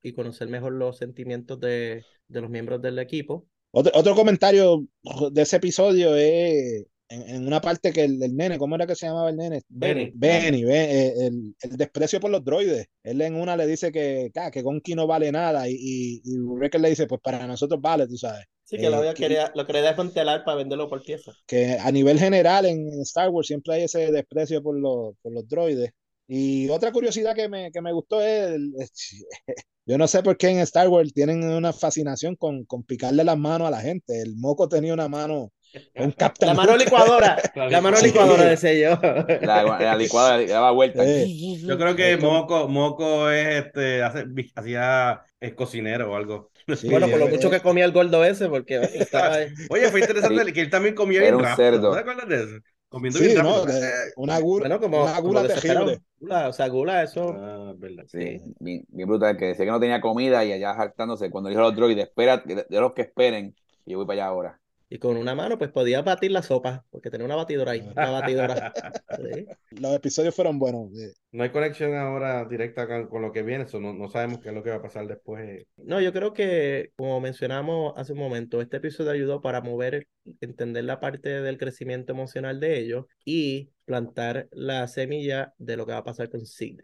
y 0.02 0.14
conocer 0.14 0.48
mejor 0.48 0.74
los 0.74 0.98
sentimientos 0.98 1.60
de, 1.60 2.06
de 2.28 2.42
los 2.42 2.50
miembros 2.50 2.82
del 2.82 3.00
equipo. 3.00 3.48
Otro, 3.72 3.92
otro 3.96 4.16
comentario 4.16 4.86
de 5.32 5.42
ese 5.42 5.58
episodio 5.58 6.16
es 6.16 6.86
en, 7.10 7.46
una 7.46 7.62
parte 7.62 7.92
que 7.92 8.04
el, 8.04 8.20
nene, 8.36 8.58
¿cómo 8.58 8.76
era 8.76 8.88
que 8.88 8.96
se 8.96 9.06
llamaba 9.06 9.30
el 9.30 9.38
nene? 9.38 9.62
Benny. 9.70 10.12
Benny, 10.16 10.64
eh, 10.64 11.14
el, 11.28 11.56
el, 11.62 11.78
desprecio 11.78 12.20
por 12.20 12.32
los 12.32 12.44
droides. 12.44 12.88
Él 13.04 13.22
en 13.22 13.36
una 13.36 13.56
le 13.56 13.68
dice 13.68 13.92
que, 13.92 14.32
que 14.52 14.62
Gonki 14.62 14.96
no 14.96 15.08
vale 15.08 15.32
nada 15.32 15.70
y, 15.70 15.74
y, 15.74 16.22
y 16.26 16.80
le 16.80 16.90
dice, 16.90 17.08
pues 17.08 17.22
para 17.22 17.46
nosotros 17.46 17.80
vale, 17.82 18.08
tú 18.08 18.18
sabes. 18.18 18.46
Sí, 18.66 18.78
que, 18.78 18.90
lo, 18.90 19.14
quería, 19.14 19.52
lo 19.56 19.66
quería 19.66 19.82
desmantelar 19.82 20.44
para 20.46 20.58
venderlo 20.58 20.90
por 20.90 21.04
pieza. 21.04 21.34
Que 21.46 21.78
a 21.80 21.92
nivel 21.92 22.18
general 22.18 22.66
en 22.66 22.88
Star 23.02 23.30
Wars 23.30 23.48
siempre 23.48 23.76
hay 23.76 23.84
ese 23.84 24.12
desprecio 24.12 24.64
por 24.64 24.80
los, 24.80 25.16
por 25.22 25.34
los 25.34 25.48
droides. 25.48 25.92
Y 26.28 26.70
otra 26.70 26.92
curiosidad 26.92 27.36
que 27.36 27.50
me, 27.50 27.72
que 27.72 27.82
me 27.82 27.92
gustó 27.92 28.22
es, 28.22 28.58
yo 29.86 29.98
no 29.98 30.08
sé 30.08 30.24
por 30.24 30.38
qué 30.38 30.48
en 30.48 30.60
Star 30.60 30.88
Wars 30.88 31.14
tienen 31.14 31.44
una 31.44 31.74
fascinación 31.74 32.36
con, 32.38 32.64
con 32.64 32.84
picarle 32.84 33.24
las 33.24 33.38
manos 33.38 33.68
a 33.68 33.72
la 33.72 33.82
gente. 33.82 34.22
El 34.22 34.38
moco 34.38 34.70
tenía 34.70 34.94
una 34.94 35.10
mano 35.10 35.52
un 35.96 36.14
la 36.42 36.54
mano 36.54 36.78
licuadora, 36.78 37.38
la 37.56 37.82
mano 37.82 37.98
licuadora 38.02 38.44
decía 38.44 38.74
yo. 38.74 39.00
La, 39.42 39.96
licuadora 39.96 40.46
daba 40.46 40.72
vuelta. 40.72 41.04
Yo 41.06 41.78
creo 41.78 41.96
que 41.96 42.18
Moco, 42.18 42.68
Moco 42.68 43.30
es 43.30 43.66
este, 43.66 44.04
hacía 44.04 45.24
es 45.40 45.54
cocinero 45.54 46.12
o 46.12 46.16
algo. 46.16 46.52
bueno, 46.90 47.08
por 47.08 47.20
lo 47.20 47.28
mucho 47.28 47.50
que 47.50 47.60
comía 47.60 47.86
el 47.86 47.92
gordo 47.92 48.24
ese, 48.24 48.48
porque 48.50 48.76
estaba 48.94 49.38
Oye, 49.70 49.90
fue 49.90 50.02
interesante 50.02 50.54
que 50.54 50.62
él 50.62 50.70
también 50.70 50.96
comía 50.96 51.22
bien 51.22 51.40
rápido. 51.40 51.82
¿No 51.82 51.94
te 51.94 52.00
acuerdas 52.00 52.30
de 52.30 52.36
eso? 52.36 52.64
Comiendo 52.90 53.20
bien 53.20 53.38
rápido. 53.38 53.66
No, 53.66 53.74
una 54.18 54.40
gula, 54.40 54.68
bueno, 54.68 54.80
como, 54.80 55.04
una 55.04 55.20
gula 55.20 55.48
terrible. 55.48 56.02
Gula, 56.20 56.48
o 56.50 56.54
sea, 56.54 56.68
gula, 56.68 57.04
eso. 57.04 57.36
Ah, 57.36 57.74
verdad. 57.76 58.06
Sí, 58.08 58.40
bien, 58.60 58.86
brutal, 58.90 59.36
que 59.38 59.46
decía 59.46 59.66
que 59.66 59.72
no 59.72 59.80
tenía 59.80 60.00
comida 60.00 60.46
y 60.46 60.52
allá 60.52 60.76
jactándose 60.76 61.30
cuando 61.30 61.50
dijo 61.50 61.62
a 61.62 61.66
los 61.66 61.76
droides, 61.76 62.06
espera, 62.06 62.38
de 62.38 62.80
los 62.80 62.94
que 62.94 63.02
esperen, 63.02 63.56
y 63.86 63.92
yo 63.92 63.98
voy 63.98 64.06
para 64.06 64.22
allá 64.22 64.28
ahora 64.28 64.63
y 64.94 65.00
con 65.00 65.18
una 65.18 65.34
mano 65.34 65.58
pues 65.58 65.72
podía 65.72 66.04
batir 66.04 66.30
la 66.30 66.44
sopa, 66.44 66.86
porque 66.92 67.10
tenía 67.10 67.26
una 67.26 67.36
batidora 67.36 67.72
ahí, 67.72 67.80
una 67.80 68.12
batidora. 68.12 68.72
Los 69.72 69.96
episodios 69.96 70.36
fueron 70.36 70.60
buenos. 70.60 70.92
No 71.32 71.42
hay 71.42 71.50
conexión 71.50 71.96
ahora 71.96 72.46
directa 72.46 73.10
con, 73.10 73.24
lo 73.24 73.32
que 73.32 73.42
viene, 73.42 73.64
eso 73.64 73.80
no, 73.80 73.92
no, 73.92 74.08
sabemos 74.08 74.38
qué 74.38 74.50
es 74.50 74.54
lo 74.54 74.62
que 74.62 74.70
va 74.70 74.76
a 74.76 74.82
pasar 74.84 75.08
después. 75.08 75.66
No, 75.78 76.00
yo 76.00 76.14
creo 76.14 76.34
que, 76.34 76.92
como 76.96 77.20
mencionamos 77.20 77.96
hace 77.98 78.14
un 78.14 78.20
momento, 78.20 78.62
este 78.62 78.78
episodio 78.78 79.10
ayudó 79.10 79.42
para 79.42 79.62
mover, 79.62 80.10
entender 80.42 80.84
la 80.84 81.00
parte 81.00 81.42
del 81.42 81.58
crecimiento 81.58 82.14
emocional 82.14 82.60
de 82.60 82.78
ellos 82.78 83.06
y 83.26 83.72
plantar 83.86 84.48
la 84.52 84.88
semilla 84.88 85.56
de 85.58 85.76
lo 85.76 85.88
que 85.88 85.94
va 85.94 85.98
a 85.98 86.04
pasar 86.04 86.30
con 86.30 86.46
Sid. 86.46 86.82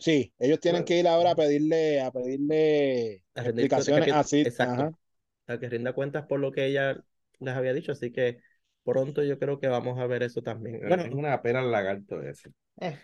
Sí, 0.00 0.34
ellos 0.40 0.58
tienen 0.58 0.82
que 0.82 0.98
ir 0.98 1.06
ahora 1.06 1.30
a 1.30 1.36
pedirle, 1.36 2.00
a 2.00 2.10
pedirle 2.10 3.22
explicaciones 3.36 4.12
así. 4.12 4.40
Exacto. 4.40 4.98
A 5.46 5.58
que 5.60 5.68
rinda 5.68 5.92
cuentas 5.92 6.26
por 6.26 6.40
lo 6.40 6.50
que 6.50 6.66
ella 6.66 7.04
les 7.42 7.54
había 7.54 7.72
dicho, 7.72 7.92
así 7.92 8.12
que 8.12 8.38
pronto 8.84 9.22
yo 9.22 9.38
creo 9.38 9.58
que 9.60 9.68
vamos 9.68 9.98
a 9.98 10.06
ver 10.06 10.22
eso 10.22 10.42
también. 10.42 10.80
Bueno, 10.86 11.02
es 11.02 11.12
una 11.12 11.40
pena 11.42 11.60
el 11.60 11.70
lagarto 11.70 12.20
ese. 12.22 12.50
Eh, 12.80 12.98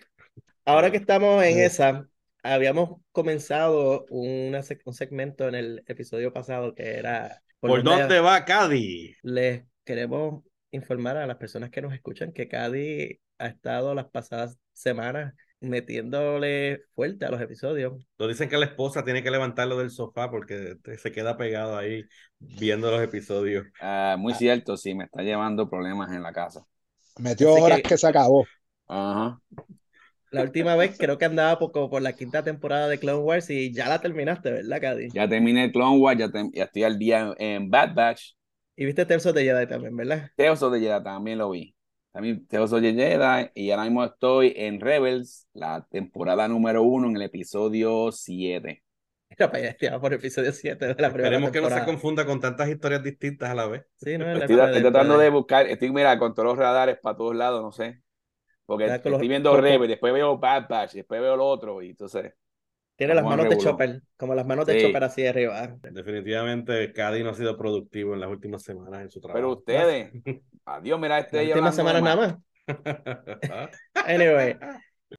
ahora 0.64 0.90
que 0.90 0.96
estamos 0.96 1.42
en 1.44 1.58
esa, 1.60 2.06
habíamos 2.42 3.00
comenzado 3.12 4.06
una, 4.10 4.62
un 4.84 4.94
segmento 4.94 5.48
en 5.48 5.54
el 5.54 5.84
episodio 5.86 6.32
pasado 6.32 6.74
que 6.74 6.96
era... 6.96 7.42
¿Por, 7.60 7.82
dónde, 7.82 8.20
va 8.20 8.44
Cady? 8.44 9.16
Les 9.22 9.64
queremos 9.84 10.44
informar 10.70 11.16
a 11.16 11.26
las 11.26 11.36
personas 11.36 11.70
que 11.70 11.82
nos 11.82 11.92
escuchan 11.92 12.32
que 12.32 12.48
Cady 12.48 13.20
ha 13.38 13.46
estado 13.48 13.94
las 13.94 14.08
pasadas 14.08 14.58
semanas 14.72 15.34
metiéndole 15.60 16.82
fuerte 16.94 17.24
a 17.24 17.30
los 17.30 17.40
episodios. 17.40 17.94
Nos 18.18 18.28
dicen 18.28 18.48
que 18.48 18.58
la 18.58 18.66
esposa 18.66 19.04
tiene 19.04 19.22
que 19.22 19.30
levantarlo 19.30 19.78
del 19.78 19.90
sofá 19.90 20.30
porque 20.30 20.76
se 20.96 21.12
queda 21.12 21.36
pegado 21.36 21.76
ahí 21.76 22.04
viendo 22.38 22.90
los 22.90 23.02
episodios. 23.02 23.66
Ah, 23.80 24.16
muy 24.18 24.34
cierto, 24.34 24.76
sí, 24.76 24.94
me 24.94 25.04
está 25.04 25.22
llevando 25.22 25.68
problemas 25.68 26.12
en 26.12 26.22
la 26.22 26.32
casa. 26.32 26.64
Metió 27.18 27.52
horas 27.54 27.82
que... 27.82 27.96
se 27.96 28.06
acabó. 28.06 28.46
Ajá. 28.86 29.40
La 30.30 30.42
última 30.42 30.76
vez 30.76 30.96
creo 30.98 31.16
que 31.16 31.24
andaba 31.24 31.58
poco 31.58 31.88
por 31.88 32.02
la 32.02 32.12
quinta 32.12 32.42
temporada 32.42 32.86
de 32.86 32.98
Clone 32.98 33.22
Wars 33.22 33.48
y 33.48 33.72
ya 33.72 33.88
la 33.88 34.00
terminaste, 34.00 34.50
¿verdad, 34.50 34.80
Cady? 34.80 35.08
Ya 35.14 35.26
terminé 35.26 35.72
Clone 35.72 35.98
Wars, 35.98 36.18
ya, 36.18 36.30
estoy 36.52 36.82
al 36.82 36.98
día 36.98 37.34
en 37.38 37.70
Bad 37.70 37.94
Batch. 37.94 38.34
Y 38.76 38.84
viste 38.84 39.06
Terzo 39.06 39.32
de 39.32 39.44
Jedi 39.44 39.66
también, 39.66 39.96
¿verdad? 39.96 40.30
Terzo 40.36 40.70
de 40.70 40.80
Jedi 40.80 41.02
también 41.02 41.38
lo 41.38 41.50
vi. 41.50 41.74
También 42.12 42.46
soy 42.50 42.94
Jedi 42.94 43.50
y 43.54 43.70
ahora 43.70 43.84
mismo 43.84 44.04
estoy 44.04 44.52
en 44.56 44.80
Rebels, 44.80 45.46
la 45.52 45.86
temporada 45.90 46.48
número 46.48 46.82
uno 46.82 47.08
en 47.08 47.16
el 47.16 47.22
episodio 47.22 48.10
7. 48.10 48.82
Mira 49.30 49.50
para 49.50 49.58
allá, 49.58 50.00
por 50.00 50.12
el 50.12 50.18
episodio 50.18 50.52
7 50.52 50.86
de 50.86 51.02
la 51.02 51.12
primera 51.12 51.36
Esperemos 51.36 51.50
que 51.50 51.60
no 51.60 51.68
se 51.68 51.84
confunda 51.84 52.24
con 52.24 52.40
tantas 52.40 52.68
historias 52.68 53.02
distintas 53.02 53.50
a 53.50 53.54
la 53.54 53.66
vez. 53.66 53.84
Sí, 53.96 54.16
no, 54.16 54.30
estoy, 54.32 54.56
tratando 54.56 55.18
de 55.18 55.28
buscar, 55.30 55.66
estoy 55.66 55.92
mira, 55.92 56.18
con 56.18 56.34
todos 56.34 56.48
los 56.48 56.58
radares 56.58 56.98
para 56.98 57.16
todos 57.16 57.36
lados, 57.36 57.62
no 57.62 57.72
sé. 57.72 58.02
Porque 58.64 58.86
estoy 58.86 59.28
viendo 59.28 59.56
Rebels, 59.56 59.88
después 59.88 60.12
veo 60.12 60.38
Bad 60.38 60.68
Batch, 60.68 60.92
después 60.94 61.20
veo 61.20 61.36
lo 61.36 61.46
otro, 61.46 61.82
y 61.82 61.90
entonces... 61.90 62.32
Tiene 62.98 63.14
las 63.14 63.24
manos 63.24 63.48
de 63.48 63.56
Chopper, 63.58 64.02
como 64.16 64.34
las 64.34 64.44
manos 64.44 64.66
de 64.66 64.82
Chopper 64.82 65.04
así 65.04 65.24
arriba. 65.24 65.72
Definitivamente, 65.92 66.92
Cady 66.92 67.22
no 67.22 67.30
ha 67.30 67.34
sido 67.34 67.56
productivo 67.56 68.14
en 68.14 68.20
las 68.20 68.28
últimas 68.28 68.64
semanas 68.64 69.02
en 69.02 69.10
su 69.10 69.20
trabajo. 69.20 69.38
Pero 69.38 69.52
ustedes, 69.52 70.10
adiós, 70.64 70.98
mira, 70.98 71.20
este 71.20 71.36
Las 71.36 71.46
últimas 71.46 71.76
semanas 71.76 72.02
nada 72.02 72.16
más. 72.16 72.36
anyway, 74.04 74.56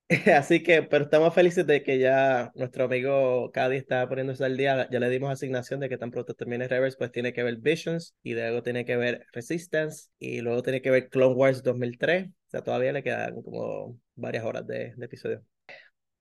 así 0.36 0.62
que, 0.62 0.84
pero 0.84 1.06
estamos 1.06 1.34
felices 1.34 1.66
de 1.66 1.82
que 1.82 2.00
ya 2.00 2.52
nuestro 2.54 2.84
amigo 2.84 3.50
Cady 3.54 3.78
está 3.78 4.10
poniéndose 4.10 4.44
al 4.44 4.58
día. 4.58 4.90
Ya 4.92 5.00
le 5.00 5.10
dimos 5.10 5.32
asignación 5.32 5.80
de 5.80 5.88
que 5.88 5.98
tan 5.98 6.12
pronto 6.12 6.34
termine 6.34 6.68
Reverse, 6.68 6.98
pues 6.98 7.14
tiene 7.14 7.32
que 7.32 7.44
ver 7.44 7.60
Visions 7.60 8.14
y 8.22 8.34
luego 8.34 8.62
tiene 8.62 8.84
que 8.84 8.98
ver 8.98 9.26
Resistance 9.32 10.10
y 10.20 10.42
luego 10.42 10.64
tiene 10.64 10.82
que 10.82 10.92
ver 10.92 11.08
Clone 11.08 11.34
Wars 11.34 11.64
2003. 11.64 12.28
O 12.28 12.50
sea, 12.50 12.62
todavía 12.62 12.92
le 12.92 13.04
quedan 13.04 13.42
como 13.42 13.98
varias 14.16 14.44
horas 14.44 14.68
de, 14.68 14.94
de 14.98 15.06
episodio. 15.06 15.46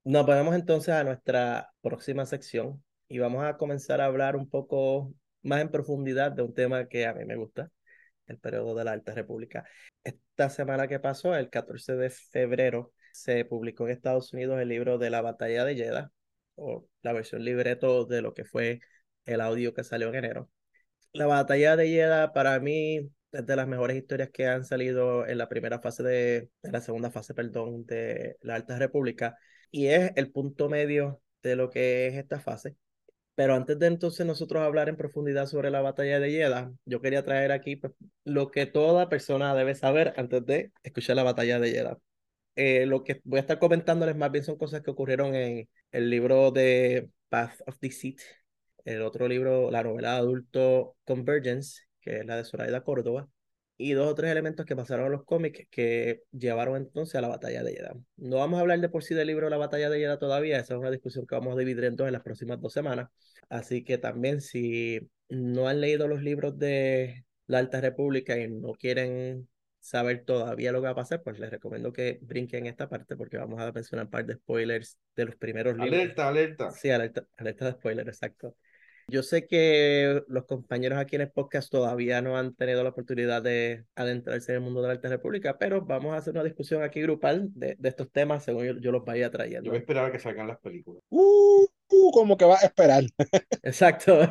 Nos 0.05 0.25
ponemos 0.25 0.55
entonces 0.55 0.95
a 0.95 1.05
nuestra 1.05 1.73
próxima 1.83 2.25
sección 2.25 2.83
y 3.09 3.19
vamos 3.19 3.45
a 3.45 3.57
comenzar 3.57 4.01
a 4.01 4.07
hablar 4.07 4.37
un 4.37 4.49
poco 4.49 5.13
más 5.43 5.61
en 5.61 5.71
profundidad 5.71 6.33
de 6.33 6.43
un 6.43 6.55
tema 6.55 6.89
que 6.89 7.07
a 7.07 7.15
mí 7.15 7.25
me 7.25 7.37
gusta, 7.37 7.71
el 8.27 8.39
periodo 8.39 8.75
de 8.75 8.85
la 8.85 8.93
Alta 8.93 9.13
República. 9.15 9.65
Esta 10.05 10.51
semana 10.51 10.89
que 10.89 11.01
pasó, 11.01 11.35
el 11.35 11.51
14 11.51 11.97
de 11.97 12.11
febrero, 12.11 12.93
se 13.13 13.45
publicó 13.45 13.87
en 13.87 13.93
Estados 13.93 14.33
Unidos 14.33 14.61
el 14.61 14.69
libro 14.69 14.99
de 14.99 15.11
la 15.11 15.21
Batalla 15.21 15.65
de 15.65 15.77
Jeddah, 15.77 16.11
o 16.55 16.87
la 17.03 17.13
versión 17.13 17.45
libreto 17.45 18.05
de 18.07 18.23
lo 18.23 18.35
que 18.35 18.45
fue 18.45 18.81
el 19.27 19.41
audio 19.41 19.75
que 19.75 19.85
salió 19.85 20.09
en 20.09 20.17
enero. 20.17 20.51
La 21.13 21.27
Batalla 21.27 21.77
de 21.77 21.89
Jeddah 21.89 22.33
para 22.33 22.59
mí 22.61 23.11
es 23.33 23.47
de 23.47 23.57
las 23.57 23.69
mejores 23.69 23.97
historias 23.97 24.31
que 24.31 24.47
han 24.47 24.65
salido 24.65 25.27
en 25.27 25.39
la 25.39 25.49
primera 25.49 25.81
fase 25.81 26.03
de, 26.03 26.51
la 26.63 26.81
segunda 26.81 27.11
fase, 27.11 27.35
perdón, 27.35 27.85
de 27.87 28.39
la 28.43 28.55
Alta 28.55 28.79
República 28.79 29.37
y 29.71 29.87
es 29.89 30.13
el 30.17 30.31
punto 30.31 30.69
medio 30.69 31.21
de 31.43 31.57
lo 31.57 31.71
que 31.71 32.07
es 32.09 32.15
esta 32.15 32.41
fase. 32.41 32.77
Pero 33.35 33.55
antes 33.55 33.79
de 33.79 33.87
entonces 33.87 34.27
nosotros 34.27 34.63
hablar 34.63 34.89
en 34.89 34.97
profundidad 34.97 35.47
sobre 35.47 35.71
la 35.71 35.81
batalla 35.81 36.19
de 36.21 36.31
Jeddah, 36.33 36.73
yo 36.85 37.01
quería 37.01 37.25
traer 37.25 37.53
aquí 37.53 37.77
pues, 37.77 37.93
lo 38.25 38.51
que 38.51 38.67
toda 38.67 39.09
persona 39.09 39.55
debe 39.55 39.75
saber 39.77 40.13
antes 40.17 40.45
de 40.47 40.73
escuchar 40.83 41.17
la 41.17 41.23
batalla 41.23 41.61
de 41.61 41.71
Jeddah. 41.71 41.99
Eh, 42.57 42.87
lo 42.87 43.05
que 43.05 43.21
voy 43.25 43.39
a 43.39 43.43
estar 43.43 43.61
comentándoles 43.61 44.17
más 44.17 44.33
bien 44.33 44.45
son 44.45 44.57
cosas 44.59 44.83
que 44.83 44.91
ocurrieron 44.91 45.35
en 45.37 45.69
el 45.93 46.11
libro 46.11 46.51
de 46.51 47.11
Path 47.29 47.61
of 47.67 47.79
Deceit, 47.81 48.21
el 48.85 49.03
otro 49.03 49.29
libro, 49.29 49.71
la 49.71 49.85
novela 49.85 50.17
adulto 50.17 50.97
Convergence, 51.05 51.83
que 52.01 52.19
es 52.19 52.27
la 52.27 52.37
de 52.37 52.45
Zoraida 52.45 52.83
Córdoba, 52.83 53.29
y 53.79 53.93
dos 53.93 54.09
o 54.09 54.15
tres 54.15 54.33
elementos 54.33 54.67
que 54.67 54.77
pasaron 54.77 55.07
en 55.07 55.13
los 55.13 55.25
cómics 55.25 55.67
que 55.71 56.23
llevaron 56.33 56.77
entonces 56.77 57.15
a 57.15 57.21
la 57.21 57.29
batalla 57.29 57.63
de 57.63 57.75
Jeddah. 57.75 57.95
No 58.17 58.39
vamos 58.39 58.59
a 58.59 58.61
hablar 58.63 58.81
de 58.81 58.89
por 58.89 59.05
sí 59.05 59.15
del 59.15 59.29
libro 59.29 59.49
La 59.49 59.57
batalla 59.57 59.89
de 59.89 60.01
Jeddah 60.01 60.19
todavía, 60.19 60.59
esa 60.59 60.75
es 60.75 60.81
una 60.81 60.91
discusión 60.91 61.27
que 61.27 61.37
vamos 61.37 61.55
a 61.55 61.59
dividir 61.59 61.85
entonces 61.85 62.09
en 62.09 62.15
las 62.15 62.23
próximas 62.23 62.61
dos 62.61 62.73
semanas. 62.73 63.09
Así 63.49 63.85
que 63.85 63.97
también 63.97 64.41
si 64.41 65.09
no 65.29 65.69
han 65.69 65.81
leído 65.81 66.09
los 66.09 66.23
libros 66.23 66.59
de 66.59 67.25
la 67.47 67.59
Alta 67.59 67.81
República 67.81 68.37
y 68.37 68.49
no 68.49 68.73
quieren 68.73 69.49
saber 69.79 70.25
todavía 70.25 70.73
lo 70.73 70.81
que 70.81 70.87
va 70.87 70.91
a 70.91 70.97
pasar, 70.97 71.23
pues 71.23 71.39
les 71.39 71.51
recomiendo 71.51 71.93
que 71.93 72.19
brinquen 72.23 72.67
esta 72.67 72.89
parte 72.89 73.17
porque 73.17 73.39
vamos 73.39 73.61
a 73.61 73.71
mencionar 73.71 74.07
un 74.07 74.11
par 74.11 74.27
de 74.27 74.35
spoilers 74.35 74.99
de 75.15 75.25
los 75.25 75.37
primeros 75.37 75.75
libros. 75.75 75.93
Alerta, 75.93 76.29
alerta. 76.29 76.71
Sí, 76.73 76.91
alerta, 76.91 77.27
alerta 77.37 77.67
de 77.67 77.73
spoilers, 77.73 78.09
exacto. 78.09 78.57
Yo 79.11 79.23
sé 79.23 79.47
que 79.47 80.23
los 80.29 80.45
compañeros 80.45 80.99
aquí 80.99 81.17
en 81.17 81.23
el 81.23 81.31
podcast 81.31 81.71
todavía 81.73 82.21
no 82.21 82.37
han 82.37 82.55
tenido 82.55 82.83
la 82.83 82.91
oportunidad 82.91 83.41
de 83.43 83.87
adentrarse 83.95 84.53
en 84.53 84.57
el 84.57 84.63
mundo 84.63 84.83
de 84.83 84.89
la 84.89 84.93
Alta 84.93 85.09
República, 85.09 85.57
pero 85.57 85.81
vamos 85.81 86.13
a 86.13 86.19
hacer 86.19 86.35
una 86.35 86.45
discusión 86.45 86.83
aquí 86.83 87.01
grupal 87.01 87.49
de, 87.55 87.75
de 87.79 87.89
estos 87.89 88.13
temas 88.13 88.45
según 88.45 88.79
yo, 88.83 88.93
los 88.93 89.07
vaya 89.07 89.31
trayendo. 89.31 89.65
Yo 89.65 89.71
voy 89.71 89.79
a 89.79 89.81
esperar 89.81 90.05
a 90.05 90.13
que 90.13 90.19
salgan 90.19 90.47
las 90.47 90.59
películas. 90.59 91.03
Uh, 91.09 91.67
uh 91.89 92.11
como 92.13 92.37
que 92.37 92.45
va 92.45 92.57
a 92.57 92.67
esperar. 92.67 93.05
Exacto. 93.63 94.21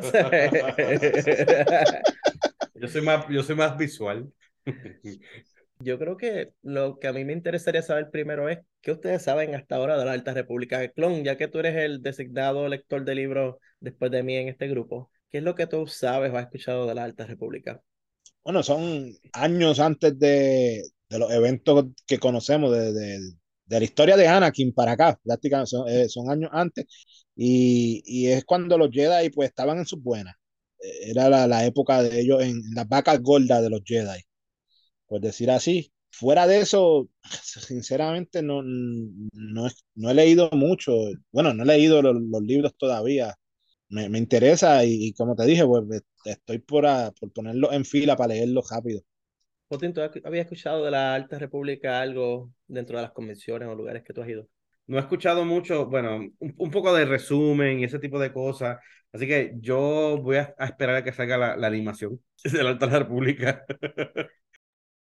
yo, 2.76 2.86
soy 2.86 3.02
más, 3.02 3.26
yo 3.28 3.42
soy 3.42 3.56
más 3.56 3.76
visual. 3.76 4.32
Yo 5.80 5.98
creo 5.98 6.16
que 6.16 6.52
lo 6.62 6.98
que 6.98 7.06
a 7.08 7.12
mí 7.12 7.24
me 7.24 7.32
interesaría 7.32 7.82
saber 7.82 8.10
primero 8.10 8.48
es 8.48 8.58
qué 8.80 8.92
ustedes 8.92 9.22
saben 9.22 9.54
hasta 9.54 9.76
ahora 9.76 9.96
de 9.98 10.04
la 10.04 10.12
Alta 10.12 10.34
República 10.34 10.78
de 10.78 10.92
Clon, 10.92 11.24
ya 11.24 11.36
que 11.36 11.48
tú 11.48 11.58
eres 11.60 11.76
el 11.76 12.02
designado 12.02 12.68
lector 12.68 13.04
de 13.04 13.14
libros 13.14 13.56
después 13.80 14.10
de 14.10 14.22
mí 14.22 14.36
en 14.36 14.48
este 14.48 14.68
grupo. 14.68 15.10
¿Qué 15.30 15.38
es 15.38 15.44
lo 15.44 15.54
que 15.54 15.66
tú 15.66 15.86
sabes 15.86 16.32
o 16.32 16.36
has 16.36 16.44
escuchado 16.44 16.86
de 16.86 16.94
la 16.94 17.04
Alta 17.04 17.26
República? 17.26 17.80
bueno, 18.44 18.62
son 18.62 19.12
años 19.32 19.78
antes 19.80 20.18
de, 20.18 20.82
de 21.08 21.18
los 21.18 21.30
eventos 21.32 21.86
que 22.06 22.18
conocemos, 22.18 22.72
de, 22.72 22.92
de, 22.92 23.18
de, 23.66 23.78
la 23.78 23.84
historia 23.84 24.16
de 24.16 24.26
Anakin 24.28 24.72
para 24.72 24.92
acá, 24.92 25.18
prácticamente 25.22 25.70
son, 25.70 25.88
eh, 25.88 26.06
años 26.30 26.50
antes, 26.52 26.86
y, 27.36 28.02
y, 28.06 28.28
es 28.28 28.44
cuando 28.44 28.78
los 28.78 28.90
Jedi 28.90 29.30
pues 29.30 29.50
estaban 29.50 29.78
en 29.78 29.86
sus 29.86 30.02
buenas. 30.02 30.34
Era 30.80 31.28
la, 31.28 31.46
la 31.46 31.66
época 31.66 32.02
de 32.02 32.20
ellos 32.20 32.42
en, 32.42 32.50
en 32.50 32.74
las 32.74 32.88
vacas 32.88 33.20
gordas 33.20 33.62
de 33.62 33.70
los 33.70 33.82
Jedi, 33.84 34.20
por 35.08 35.20
decir 35.20 35.50
así. 35.50 35.92
Fuera 36.10 36.46
de 36.46 36.60
eso, 36.60 37.08
sinceramente 37.42 38.42
no, 38.42 38.62
no, 38.62 39.68
no 39.94 40.10
he 40.10 40.14
leído 40.14 40.50
mucho. 40.52 40.92
Bueno, 41.32 41.54
no 41.54 41.64
he 41.64 41.66
leído 41.66 42.02
los, 42.02 42.14
los 42.20 42.42
libros 42.42 42.74
todavía. 42.76 43.34
Me, 43.90 44.08
me 44.08 44.18
interesa 44.18 44.84
y, 44.84 45.06
y, 45.08 45.12
como 45.14 45.34
te 45.34 45.46
dije, 45.46 45.64
pues 45.66 46.02
estoy 46.24 46.58
por, 46.58 46.86
a, 46.86 47.10
por 47.18 47.32
ponerlo 47.32 47.72
en 47.72 47.84
fila 47.84 48.16
para 48.16 48.34
leerlo 48.34 48.62
rápido. 48.70 49.02
Jotín, 49.70 49.92
¿tú 49.92 50.00
habías 50.00 50.44
escuchado 50.44 50.84
de 50.84 50.90
la 50.90 51.14
Alta 51.14 51.38
República 51.38 52.00
algo 52.00 52.50
dentro 52.66 52.96
de 52.96 53.02
las 53.02 53.12
convenciones 53.12 53.68
o 53.68 53.74
lugares 53.74 54.02
que 54.02 54.12
tú 54.12 54.22
has 54.22 54.28
ido? 54.28 54.46
No 54.86 54.96
he 54.96 55.00
escuchado 55.00 55.44
mucho, 55.44 55.86
bueno, 55.86 56.16
un, 56.16 56.54
un 56.56 56.70
poco 56.70 56.94
de 56.94 57.04
resumen 57.04 57.80
y 57.80 57.84
ese 57.84 57.98
tipo 57.98 58.18
de 58.18 58.32
cosas. 58.32 58.78
Así 59.12 59.26
que 59.26 59.52
yo 59.60 60.18
voy 60.22 60.36
a, 60.36 60.54
a 60.58 60.66
esperar 60.66 60.96
a 60.96 61.04
que 61.04 61.12
salga 61.12 61.36
la, 61.36 61.56
la, 61.56 61.66
animación 61.66 62.20
de 62.44 62.62
la 62.62 62.70
Alta 62.70 62.86
República. 62.86 63.64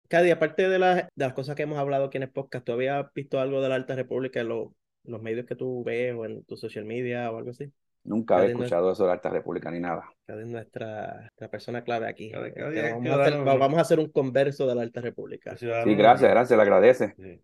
Cady, 0.08 0.30
aparte 0.30 0.68
de, 0.68 0.78
la, 0.78 0.94
de, 0.94 1.08
las 1.14 1.32
cosas 1.32 1.56
que 1.56 1.62
hemos 1.62 1.78
hablado 1.78 2.06
aquí 2.06 2.16
en 2.16 2.24
el 2.24 2.30
podcast, 2.30 2.64
¿tú 2.64 2.72
habías 2.72 3.06
visto 3.14 3.40
algo 3.40 3.60
de 3.60 3.68
la 3.68 3.74
Alta 3.74 3.94
República 3.94 4.40
en, 4.40 4.48
lo, 4.48 4.74
en 5.04 5.12
los 5.12 5.22
medios 5.22 5.46
que 5.46 5.56
tú 5.56 5.82
ves 5.84 6.14
o 6.14 6.24
en 6.24 6.44
tu 6.44 6.56
social 6.56 6.84
media 6.84 7.30
o 7.30 7.38
algo 7.38 7.50
así? 7.50 7.72
Nunca 8.04 8.38
había 8.38 8.50
escuchado 8.50 8.92
eso 8.92 9.02
de 9.02 9.08
la 9.08 9.14
Alta 9.14 9.30
República 9.30 9.70
ni 9.70 9.80
nada. 9.80 10.08
Cada 10.26 10.42
es 10.42 10.48
nuestra, 10.48 11.20
nuestra 11.20 11.50
persona 11.50 11.82
clave 11.82 12.08
aquí. 12.08 12.30
Cada, 12.30 12.52
cada 12.52 12.70
día, 12.70 12.94
vamos, 12.94 13.10
a 13.10 13.22
hacer, 13.22 13.44
vamos, 13.44 13.78
a 13.78 13.80
hacer, 13.80 13.98
un 13.98 14.10
converso 14.10 14.66
de 14.66 14.74
la 14.74 14.82
Alta 14.82 15.00
República. 15.00 15.56
Sí, 15.56 15.66
gracias, 15.66 16.30
gracias, 16.30 16.56
le 16.56 16.62
agradece. 16.62 17.14
Sí. 17.16 17.40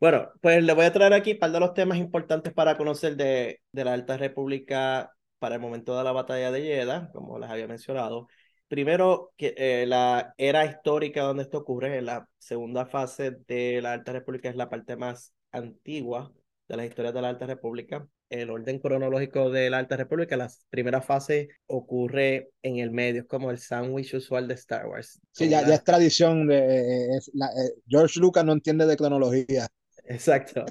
Bueno, 0.00 0.30
pues 0.40 0.62
le 0.62 0.72
voy 0.74 0.84
a 0.84 0.92
traer 0.92 1.12
aquí 1.12 1.34
par 1.34 1.50
de 1.50 1.60
los 1.60 1.74
temas 1.74 1.98
importantes 1.98 2.52
para 2.52 2.76
conocer 2.76 3.16
de, 3.16 3.60
de 3.72 3.84
la 3.84 3.94
Alta 3.94 4.16
República 4.16 5.12
para 5.38 5.56
el 5.56 5.60
momento 5.60 5.96
de 5.96 6.04
la 6.04 6.12
batalla 6.12 6.50
de 6.50 6.62
Jeddah, 6.62 7.10
como 7.12 7.38
les 7.38 7.50
había 7.50 7.66
mencionado. 7.66 8.28
Primero, 8.68 9.32
que, 9.36 9.54
eh, 9.56 9.86
la 9.86 10.34
era 10.36 10.66
histórica 10.66 11.22
donde 11.22 11.42
esto 11.42 11.58
ocurre, 11.58 12.02
la 12.02 12.28
segunda 12.38 12.84
fase 12.84 13.32
de 13.46 13.80
la 13.80 13.94
Alta 13.94 14.12
República 14.12 14.50
es 14.50 14.56
la 14.56 14.68
parte 14.68 14.96
más 14.96 15.32
antigua 15.52 16.30
de 16.68 16.76
las 16.76 16.86
historias 16.86 17.14
de 17.14 17.22
la 17.22 17.30
Alta 17.30 17.46
República. 17.46 18.06
El 18.28 18.50
orden 18.50 18.78
cronológico 18.78 19.48
de 19.50 19.70
la 19.70 19.78
Alta 19.78 19.96
República, 19.96 20.36
la 20.36 20.50
primera 20.68 21.00
fase 21.00 21.48
ocurre 21.66 22.50
en 22.62 22.76
el 22.76 22.90
medio, 22.90 23.22
es 23.22 23.26
como 23.26 23.50
el 23.50 23.58
sándwich 23.58 24.12
usual 24.12 24.46
de 24.46 24.54
Star 24.54 24.86
Wars. 24.86 25.18
Sí, 25.32 25.48
ya, 25.48 25.66
ya, 25.66 25.76
es 25.76 25.84
tradición 25.84 26.46
de 26.46 27.16
es 27.16 27.30
la, 27.32 27.46
eh, 27.46 27.72
George 27.86 28.20
Lucas 28.20 28.44
no 28.44 28.52
entiende 28.52 28.84
de 28.84 28.98
cronología. 28.98 29.66
Exacto. 30.04 30.66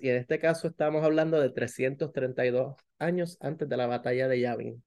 y 0.00 0.08
en 0.08 0.16
este 0.16 0.38
caso 0.38 0.68
estamos 0.68 1.04
hablando 1.04 1.38
de 1.38 1.50
332 1.50 2.74
años 2.98 3.36
antes 3.40 3.68
de 3.68 3.76
la 3.76 3.86
batalla 3.86 4.28
de 4.28 4.40
Yavin. 4.40 4.82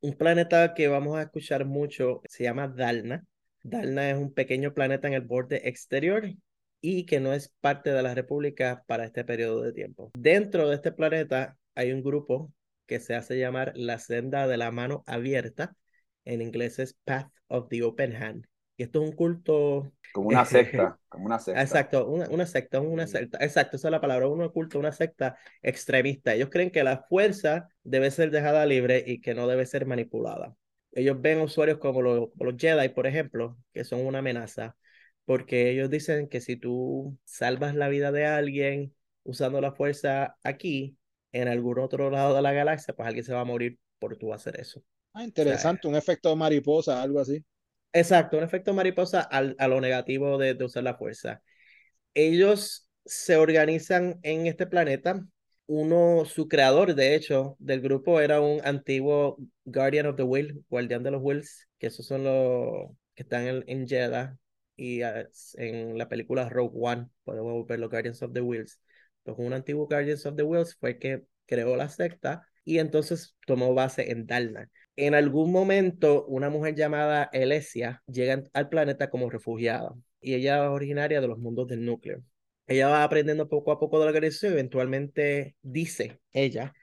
Un 0.00 0.12
planeta 0.14 0.74
que 0.74 0.88
vamos 0.88 1.16
a 1.16 1.22
escuchar 1.22 1.64
mucho 1.64 2.20
se 2.28 2.44
llama 2.44 2.68
Dalna. 2.68 3.24
Dalna 3.62 4.10
es 4.10 4.16
un 4.16 4.32
pequeño 4.32 4.74
planeta 4.74 5.08
en 5.08 5.14
el 5.14 5.22
borde 5.22 5.68
exterior 5.68 6.30
y 6.80 7.06
que 7.06 7.18
no 7.18 7.32
es 7.32 7.52
parte 7.60 7.90
de 7.90 8.02
la 8.02 8.14
República 8.14 8.84
para 8.86 9.04
este 9.04 9.24
periodo 9.24 9.62
de 9.62 9.72
tiempo. 9.72 10.12
Dentro 10.16 10.68
de 10.68 10.76
este 10.76 10.92
planeta 10.92 11.56
hay 11.74 11.92
un 11.92 12.02
grupo 12.02 12.52
que 12.86 13.00
se 13.00 13.14
hace 13.14 13.38
llamar 13.38 13.72
la 13.74 13.98
senda 13.98 14.46
de 14.46 14.56
la 14.56 14.70
mano 14.70 15.02
abierta. 15.06 15.74
En 16.24 16.42
inglés 16.42 16.78
es 16.78 16.94
Path 17.04 17.30
of 17.48 17.68
the 17.68 17.82
Open 17.82 18.14
Hand. 18.14 18.46
Y 18.76 18.82
esto 18.82 19.02
es 19.02 19.10
un 19.10 19.16
culto. 19.16 19.92
Como 20.12 20.28
una 20.28 20.44
secta, 20.46 20.98
como 21.08 21.26
una 21.26 21.38
secta. 21.38 21.62
Exacto, 21.62 22.06
una, 22.06 22.28
una 22.28 22.46
secta, 22.46 22.80
una 22.80 23.06
secta. 23.06 23.38
Exacto, 23.40 23.76
esa 23.76 23.88
es 23.88 23.92
la 23.92 24.00
palabra, 24.00 24.28
un 24.28 24.48
culto, 24.50 24.78
una 24.78 24.92
secta 24.92 25.36
extremista. 25.62 26.34
Ellos 26.34 26.50
creen 26.50 26.70
que 26.70 26.84
la 26.84 27.04
fuerza 27.08 27.68
debe 27.82 28.10
ser 28.10 28.30
dejada 28.30 28.66
libre 28.66 29.02
y 29.06 29.20
que 29.20 29.34
no 29.34 29.46
debe 29.46 29.66
ser 29.66 29.86
manipulada. 29.86 30.54
Ellos 30.92 31.20
ven 31.20 31.40
usuarios 31.40 31.78
como 31.78 32.02
los, 32.02 32.28
los 32.38 32.54
Jedi, 32.56 32.88
por 32.90 33.06
ejemplo, 33.06 33.56
que 33.72 33.84
son 33.84 34.06
una 34.06 34.20
amenaza, 34.20 34.76
porque 35.24 35.70
ellos 35.70 35.90
dicen 35.90 36.28
que 36.28 36.40
si 36.40 36.56
tú 36.56 37.18
salvas 37.24 37.74
la 37.74 37.88
vida 37.88 38.12
de 38.12 38.26
alguien 38.26 38.94
usando 39.24 39.60
la 39.60 39.72
fuerza 39.72 40.36
aquí, 40.42 40.96
en 41.32 41.48
algún 41.48 41.78
otro 41.78 42.10
lado 42.10 42.34
de 42.34 42.42
la 42.42 42.52
galaxia, 42.52 42.94
pues 42.94 43.06
alguien 43.06 43.24
se 43.24 43.34
va 43.34 43.40
a 43.40 43.44
morir 43.44 43.78
por 43.98 44.16
tú 44.16 44.32
hacer 44.32 44.58
eso. 44.58 44.82
Ah, 45.12 45.24
interesante, 45.24 45.80
o 45.80 45.82
sea, 45.82 45.90
un 45.90 45.96
efecto 45.96 46.30
de 46.30 46.36
mariposa, 46.36 47.02
algo 47.02 47.20
así. 47.20 47.44
Exacto, 47.96 48.36
un 48.36 48.44
efecto 48.44 48.74
mariposa 48.74 49.22
al, 49.22 49.56
a 49.58 49.68
lo 49.68 49.80
negativo 49.80 50.36
de, 50.36 50.52
de, 50.54 50.64
usar 50.64 50.82
la 50.82 50.96
fuerza. 50.96 51.42
Ellos 52.14 52.90
se 53.06 53.36
organizan 53.36 54.20
en 54.22 54.46
este 54.46 54.66
planeta. 54.66 55.26
Uno, 55.66 56.24
su 56.26 56.48
creador, 56.48 56.94
de 56.94 57.14
hecho, 57.14 57.56
del 57.58 57.80
grupo 57.80 58.20
era 58.20 58.40
un 58.42 58.60
antiguo 58.64 59.38
Guardian 59.64 60.06
of 60.06 60.16
the 60.16 60.24
Will, 60.24 60.64
guardián 60.68 61.02
de 61.04 61.10
los 61.10 61.22
Wills, 61.22 61.68
que 61.78 61.86
esos 61.88 62.06
son 62.06 62.24
los 62.24 62.90
que 63.14 63.22
están 63.22 63.46
en, 63.46 63.64
en 63.66 63.88
Jeddah 63.88 64.36
y 64.76 65.02
uh, 65.02 65.26
en 65.54 65.96
la 65.96 66.08
película 66.08 66.48
Rogue 66.50 66.72
One, 66.74 67.08
podemos 67.24 67.66
ver 67.66 67.80
los 67.80 67.90
Guardians 67.90 68.22
of 68.22 68.32
the 68.34 68.42
Wills. 68.42 68.78
Entonces, 69.24 69.46
un 69.46 69.54
antiguo 69.54 69.88
Guardians 69.88 70.26
of 70.26 70.36
the 70.36 70.42
Wills 70.42 70.76
fue 70.76 70.98
que 70.98 71.24
creó 71.46 71.76
la 71.76 71.88
secta 71.88 72.46
y 72.64 72.78
entonces 72.78 73.36
tomó 73.46 73.72
base 73.74 74.10
en 74.10 74.26
Dalna 74.26 74.70
en 74.96 75.14
algún 75.14 75.52
momento 75.52 76.24
una 76.26 76.50
mujer 76.50 76.74
llamada 76.74 77.28
Elesia 77.32 78.02
llega 78.06 78.42
al 78.52 78.68
planeta 78.68 79.10
como 79.10 79.30
refugiada 79.30 79.94
y 80.20 80.34
ella 80.34 80.64
es 80.64 80.70
originaria 80.70 81.20
de 81.20 81.28
los 81.28 81.38
mundos 81.38 81.68
del 81.68 81.84
núcleo. 81.84 82.22
Ella 82.66 82.88
va 82.88 83.04
aprendiendo 83.04 83.48
poco 83.48 83.70
a 83.72 83.78
poco 83.78 83.98
de 83.98 84.06
la 84.06 84.10
organización 84.10 84.52
y 84.52 84.54
eventualmente 84.54 85.56
dice 85.62 86.20
ella 86.32 86.74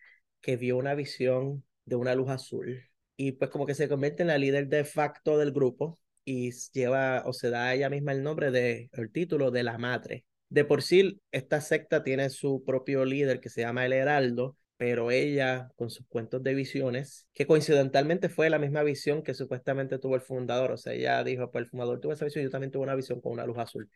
que 0.42 0.58
vio 0.58 0.78
una 0.78 0.96
visión 0.96 1.64
de 1.86 1.96
una 1.96 2.16
luz 2.16 2.30
azul 2.30 2.84
y 3.18 3.34
pues 3.34 3.50
como 3.52 3.66
que 3.66 3.76
se 3.76 3.90
convierte 3.90 4.24
en 4.24 4.28
la 4.28 4.38
líder 4.38 4.68
de 4.68 4.86
facto 4.86 5.38
del 5.38 5.52
grupo 5.52 6.00
y 6.26 6.52
lleva 6.72 7.24
o 7.26 7.34
se 7.34 7.50
da 7.50 7.68
a 7.68 7.74
ella 7.74 7.90
misma 7.90 8.14
el 8.14 8.24
nombre 8.24 8.52
de 8.52 8.90
el 8.94 9.12
título 9.12 9.52
de 9.52 9.64
la 9.64 9.78
madre. 9.78 10.26
De 10.50 10.66
por 10.66 10.84
sí 10.84 11.20
esta 11.32 11.62
secta 11.62 12.04
tiene 12.04 12.30
su 12.30 12.64
propio 12.64 13.06
líder 13.06 13.40
que 13.40 13.50
se 13.50 13.62
llama 13.62 13.86
el 13.86 13.94
Heraldo 13.94 14.56
pero 14.78 15.12
ella 15.12 15.70
con 15.76 15.90
sus 15.90 16.06
cuentos 16.08 16.44
de 16.44 16.54
visiones, 16.54 17.28
que 17.34 17.48
coincidentalmente 17.48 18.30
fue 18.30 18.50
la 18.50 18.60
misma 18.60 18.84
visión 18.84 19.24
que 19.24 19.34
supuestamente 19.34 20.00
tuvo 20.00 20.16
el 20.16 20.22
fundador, 20.22 20.72
o 20.72 20.78
sea, 20.78 20.94
ella 20.94 21.24
dijo, 21.24 21.52
pues 21.52 21.64
el 21.64 21.70
fundador 21.70 22.00
tuvo 22.00 22.14
esa 22.14 22.26
visión, 22.26 22.44
yo 22.44 22.50
también 22.50 22.72
tuve 22.72 22.84
una 22.84 22.96
visión 22.96 23.22
con 23.22 23.34
una 23.34 23.46
luz 23.46 23.58
azul. 23.60 23.90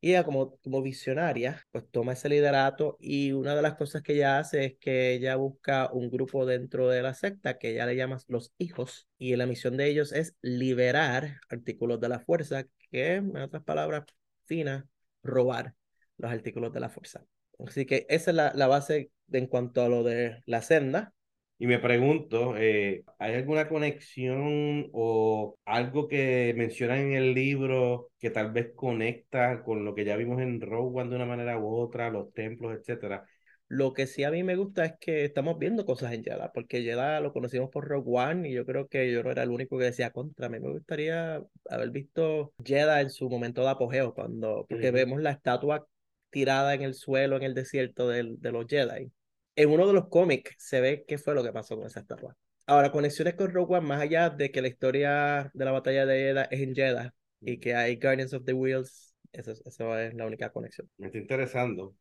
Y 0.00 0.10
ella 0.10 0.24
como, 0.24 0.58
como 0.58 0.82
visionaria, 0.82 1.66
pues 1.72 1.84
toma 1.90 2.12
ese 2.12 2.28
liderato 2.28 2.96
y 3.00 3.32
una 3.32 3.56
de 3.56 3.62
las 3.62 3.74
cosas 3.76 4.02
que 4.02 4.14
ella 4.14 4.38
hace 4.38 4.64
es 4.66 4.74
que 4.78 5.14
ella 5.14 5.36
busca 5.36 5.90
un 5.92 6.10
grupo 6.10 6.44
dentro 6.44 6.88
de 6.88 7.00
la 7.02 7.14
secta 7.14 7.58
que 7.58 7.70
ella 7.70 7.86
le 7.86 7.96
llama 7.96 8.18
los 8.28 8.52
hijos 8.58 9.08
y 9.16 9.34
la 9.36 9.46
misión 9.46 9.76
de 9.78 9.88
ellos 9.88 10.12
es 10.12 10.36
liberar 10.42 11.40
artículos 11.48 12.00
de 12.00 12.08
la 12.10 12.20
fuerza, 12.20 12.64
que 12.90 13.14
en 13.14 13.36
otras 13.36 13.62
palabras 13.64 14.04
finas, 14.44 14.84
robar 15.22 15.74
los 16.18 16.30
artículos 16.30 16.72
de 16.72 16.80
la 16.80 16.90
fuerza. 16.90 17.24
Así 17.66 17.86
que 17.86 18.06
esa 18.08 18.30
es 18.30 18.36
la, 18.36 18.52
la 18.54 18.66
base 18.66 19.10
de, 19.26 19.38
en 19.38 19.46
cuanto 19.46 19.82
a 19.82 19.88
lo 19.88 20.02
de 20.02 20.42
la 20.46 20.62
senda. 20.62 21.12
Y 21.56 21.66
me 21.66 21.78
pregunto, 21.78 22.56
eh, 22.56 23.04
¿hay 23.18 23.34
alguna 23.34 23.68
conexión 23.68 24.88
o 24.92 25.56
algo 25.64 26.08
que 26.08 26.52
mencionan 26.56 26.98
en 26.98 27.12
el 27.12 27.32
libro 27.32 28.10
que 28.18 28.30
tal 28.30 28.52
vez 28.52 28.72
conecta 28.74 29.62
con 29.62 29.84
lo 29.84 29.94
que 29.94 30.04
ya 30.04 30.16
vimos 30.16 30.42
en 30.42 30.60
Rogue 30.60 31.00
One 31.00 31.10
de 31.10 31.16
una 31.16 31.26
manera 31.26 31.58
u 31.58 31.76
otra, 31.76 32.10
los 32.10 32.32
templos, 32.32 32.76
etcétera? 32.76 33.24
Lo 33.68 33.92
que 33.92 34.06
sí 34.06 34.24
a 34.24 34.30
mí 34.30 34.42
me 34.42 34.56
gusta 34.56 34.84
es 34.84 34.94
que 35.00 35.24
estamos 35.24 35.58
viendo 35.58 35.86
cosas 35.86 36.12
en 36.12 36.22
Jeddah, 36.22 36.50
porque 36.52 36.82
Jeddah 36.82 37.20
lo 37.20 37.32
conocimos 37.32 37.70
por 37.70 37.88
Rogue 37.88 38.10
One 38.10 38.48
y 38.48 38.52
yo 38.52 38.66
creo 38.66 38.88
que 38.88 39.10
yo 39.10 39.22
no 39.22 39.30
era 39.30 39.44
el 39.44 39.50
único 39.50 39.78
que 39.78 39.84
decía 39.84 40.10
contra. 40.10 40.46
A 40.46 40.50
mí 40.50 40.58
me 40.60 40.70
gustaría 40.70 41.40
haber 41.70 41.90
visto 41.90 42.52
Jeddah 42.64 43.00
en 43.00 43.10
su 43.10 43.30
momento 43.30 43.62
de 43.62 43.70
apogeo, 43.70 44.12
cuando, 44.12 44.66
porque 44.68 44.90
vemos 44.90 45.20
la 45.22 45.30
estatua 45.30 45.86
tirada 46.34 46.74
en 46.74 46.82
el 46.82 46.94
suelo 46.94 47.36
en 47.36 47.44
el 47.44 47.54
desierto 47.54 48.08
de, 48.08 48.34
de 48.36 48.52
los 48.52 48.66
Jedi. 48.66 49.12
En 49.54 49.70
uno 49.70 49.86
de 49.86 49.92
los 49.92 50.08
cómics 50.08 50.56
se 50.58 50.80
ve 50.80 51.04
qué 51.06 51.16
fue 51.16 51.32
lo 51.34 51.44
que 51.44 51.52
pasó 51.52 51.76
con 51.76 51.86
esa 51.86 52.00
estatua. 52.00 52.36
Ahora, 52.66 52.90
conexiones 52.90 53.34
con 53.34 53.52
Rogue 53.52 53.76
One, 53.76 53.86
más 53.86 54.00
allá 54.00 54.30
de 54.30 54.50
que 54.50 54.60
la 54.60 54.66
historia 54.66 55.48
de 55.54 55.64
la 55.64 55.70
batalla 55.70 56.06
de 56.06 56.18
Jeddah 56.18 56.48
es 56.50 56.60
en 56.60 56.74
Jeddah 56.74 57.14
y 57.40 57.60
que 57.60 57.76
hay 57.76 57.96
Guardians 57.96 58.34
of 58.34 58.44
the 58.44 58.52
Wheels, 58.52 59.14
eso, 59.32 59.52
eso 59.52 59.98
es 59.98 60.12
la 60.14 60.26
única 60.26 60.50
conexión. 60.50 60.90
Me 60.96 61.06
está 61.06 61.18
interesando. 61.18 61.94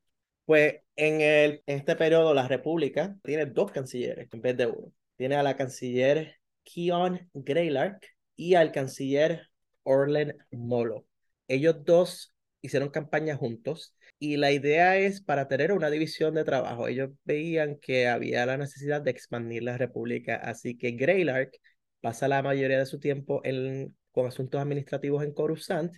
Pues 0.46 0.78
en, 0.96 1.22
el, 1.22 1.62
en 1.68 1.78
este 1.78 1.96
periodo 1.96 2.34
la 2.34 2.48
República 2.48 3.16
tiene 3.24 3.46
dos 3.46 3.72
cancilleres 3.72 4.28
en 4.32 4.42
vez 4.42 4.58
de 4.58 4.66
uno. 4.66 4.92
Tiene 5.16 5.36
a 5.36 5.44
la 5.44 5.56
canciller 5.56 6.38
Keon 6.64 7.30
Greylark 7.34 8.08
y 8.36 8.56
al 8.56 8.72
canciller 8.72 9.50
Orlen 9.84 10.38
Molo. 10.52 11.06
Ellos 11.48 11.84
dos 11.86 12.34
hicieron 12.62 12.90
campaña 12.90 13.36
juntos 13.36 13.96
y 14.24 14.38
la 14.38 14.53
idea 14.53 14.97
es 14.97 15.21
para 15.21 15.49
tener 15.49 15.74
una 15.74 15.89
división 15.89 16.34
de 16.34 16.45
trabajo. 16.45 16.88
Ellos 16.88 17.09
veían 17.26 17.76
que 17.78 18.07
había 18.07 18.45
la 18.45 18.55
necesidad 18.55 19.01
de 19.01 19.11
expandir 19.11 19.63
la 19.63 19.78
república, 19.78 20.38
así 20.38 20.78
que 20.78 20.91
Greylark 20.91 21.59
pasa 21.99 22.30
la 22.30 22.41
mayoría 22.41 22.80
de 22.80 22.86
su 22.86 22.99
tiempo 22.99 23.41
en 23.43 23.93
con 24.13 24.26
asuntos 24.26 24.61
administrativos 24.61 25.26
en 25.26 25.34
Coruscant, 25.34 25.91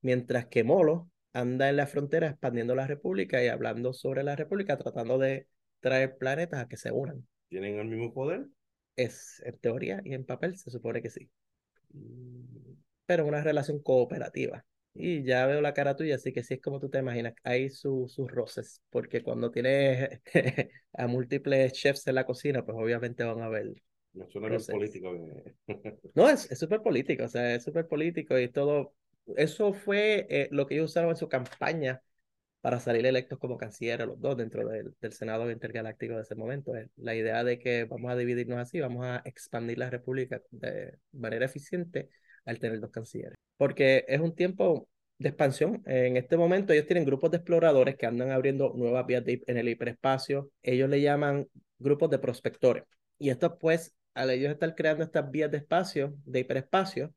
mientras 0.00 0.46
que 0.46 0.64
Molo 0.64 1.10
anda 1.32 1.68
en 1.68 1.76
la 1.76 1.86
frontera 1.86 2.26
expandiendo 2.26 2.74
la 2.74 2.88
República 2.88 3.40
y 3.44 3.46
hablando 3.46 3.92
sobre 3.92 4.24
la 4.24 4.34
República, 4.34 4.76
tratando 4.76 5.16
de 5.18 5.46
traer 5.78 6.16
planetas 6.16 6.64
a 6.64 6.66
que 6.66 6.76
se 6.76 6.90
unan. 6.90 7.24
¿Tienen 7.50 7.78
el 7.78 7.86
mismo 7.86 8.12
poder? 8.12 8.46
Es 8.96 9.40
en 9.44 9.56
teoría 9.58 10.00
y 10.04 10.14
en 10.14 10.24
papel 10.24 10.58
se 10.58 10.72
supone 10.72 11.02
que 11.02 11.10
sí. 11.10 11.30
Mm, 11.92 12.72
pero 13.06 13.26
una 13.26 13.44
relación 13.44 13.80
cooperativa. 13.80 14.64
Y 14.94 15.22
ya 15.22 15.46
veo 15.46 15.60
la 15.60 15.72
cara 15.72 15.94
tuya, 15.94 16.16
así 16.16 16.32
que 16.32 16.42
sí 16.42 16.54
es 16.54 16.60
como 16.60 16.80
tú 16.80 16.88
te 16.88 16.98
imaginas, 16.98 17.34
hay 17.44 17.70
sus 17.70 18.16
roces, 18.16 18.82
porque 18.90 19.22
cuando 19.22 19.50
tienes 19.50 20.20
a 20.92 21.06
múltiples 21.06 21.72
chefs 21.72 22.06
en 22.08 22.16
la 22.16 22.26
cocina, 22.26 22.64
pues 22.64 22.76
obviamente 22.76 23.22
van 23.22 23.40
a 23.40 23.48
ver. 23.48 23.72
No 24.12 24.28
suena 24.28 24.48
bien 24.48 24.60
político. 24.66 25.14
no, 26.14 26.28
es 26.28 26.48
súper 26.58 26.82
político, 26.82 27.24
o 27.24 27.28
sea, 27.28 27.54
es 27.54 27.62
súper 27.62 27.86
político 27.86 28.38
y 28.38 28.48
todo. 28.48 28.92
Eso 29.36 29.72
fue 29.72 30.26
eh, 30.28 30.48
lo 30.50 30.66
que 30.66 30.74
ellos 30.74 30.90
usaron 30.90 31.10
en 31.10 31.16
su 31.16 31.28
campaña 31.28 32.02
para 32.60 32.80
salir 32.80 33.06
electos 33.06 33.38
como 33.38 33.56
canciller 33.56 34.06
los 34.06 34.20
dos 34.20 34.36
dentro 34.36 34.68
del, 34.68 34.94
del 35.00 35.12
Senado 35.12 35.50
Intergaláctico 35.50 36.16
de 36.16 36.22
ese 36.22 36.34
momento. 36.34 36.74
Es 36.74 36.90
la 36.96 37.14
idea 37.14 37.44
de 37.44 37.58
que 37.58 37.84
vamos 37.84 38.10
a 38.10 38.16
dividirnos 38.16 38.58
así, 38.58 38.80
vamos 38.80 39.06
a 39.06 39.22
expandir 39.24 39.78
la 39.78 39.88
República 39.88 40.42
de 40.50 40.98
manera 41.12 41.46
eficiente 41.46 42.10
al 42.50 42.58
tener 42.58 42.80
dos 42.80 42.90
cancilleres. 42.90 43.38
Porque 43.56 44.04
es 44.08 44.20
un 44.20 44.34
tiempo 44.34 44.88
de 45.18 45.28
expansión. 45.28 45.82
En 45.86 46.16
este 46.16 46.36
momento 46.36 46.72
ellos 46.72 46.86
tienen 46.86 47.04
grupos 47.04 47.30
de 47.30 47.38
exploradores 47.38 47.96
que 47.96 48.06
andan 48.06 48.30
abriendo 48.30 48.72
nuevas 48.74 49.06
vías 49.06 49.22
en 49.26 49.56
el 49.56 49.68
hiperespacio. 49.68 50.50
Ellos 50.62 50.88
le 50.88 51.00
llaman 51.00 51.46
grupos 51.78 52.10
de 52.10 52.18
prospectores. 52.18 52.84
Y 53.18 53.30
esto 53.30 53.58
pues, 53.58 53.94
al 54.14 54.30
ellos 54.30 54.50
estar 54.50 54.74
creando 54.74 55.04
estas 55.04 55.30
vías 55.30 55.50
de 55.50 55.58
espacio, 55.58 56.14
de 56.24 56.40
hiperespacio, 56.40 57.14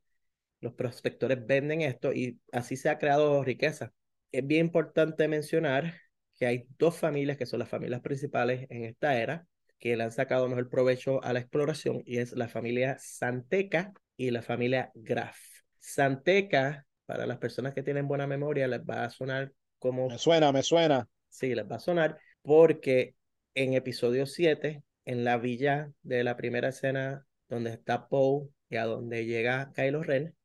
los 0.60 0.74
prospectores 0.74 1.46
venden 1.46 1.82
esto 1.82 2.14
y 2.14 2.40
así 2.52 2.78
se 2.78 2.90
ha 2.90 2.98
creado 2.98 3.44
riqueza. 3.44 3.94
Es 4.32 4.46
bien 4.46 4.68
importante 4.68 5.28
mencionar 5.28 5.94
que 6.38 6.46
hay 6.46 6.66
dos 6.78 6.98
familias 6.98 7.38
que 7.38 7.46
son 7.46 7.60
las 7.60 7.70
familias 7.70 8.02
principales 8.02 8.66
en 8.70 8.86
esta 8.86 9.18
era 9.20 9.48
que 9.80 9.98
le 9.98 10.04
han 10.04 10.12
sacado 10.12 10.48
mejor 10.48 10.70
provecho 10.70 11.22
a 11.24 11.34
la 11.34 11.40
exploración 11.40 12.04
y 12.06 12.20
es 12.20 12.32
la 12.32 12.48
familia 12.48 12.98
Santeca 13.00 13.94
y 14.18 14.32
la 14.32 14.42
familia 14.42 14.92
Graf. 14.94 15.38
Santeca, 15.80 16.86
para 17.06 17.26
las 17.26 17.38
personas 17.38 17.74
que 17.74 17.84
tienen 17.84 18.08
buena 18.08 18.28
memoria, 18.28 18.68
les 18.68 18.82
va 18.82 19.06
a 19.06 19.10
sonar 19.10 19.52
como... 19.80 20.10
Me 20.10 20.18
suena, 20.18 20.52
me 20.52 20.64
suena. 20.64 21.08
Sí, 21.30 21.54
les 21.56 21.70
va 21.70 21.76
a 21.78 21.80
sonar 21.80 22.18
porque 22.42 23.16
en 23.56 23.74
episodio 23.74 24.26
7, 24.26 24.84
en 25.06 25.24
la 25.24 25.38
villa 25.38 25.92
de 26.02 26.24
la 26.24 26.38
primera 26.38 26.70
escena 26.70 27.26
donde 27.50 27.72
está 27.72 28.08
Poe 28.08 28.50
y 28.70 28.78
a 28.78 28.86
donde 28.86 29.26
llega 29.26 29.72
Kylo 29.76 30.04
Ren, 30.04 30.36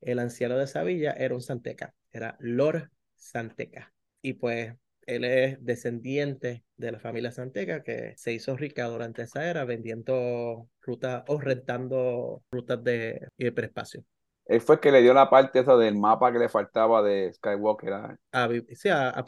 el 0.00 0.18
anciano 0.18 0.56
de 0.56 0.64
esa 0.64 0.82
villa 0.82 1.12
era 1.12 1.34
un 1.34 1.42
Santeca, 1.42 1.94
era 2.12 2.36
Lord 2.40 2.90
Santeca. 3.16 3.92
Y 4.22 4.34
pues 4.34 4.74
él 5.06 5.24
es 5.24 5.64
descendiente 5.64 6.64
de 6.78 6.92
la 6.92 6.98
familia 6.98 7.30
Santeca 7.30 7.82
que 7.82 8.14
se 8.16 8.32
hizo 8.32 8.56
rica 8.56 8.86
durante 8.86 9.22
esa 9.22 9.48
era 9.48 9.64
vendiendo 9.64 10.68
rutas 10.80 11.24
o 11.26 11.38
rentando 11.38 12.42
rutas 12.50 12.82
de 12.82 13.28
hiperespacio. 13.36 14.04
Él 14.46 14.62
fue 14.62 14.76
el 14.76 14.80
que 14.80 14.92
le 14.92 15.02
dio 15.02 15.12
la 15.12 15.28
parte 15.28 15.58
esa 15.58 15.76
del 15.76 15.96
mapa 15.96 16.32
que 16.32 16.38
le 16.38 16.48
faltaba 16.48 17.02
de 17.02 17.30
Skywalker. 17.34 17.92
A, 17.92 18.16
sí, 18.74 18.88
a, 18.88 19.10
a 19.10 19.24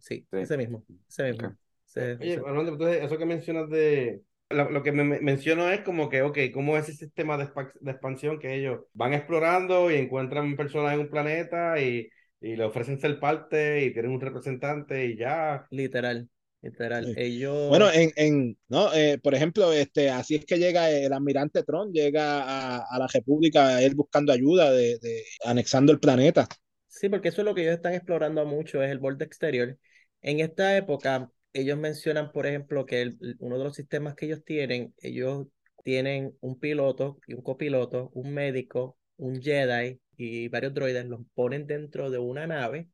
sí, 0.00 0.26
ese 0.30 0.56
mismo. 0.56 0.82
Ese 1.06 1.32
mismo. 1.32 1.54
Oye, 1.94 2.34
entonces 2.34 3.04
eso 3.04 3.18
que 3.18 3.26
mencionas 3.26 3.68
de... 3.68 4.22
Lo, 4.48 4.82
que 4.82 4.92
me, 4.92 5.04
menciono 5.20 5.70
es 5.70 5.80
como 5.80 6.10
que, 6.10 6.20
ok, 6.22 6.38
¿cómo 6.52 6.76
es 6.76 6.86
ese 6.88 7.06
sistema 7.06 7.38
de, 7.38 7.48
de 7.80 7.90
expansión 7.90 8.38
que 8.38 8.54
ellos 8.54 8.80
van 8.92 9.14
explorando 9.14 9.90
y 9.90 9.96
encuentran 9.96 10.56
personas 10.56 10.92
en 10.92 11.00
un 11.00 11.08
planeta 11.08 11.80
y 11.80 12.08
y 12.42 12.56
le 12.56 12.64
ofrecen 12.64 12.98
ser 12.98 13.18
parte 13.20 13.84
y 13.84 13.92
tienen 13.92 14.10
un 14.10 14.20
representante 14.20 15.06
y 15.06 15.16
ya. 15.16 15.64
Literal, 15.70 16.28
literal. 16.62 17.12
Ellos. 17.16 17.68
Bueno, 17.68 17.90
en, 17.92 18.12
en 18.16 18.58
no, 18.68 18.92
eh, 18.94 19.18
por 19.18 19.34
ejemplo, 19.34 19.72
este, 19.72 20.10
así 20.10 20.36
es 20.36 20.46
que 20.46 20.58
llega 20.58 20.90
el 20.90 21.12
almirante 21.12 21.62
Tron, 21.62 21.92
llega 21.92 22.42
a, 22.42 22.78
a 22.78 22.98
la 22.98 23.06
República, 23.12 23.82
él 23.82 23.94
buscando 23.94 24.32
ayuda, 24.32 24.70
de, 24.72 24.98
de, 24.98 25.24
anexando 25.44 25.92
el 25.92 26.00
planeta. 26.00 26.48
Sí, 26.86 27.08
porque 27.08 27.28
eso 27.28 27.40
es 27.40 27.44
lo 27.46 27.54
que 27.54 27.62
ellos 27.62 27.74
están 27.74 27.94
explorando 27.94 28.44
mucho, 28.44 28.82
es 28.82 28.90
el 28.90 28.98
borde 28.98 29.24
exterior. 29.24 29.78
En 30.20 30.40
esta 30.40 30.76
época, 30.76 31.30
ellos 31.52 31.78
mencionan, 31.78 32.32
por 32.32 32.46
ejemplo, 32.46 32.86
que 32.86 33.02
el, 33.02 33.36
uno 33.40 33.58
de 33.58 33.64
los 33.64 33.74
sistemas 33.74 34.14
que 34.14 34.26
ellos 34.26 34.44
tienen, 34.44 34.94
ellos 34.98 35.46
tienen 35.84 36.36
un 36.40 36.60
piloto 36.60 37.18
y 37.26 37.34
un 37.34 37.42
copiloto, 37.42 38.10
un 38.14 38.32
médico, 38.32 38.98
un 39.16 39.42
Jedi 39.42 40.00
y 40.16 40.48
varios 40.48 40.74
droides 40.74 41.06
los 41.06 41.20
ponen 41.34 41.66
dentro 41.66 42.10
de 42.10 42.18
una 42.18 42.46
nave 42.46 42.88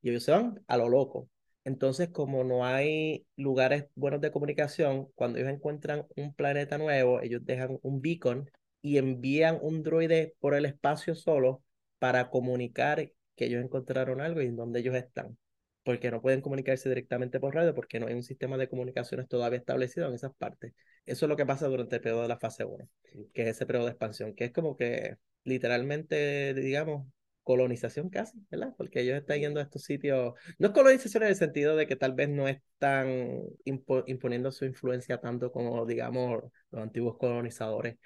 y 0.00 0.10
ellos 0.10 0.24
se 0.24 0.32
van 0.32 0.62
a 0.66 0.76
lo 0.76 0.88
loco. 0.88 1.28
Entonces, 1.70 2.08
como 2.08 2.42
no 2.42 2.66
hay 2.66 3.26
lugares 3.36 3.86
buenos 3.94 4.20
de 4.20 4.32
comunicación, 4.32 5.06
cuando 5.14 5.38
ellos 5.38 5.52
encuentran 5.52 6.04
un 6.16 6.34
planeta 6.34 6.78
nuevo, 6.78 7.20
ellos 7.22 7.44
dejan 7.44 7.78
un 7.82 8.00
beacon 8.02 8.50
y 8.82 8.98
envían 8.98 9.56
un 9.62 9.84
droide 9.84 10.34
por 10.40 10.54
el 10.54 10.66
espacio 10.66 11.14
solo 11.14 11.62
para 12.00 12.28
comunicar 12.28 13.12
que 13.36 13.44
ellos 13.44 13.62
encontraron 13.62 14.20
algo 14.20 14.42
y 14.42 14.46
en 14.46 14.56
dónde 14.56 14.80
ellos 14.80 14.96
están. 14.96 15.38
Porque 15.84 16.10
no 16.10 16.20
pueden 16.20 16.40
comunicarse 16.40 16.88
directamente 16.88 17.38
por 17.38 17.54
radio 17.54 17.72
porque 17.72 18.00
no 18.00 18.08
hay 18.08 18.14
un 18.14 18.24
sistema 18.24 18.56
de 18.58 18.68
comunicaciones 18.68 19.28
todavía 19.28 19.60
establecido 19.60 20.08
en 20.08 20.14
esas 20.14 20.34
partes. 20.34 20.74
Eso 21.06 21.26
es 21.26 21.28
lo 21.28 21.36
que 21.36 21.46
pasa 21.46 21.68
durante 21.68 21.96
el 21.96 22.02
periodo 22.02 22.22
de 22.22 22.28
la 22.28 22.38
fase 22.38 22.64
1, 22.64 22.88
que 23.32 23.42
es 23.42 23.48
ese 23.48 23.64
periodo 23.64 23.86
de 23.86 23.92
expansión, 23.92 24.34
que 24.34 24.46
es 24.46 24.52
como 24.52 24.76
que 24.76 25.18
literalmente, 25.44 26.52
digamos, 26.52 27.06
colonización 27.42 28.10
casi, 28.10 28.38
¿verdad? 28.50 28.74
Porque 28.76 29.00
ellos 29.00 29.16
están 29.18 29.40
yendo 29.40 29.60
a 29.60 29.62
estos 29.64 29.82
sitios, 29.82 30.34
no 30.58 30.68
es 30.68 30.72
colonización 30.72 31.24
en 31.24 31.30
el 31.30 31.36
sentido 31.36 31.76
de 31.76 31.86
que 31.86 31.96
tal 31.96 32.14
vez 32.14 32.28
no 32.28 32.48
están 32.48 33.42
imponiendo 33.64 34.52
su 34.52 34.64
influencia 34.64 35.20
tanto 35.20 35.50
como, 35.52 35.86
digamos, 35.86 36.44
los 36.70 36.82
antiguos 36.82 37.16
colonizadores, 37.18 37.96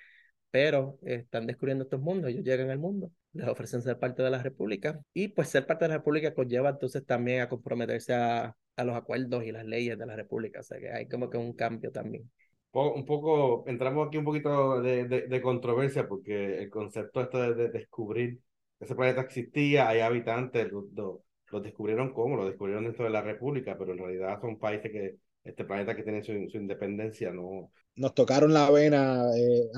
pero 0.51 0.99
están 1.03 1.47
descubriendo 1.47 1.85
estos 1.85 2.01
mundos, 2.01 2.31
ellos 2.31 2.45
llegan 2.45 2.71
al 2.71 2.79
mundo, 2.79 3.11
les 3.33 3.49
ofrecen 3.49 3.83
ser 3.83 3.99
parte 3.99 4.23
de 4.23 4.31
la 4.31 4.43
República 4.43 5.01
y 5.13 5.29
pues 5.29 5.49
ser 5.49 5.67
parte 5.67 5.85
de 5.87 5.91
la 5.91 5.97
República 5.99 6.35
conlleva 6.35 6.71
entonces 6.71 7.05
también 7.05 7.43
a 7.43 7.49
comprometerse 7.49 8.15
a, 8.15 8.57
a 8.77 8.85
los 8.85 8.97
acuerdos 8.97 9.45
y 9.45 9.53
las 9.53 9.65
leyes 9.65 9.99
de 9.99 10.07
la 10.07 10.17
República, 10.17 10.61
o 10.61 10.63
sea 10.63 10.79
que 10.79 10.91
hay 10.91 11.09
como 11.09 11.31
que 11.31 11.39
un 11.39 11.55
cambio 11.55 11.91
también 11.93 12.31
un 12.75 13.05
poco, 13.05 13.65
entramos 13.69 14.09
aquí 14.09 14.19
un 14.19 14.25
poquito 14.25 14.81
de, 14.81 15.05
de, 15.07 15.43
controversia 15.43 16.09
porque 16.09 16.59
el 16.59 16.71
concepto 16.71 17.21
esto 17.21 17.55
de, 17.55 17.69
descubrir 17.69 18.41
que 18.41 18.43
ese 18.85 18.95
planeta 18.95 19.23
existía, 19.23 19.89
hay 19.89 20.01
habitantes, 20.01 20.71
lo, 20.71 20.87
lo, 20.95 21.61
descubrieron 21.61 22.13
como, 22.13 22.37
lo 22.37 22.47
descubrieron 22.47 22.85
dentro 22.85 23.05
de 23.05 23.11
la 23.11 23.23
República, 23.23 23.77
pero 23.79 23.93
en 23.93 23.99
realidad 23.99 24.41
son 24.41 24.59
países 24.59 24.91
que, 24.91 25.17
este 25.45 25.65
planeta 25.65 25.95
que 25.95 26.03
tiene 26.03 26.23
su, 26.23 26.33
su 26.51 26.57
independencia, 26.57 27.31
no. 27.31 27.71
Nos 27.97 28.15
tocaron 28.15 28.53
la 28.53 28.71
vena. 28.71 29.25
Eh, 29.37 29.69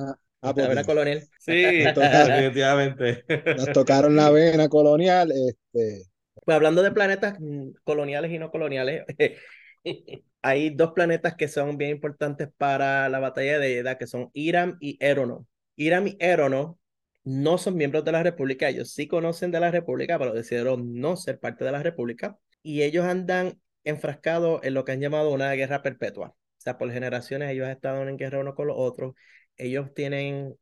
a, 0.43 0.53
la 0.53 0.69
vena 0.69 0.85
colonial. 0.85 1.23
Sí, 1.41 1.53
definitivamente. 1.97 3.25
Nos 3.57 3.73
tocaron 3.73 4.15
la 4.15 4.31
vena 4.31 4.69
colonial. 4.69 5.33
Este... 5.33 6.05
Pues 6.45 6.55
hablando 6.55 6.83
de 6.83 6.93
planetas 6.93 7.39
mm, 7.41 7.71
coloniales 7.83 8.31
y 8.31 8.39
no 8.39 8.51
coloniales, 8.51 9.05
hay 10.43 10.71
dos 10.71 10.93
planetas 10.93 11.35
que 11.35 11.49
son 11.49 11.77
bien 11.77 11.91
importantes 11.91 12.49
para 12.57 13.09
la 13.09 13.19
batalla 13.19 13.59
de 13.59 13.75
Jeddah, 13.75 13.99
que 13.99 14.07
son 14.07 14.31
Iram 14.33 14.77
y 14.81 14.97
Erono. 15.01 15.47
Iram 15.75 16.07
y 16.07 16.17
Erono 16.21 16.79
no 17.27 17.59
son 17.59 17.77
miembros 17.77 18.05
de 18.05 18.13
la 18.13 18.23
República, 18.23 18.69
ellos 18.69 18.93
sí 18.93 19.09
conocen 19.09 19.51
de 19.51 19.59
la 19.59 19.73
República, 19.73 20.17
pero 20.17 20.33
decidieron 20.33 20.95
no 20.95 21.17
ser 21.17 21.41
parte 21.41 21.65
de 21.65 21.73
la 21.73 21.83
República, 21.83 22.39
y 22.63 22.83
ellos 22.83 23.05
andan 23.05 23.61
enfrascados 23.83 24.63
en 24.65 24.75
lo 24.75 24.85
que 24.85 24.93
han 24.93 25.01
llamado 25.01 25.33
una 25.33 25.53
guerra 25.53 25.83
perpetua. 25.83 26.29
O 26.29 26.37
sea, 26.59 26.79
por 26.79 26.93
generaciones 26.93 27.51
ellos 27.51 27.67
han 27.67 27.73
estado 27.73 28.09
en 28.09 28.17
guerra 28.17 28.39
uno 28.41 28.55
con 28.55 28.69
los 28.69 28.77
otros, 28.79 29.15
ellos 29.57 29.93
tienen 29.93 30.55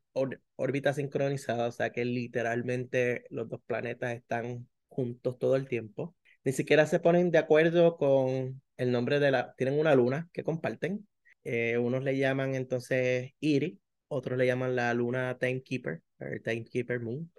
órbitas 0.56 0.96
sincronizadas, 0.96 1.74
o 1.74 1.76
sea 1.76 1.90
que 1.90 2.06
literalmente 2.06 3.24
los 3.28 3.46
dos 3.48 3.60
planetas 3.66 4.14
están 4.14 4.66
juntos 4.88 5.38
todo 5.38 5.56
el 5.56 5.68
tiempo. 5.68 6.16
Ni 6.44 6.52
siquiera 6.52 6.86
se 6.86 6.98
ponen 7.00 7.30
de 7.30 7.38
acuerdo 7.38 7.98
con 7.98 8.62
el 8.78 8.90
nombre 8.90 9.20
de 9.20 9.30
la, 9.30 9.54
tienen 9.56 9.78
una 9.78 9.94
luna 9.94 10.30
que 10.32 10.44
comparten. 10.44 11.06
Eh, 11.44 11.76
unos 11.76 12.02
le 12.04 12.16
llaman 12.16 12.54
entonces 12.54 13.32
Iri, 13.40 13.80
otros 14.08 14.38
le 14.38 14.46
llaman 14.46 14.76
la 14.76 14.94
luna 14.94 15.36
Timekeeper, 15.38 16.00
el 16.18 16.42
Timekeeper 16.42 17.00
Moon. 17.00 17.30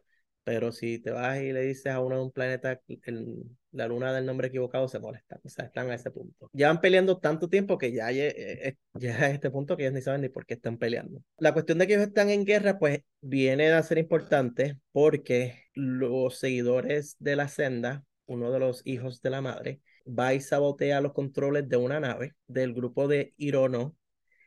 Pero 0.46 0.72
si 0.72 1.00
te 1.00 1.10
vas 1.10 1.42
y 1.42 1.52
le 1.52 1.62
dices 1.62 1.88
a 1.88 2.00
uno 2.00 2.18
de 2.18 2.22
un 2.22 2.32
planeta 2.32 2.80
la 3.72 3.88
luna 3.88 4.14
del 4.14 4.28
nombre 4.28 4.48
equivocado, 4.48 4.88
se 4.88 5.00
molesta. 5.00 5.40
O 5.44 5.50
sea, 5.50 5.66
están 5.66 5.90
a 5.90 5.96
ese 5.96 6.12
punto. 6.12 6.52
Llevan 6.54 6.80
peleando 6.82 7.18
tanto 7.18 7.50
tiempo 7.50 7.80
que 7.80 7.92
ya, 7.92 8.12
ya, 8.12 8.26
eh, 8.26 8.78
ya 8.94 9.16
a 9.24 9.30
este 9.32 9.50
punto 9.50 9.76
que 9.76 9.84
ellos 9.84 9.96
ni 9.96 10.02
saben 10.02 10.22
ni 10.22 10.30
por 10.30 10.46
qué 10.46 10.54
están 10.54 10.78
peleando. 10.78 11.20
La 11.40 11.52
cuestión 11.52 11.80
de 11.80 11.88
que 11.88 11.96
ellos 11.96 12.08
están 12.08 12.30
en 12.30 12.46
guerra, 12.46 12.78
pues 12.78 13.00
viene 13.22 13.72
a 13.72 13.82
ser 13.82 13.98
importante 13.98 14.78
porque 14.92 15.64
los 15.74 16.38
seguidores 16.38 17.16
de 17.18 17.36
la 17.36 17.48
senda, 17.48 18.04
uno 18.28 18.52
de 18.52 18.60
los 18.60 18.84
hijos 18.86 19.24
de 19.24 19.32
la 19.32 19.42
madre, 19.42 19.82
va 20.08 20.36
y 20.36 20.42
sabotea 20.42 21.02
los 21.02 21.14
controles 21.14 21.68
de 21.68 21.78
una 21.78 22.00
nave 22.00 22.36
del 22.46 22.74
grupo 22.74 23.08
de 23.08 23.34
Irono. 23.38 23.96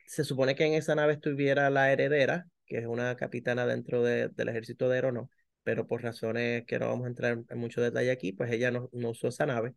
Se 0.07 0.22
supone 0.22 0.55
que 0.55 0.64
en 0.64 0.74
esa 0.74 0.95
nave 0.95 1.14
estuviera 1.14 1.68
la 1.70 1.93
heredera, 1.93 2.47
que 2.68 2.78
es 2.78 2.86
una 2.86 3.16
capitana 3.16 3.66
dentro 3.66 4.02
del 4.02 4.48
ejército 4.48 4.88
de 4.88 4.98
Irono, 4.98 5.30
pero 5.62 5.86
por 5.86 6.02
razones 6.02 6.64
que 6.66 6.78
no 6.78 6.88
vamos 6.88 7.06
a 7.06 7.08
entrar 7.08 7.44
en 7.48 7.58
mucho 7.58 7.80
detalle 7.80 8.10
aquí, 8.10 8.32
pues 8.32 8.50
ella 8.52 8.70
no, 8.70 8.88
no 8.92 9.10
usó 9.10 9.28
esa 9.28 9.46
nave. 9.46 9.74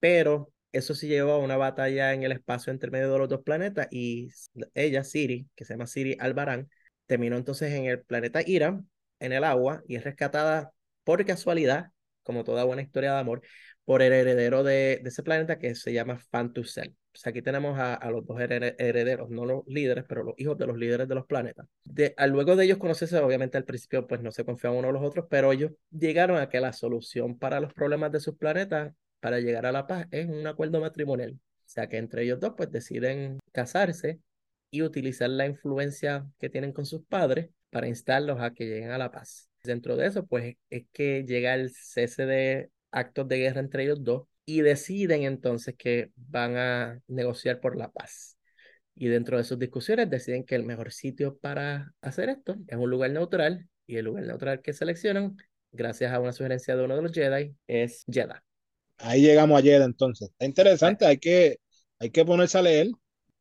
Pero 0.00 0.52
eso 0.72 0.94
sí 0.94 1.08
llevó 1.08 1.32
a 1.32 1.38
una 1.38 1.56
batalla 1.56 2.12
en 2.14 2.22
el 2.22 2.32
espacio 2.32 2.72
entre 2.72 2.90
medio 2.90 3.12
de 3.12 3.18
los 3.18 3.28
dos 3.28 3.42
planetas 3.42 3.88
y 3.90 4.30
ella, 4.74 5.04
Siri, 5.04 5.48
que 5.54 5.64
se 5.64 5.74
llama 5.74 5.86
Siri 5.86 6.16
Albarán, 6.20 6.68
terminó 7.06 7.36
entonces 7.36 7.72
en 7.72 7.86
el 7.86 8.02
planeta 8.02 8.42
Irán, 8.46 8.88
en 9.20 9.32
el 9.32 9.44
agua, 9.44 9.82
y 9.88 9.96
es 9.96 10.04
rescatada 10.04 10.72
por 11.04 11.24
casualidad, 11.24 11.92
como 12.22 12.44
toda 12.44 12.64
buena 12.64 12.82
historia 12.82 13.14
de 13.14 13.20
amor, 13.20 13.42
por 13.84 14.02
el 14.02 14.12
heredero 14.12 14.62
de, 14.62 15.00
ese 15.04 15.22
planeta 15.22 15.58
que 15.58 15.74
se 15.74 15.92
llama 15.92 16.18
Fantusel. 16.18 16.94
Sea, 17.18 17.30
aquí 17.30 17.42
tenemos 17.42 17.76
a, 17.80 17.98
los 18.12 18.24
dos 18.24 18.40
herederos, 18.40 19.28
no 19.28 19.44
los 19.44 19.66
líderes, 19.66 20.04
pero 20.08 20.22
los 20.22 20.34
hijos 20.38 20.56
de 20.56 20.68
los 20.68 20.78
líderes 20.78 21.08
de 21.08 21.16
los 21.16 21.26
planetas. 21.26 21.66
De, 21.82 22.14
luego 22.28 22.54
de 22.54 22.64
ellos 22.64 22.78
conocerse, 22.78 23.18
obviamente 23.18 23.58
al 23.58 23.64
principio 23.64 24.06
pues 24.06 24.20
no 24.22 24.30
se 24.30 24.44
confiaban 24.44 24.78
unos 24.78 24.90
a 24.90 24.92
los 24.92 25.02
otros, 25.02 25.26
pero 25.28 25.52
ellos 25.52 25.72
llegaron 25.90 26.38
a 26.38 26.48
que 26.48 26.60
la 26.60 26.72
solución 26.72 27.36
para 27.36 27.58
los 27.58 27.72
problemas 27.74 28.12
de 28.12 28.20
sus 28.20 28.36
planetas, 28.36 28.94
para 29.18 29.40
llegar 29.40 29.66
a 29.66 29.72
la 29.72 29.88
paz, 29.88 30.06
es 30.12 30.28
un 30.28 30.46
acuerdo 30.46 30.80
matrimonial. 30.80 31.32
O 31.32 31.38
sea, 31.64 31.88
que 31.88 31.96
entre 31.96 32.22
ellos 32.22 32.38
dos 32.38 32.54
pues 32.56 32.70
deciden 32.70 33.40
casarse 33.50 34.20
y 34.70 34.82
utilizar 34.82 35.28
la 35.28 35.46
influencia 35.46 36.24
que 36.38 36.48
tienen 36.48 36.72
con 36.72 36.86
sus 36.86 37.02
padres 37.04 37.50
para 37.70 37.88
instarlos 37.88 38.40
a 38.40 38.54
que 38.54 38.66
lleguen 38.66 38.92
a 38.92 38.98
la 38.98 39.10
paz. 39.10 39.50
Dentro 39.64 39.96
de 39.96 40.06
eso, 40.06 40.24
pues 40.24 40.54
es 40.70 40.84
que 40.92 41.24
llega 41.24 41.54
el 41.54 41.72
cese 41.74 42.26
de 42.26 42.70
actos 42.92 43.26
de 43.26 43.38
guerra 43.38 43.58
entre 43.58 43.82
ellos 43.82 44.04
dos 44.04 44.28
y 44.48 44.62
deciden 44.62 45.24
entonces 45.24 45.74
que 45.76 46.10
van 46.16 46.56
a 46.56 47.02
negociar 47.06 47.60
por 47.60 47.76
la 47.76 47.92
paz. 47.92 48.38
Y 48.94 49.08
dentro 49.08 49.36
de 49.36 49.44
sus 49.44 49.58
discusiones 49.58 50.08
deciden 50.08 50.42
que 50.42 50.54
el 50.54 50.64
mejor 50.64 50.90
sitio 50.90 51.36
para 51.36 51.92
hacer 52.00 52.30
esto 52.30 52.56
es 52.66 52.78
un 52.78 52.88
lugar 52.88 53.10
neutral 53.10 53.68
y 53.86 53.96
el 53.96 54.06
lugar 54.06 54.24
neutral 54.24 54.62
que 54.62 54.72
seleccionan, 54.72 55.36
gracias 55.70 56.14
a 56.14 56.18
una 56.18 56.32
sugerencia 56.32 56.74
de 56.76 56.82
uno 56.82 56.96
de 56.96 57.02
los 57.02 57.12
Jedi, 57.12 57.54
es 57.66 58.04
Jeddah. 58.10 58.42
Ahí 58.96 59.20
llegamos 59.20 59.60
a 59.60 59.62
Jeddah 59.62 59.84
entonces. 59.84 60.30
Está 60.30 60.46
interesante, 60.46 61.04
hay 61.04 61.18
que, 61.18 61.58
hay 61.98 62.08
que 62.08 62.24
ponerse 62.24 62.56
a 62.56 62.62
leer 62.62 62.88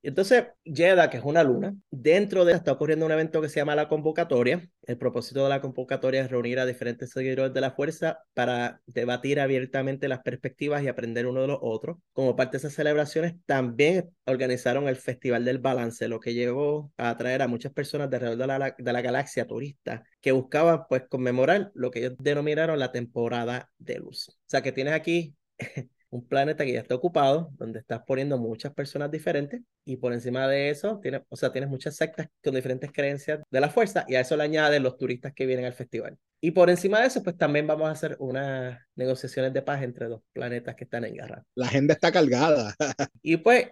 entonces, 0.03 0.45
Jeddah, 0.63 1.09
que 1.09 1.17
es 1.17 1.23
una 1.23 1.43
luna, 1.43 1.75
dentro 1.89 2.45
de 2.45 2.53
está 2.53 2.71
ocurriendo 2.71 3.05
un 3.05 3.11
evento 3.11 3.41
que 3.41 3.49
se 3.49 3.59
llama 3.59 3.75
la 3.75 3.89
convocatoria. 3.89 4.69
El 4.83 4.97
propósito 4.97 5.43
de 5.43 5.49
la 5.49 5.61
convocatoria 5.61 6.21
es 6.21 6.31
reunir 6.31 6.59
a 6.59 6.65
diferentes 6.65 7.11
seguidores 7.11 7.53
de 7.53 7.61
la 7.61 7.71
fuerza 7.71 8.19
para 8.33 8.81
debatir 8.85 9.39
abiertamente 9.39 10.07
las 10.07 10.19
perspectivas 10.19 10.83
y 10.83 10.87
aprender 10.87 11.27
uno 11.27 11.41
de 11.41 11.47
los 11.47 11.59
otros. 11.61 11.97
Como 12.13 12.35
parte 12.35 12.53
de 12.53 12.59
esas 12.59 12.73
celebraciones, 12.73 13.35
también 13.45 14.09
organizaron 14.25 14.87
el 14.87 14.95
Festival 14.95 15.43
del 15.43 15.59
Balance, 15.59 16.07
lo 16.07 16.19
que 16.19 16.33
llevó 16.33 16.91
a 16.97 17.09
atraer 17.09 17.41
a 17.41 17.47
muchas 17.47 17.73
personas 17.73 18.09
de 18.09 18.17
alrededor 18.17 18.39
de 18.39 18.59
la, 18.59 18.75
de 18.77 18.93
la 18.93 19.01
galaxia 19.01 19.45
turista 19.45 20.03
que 20.21 20.31
buscaban 20.31 20.83
pues 20.87 21.03
conmemorar 21.09 21.71
lo 21.73 21.91
que 21.91 21.99
ellos 21.99 22.15
denominaron 22.19 22.79
la 22.79 22.91
temporada 22.91 23.69
de 23.77 23.99
luz. 23.99 24.29
O 24.29 24.49
sea 24.49 24.61
que 24.61 24.71
tienes 24.71 24.93
aquí 24.93 25.35
un 26.09 26.27
planeta 26.27 26.65
que 26.65 26.73
ya 26.73 26.79
está 26.79 26.95
ocupado, 26.95 27.49
donde 27.57 27.79
estás 27.79 28.01
poniendo 28.05 28.37
muchas 28.37 28.73
personas 28.73 29.11
diferentes 29.11 29.61
y 29.85 29.97
por 29.97 30.13
encima 30.13 30.47
de 30.47 30.69
eso, 30.69 30.99
tiene, 31.01 31.23
o 31.29 31.35
sea, 31.35 31.51
tienes 31.51 31.69
muchas 31.69 31.95
sectas 31.95 32.27
con 32.43 32.55
diferentes 32.55 32.91
creencias 32.91 33.41
de 33.49 33.61
la 33.61 33.69
fuerza 33.69 34.05
y 34.07 34.15
a 34.15 34.21
eso 34.21 34.37
le 34.37 34.43
añaden 34.43 34.83
los 34.83 34.97
turistas 34.97 35.33
que 35.33 35.45
vienen 35.45 35.65
al 35.65 35.73
festival. 35.73 36.17
Y 36.39 36.51
por 36.51 36.69
encima 36.69 37.01
de 37.01 37.07
eso, 37.07 37.23
pues 37.23 37.37
también 37.37 37.65
vamos 37.65 37.87
a 37.87 37.91
hacer 37.91 38.15
unas 38.19 38.79
negociaciones 38.95 39.53
de 39.53 39.61
paz 39.63 39.81
entre 39.81 40.07
dos 40.07 40.21
planetas 40.33 40.75
que 40.75 40.83
están 40.83 41.03
en 41.03 41.15
guerra. 41.15 41.43
La 41.55 41.65
agenda 41.65 41.93
está 41.93 42.11
cargada. 42.11 42.75
y 43.23 43.37
pues 43.37 43.71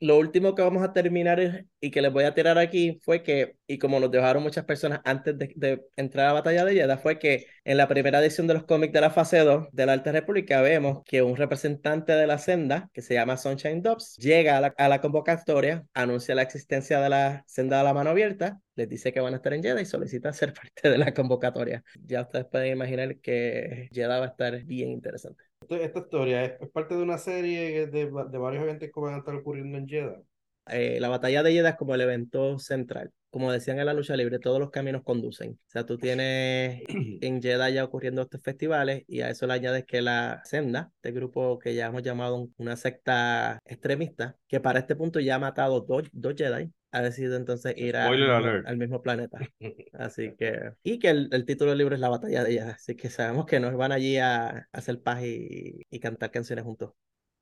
lo 0.00 0.18
último 0.18 0.54
que 0.54 0.62
vamos 0.62 0.82
a 0.82 0.92
terminar 0.92 1.66
y 1.80 1.90
que 1.90 2.02
les 2.02 2.12
voy 2.12 2.24
a 2.24 2.34
tirar 2.34 2.58
aquí 2.58 3.00
fue 3.02 3.22
que, 3.22 3.56
y 3.66 3.78
como 3.78 3.98
nos 4.00 4.10
dejaron 4.10 4.42
muchas 4.42 4.64
personas 4.64 5.00
antes 5.04 5.36
de, 5.38 5.86
entrar 5.96 6.26
a 6.26 6.28
la 6.28 6.34
batalla 6.34 6.64
de 6.64 6.74
Jeddah, 6.74 6.98
fue 6.98 7.18
que 7.18 7.46
en 7.64 7.76
la 7.78 7.88
primera 7.88 8.20
edición 8.20 8.46
de 8.46 8.54
los 8.54 8.64
cómics 8.64 8.92
de 8.92 9.00
la 9.00 9.10
fase 9.10 9.38
2 9.38 9.68
de 9.72 9.86
la 9.86 9.92
Alta 9.94 10.12
República 10.12 10.60
vemos 10.60 11.02
que 11.04 11.22
un 11.22 11.36
representante 11.36 12.12
de 12.12 12.26
la 12.26 12.38
senda, 12.38 12.90
que 12.92 13.02
se 13.02 13.14
llama 13.14 13.36
Sunshine 13.36 13.82
Dobbs, 13.82 14.16
llega 14.16 14.58
a 14.58 14.60
la, 14.60 14.74
a 14.76 14.88
la 14.88 15.00
convocatoria, 15.00 15.86
anuncia 15.94 16.34
la 16.34 16.42
existencia 16.42 17.00
de 17.00 17.08
la 17.08 17.44
senda 17.46 17.78
de 17.78 17.84
la 17.84 17.94
mano 17.94 18.10
abierta, 18.10 18.60
les 18.74 18.88
dice 18.88 19.12
que 19.12 19.20
van 19.20 19.32
a 19.32 19.36
estar 19.36 19.54
en 19.54 19.62
Jeddah 19.62 19.80
y 19.80 19.86
solicita 19.86 20.32
ser 20.32 20.52
parte 20.54 20.90
de 20.90 20.98
la 20.98 21.14
convocatoria. 21.14 21.82
Ya 22.04 22.22
ustedes 22.22 22.46
pueden 22.46 22.72
imaginar 22.72 23.18
que 23.20 23.88
Jeddah 23.92 24.18
va 24.18 24.26
a 24.26 24.28
estar 24.28 24.62
bien 24.64 24.90
interesante. 24.90 25.45
Esta 25.68 25.98
historia 26.00 26.44
es, 26.44 26.70
parte 26.70 26.94
de 26.94 27.02
una 27.02 27.18
serie 27.18 27.86
de, 27.86 28.06
de, 28.06 28.38
varios 28.38 28.62
eventos 28.62 28.88
que 28.92 29.00
van 29.00 29.14
a 29.14 29.18
estar 29.18 29.34
ocurriendo 29.34 29.78
en 29.78 29.88
Jeddah. 29.88 30.22
Eh, 30.68 30.98
la 31.00 31.08
batalla 31.08 31.42
de 31.42 31.52
Jeddah 31.52 31.70
es 31.70 31.76
como 31.76 31.94
el 31.94 32.00
evento 32.00 32.58
central. 32.58 33.12
Como 33.30 33.52
decían 33.52 33.78
en 33.78 33.86
la 33.86 33.94
lucha 33.94 34.16
libre, 34.16 34.38
todos 34.38 34.58
los 34.58 34.70
caminos 34.70 35.02
conducen. 35.04 35.52
O 35.52 35.70
sea, 35.70 35.84
tú 35.86 35.98
tienes 35.98 36.82
en 37.20 37.42
Jeddah 37.42 37.70
ya 37.70 37.84
ocurriendo 37.84 38.22
estos 38.22 38.42
festivales 38.42 39.04
y 39.06 39.20
a 39.20 39.30
eso 39.30 39.46
le 39.46 39.54
añades 39.54 39.84
que 39.84 40.02
la 40.02 40.40
senda, 40.44 40.92
este 40.96 41.12
grupo 41.12 41.58
que 41.58 41.74
ya 41.74 41.86
hemos 41.86 42.02
llamado 42.02 42.48
una 42.56 42.76
secta 42.76 43.60
extremista, 43.64 44.36
que 44.48 44.60
para 44.60 44.80
este 44.80 44.96
punto 44.96 45.20
ya 45.20 45.36
ha 45.36 45.38
matado 45.38 45.80
dos, 45.80 46.08
dos 46.12 46.34
Jedi, 46.36 46.72
ha 46.92 47.02
decidido 47.02 47.36
entonces 47.36 47.74
ir 47.76 47.96
al 47.96 48.76
mismo 48.76 49.02
planeta. 49.02 49.38
Así 49.92 50.34
que, 50.36 50.72
y 50.82 50.98
que 50.98 51.10
el, 51.10 51.44
título 51.44 51.70
del 51.70 51.78
libro 51.78 51.94
es 51.94 52.00
La 52.00 52.08
batalla 52.08 52.44
de 52.44 52.52
ellas, 52.52 52.74
así 52.74 52.94
que 52.94 53.10
sabemos 53.10 53.46
que 53.46 53.60
nos 53.60 53.76
van 53.76 53.92
allí 53.92 54.16
a, 54.18 54.68
hacer 54.72 55.02
paz 55.02 55.22
y, 55.24 55.84
cantar 56.00 56.30
canciones 56.30 56.64
juntos. 56.64 56.92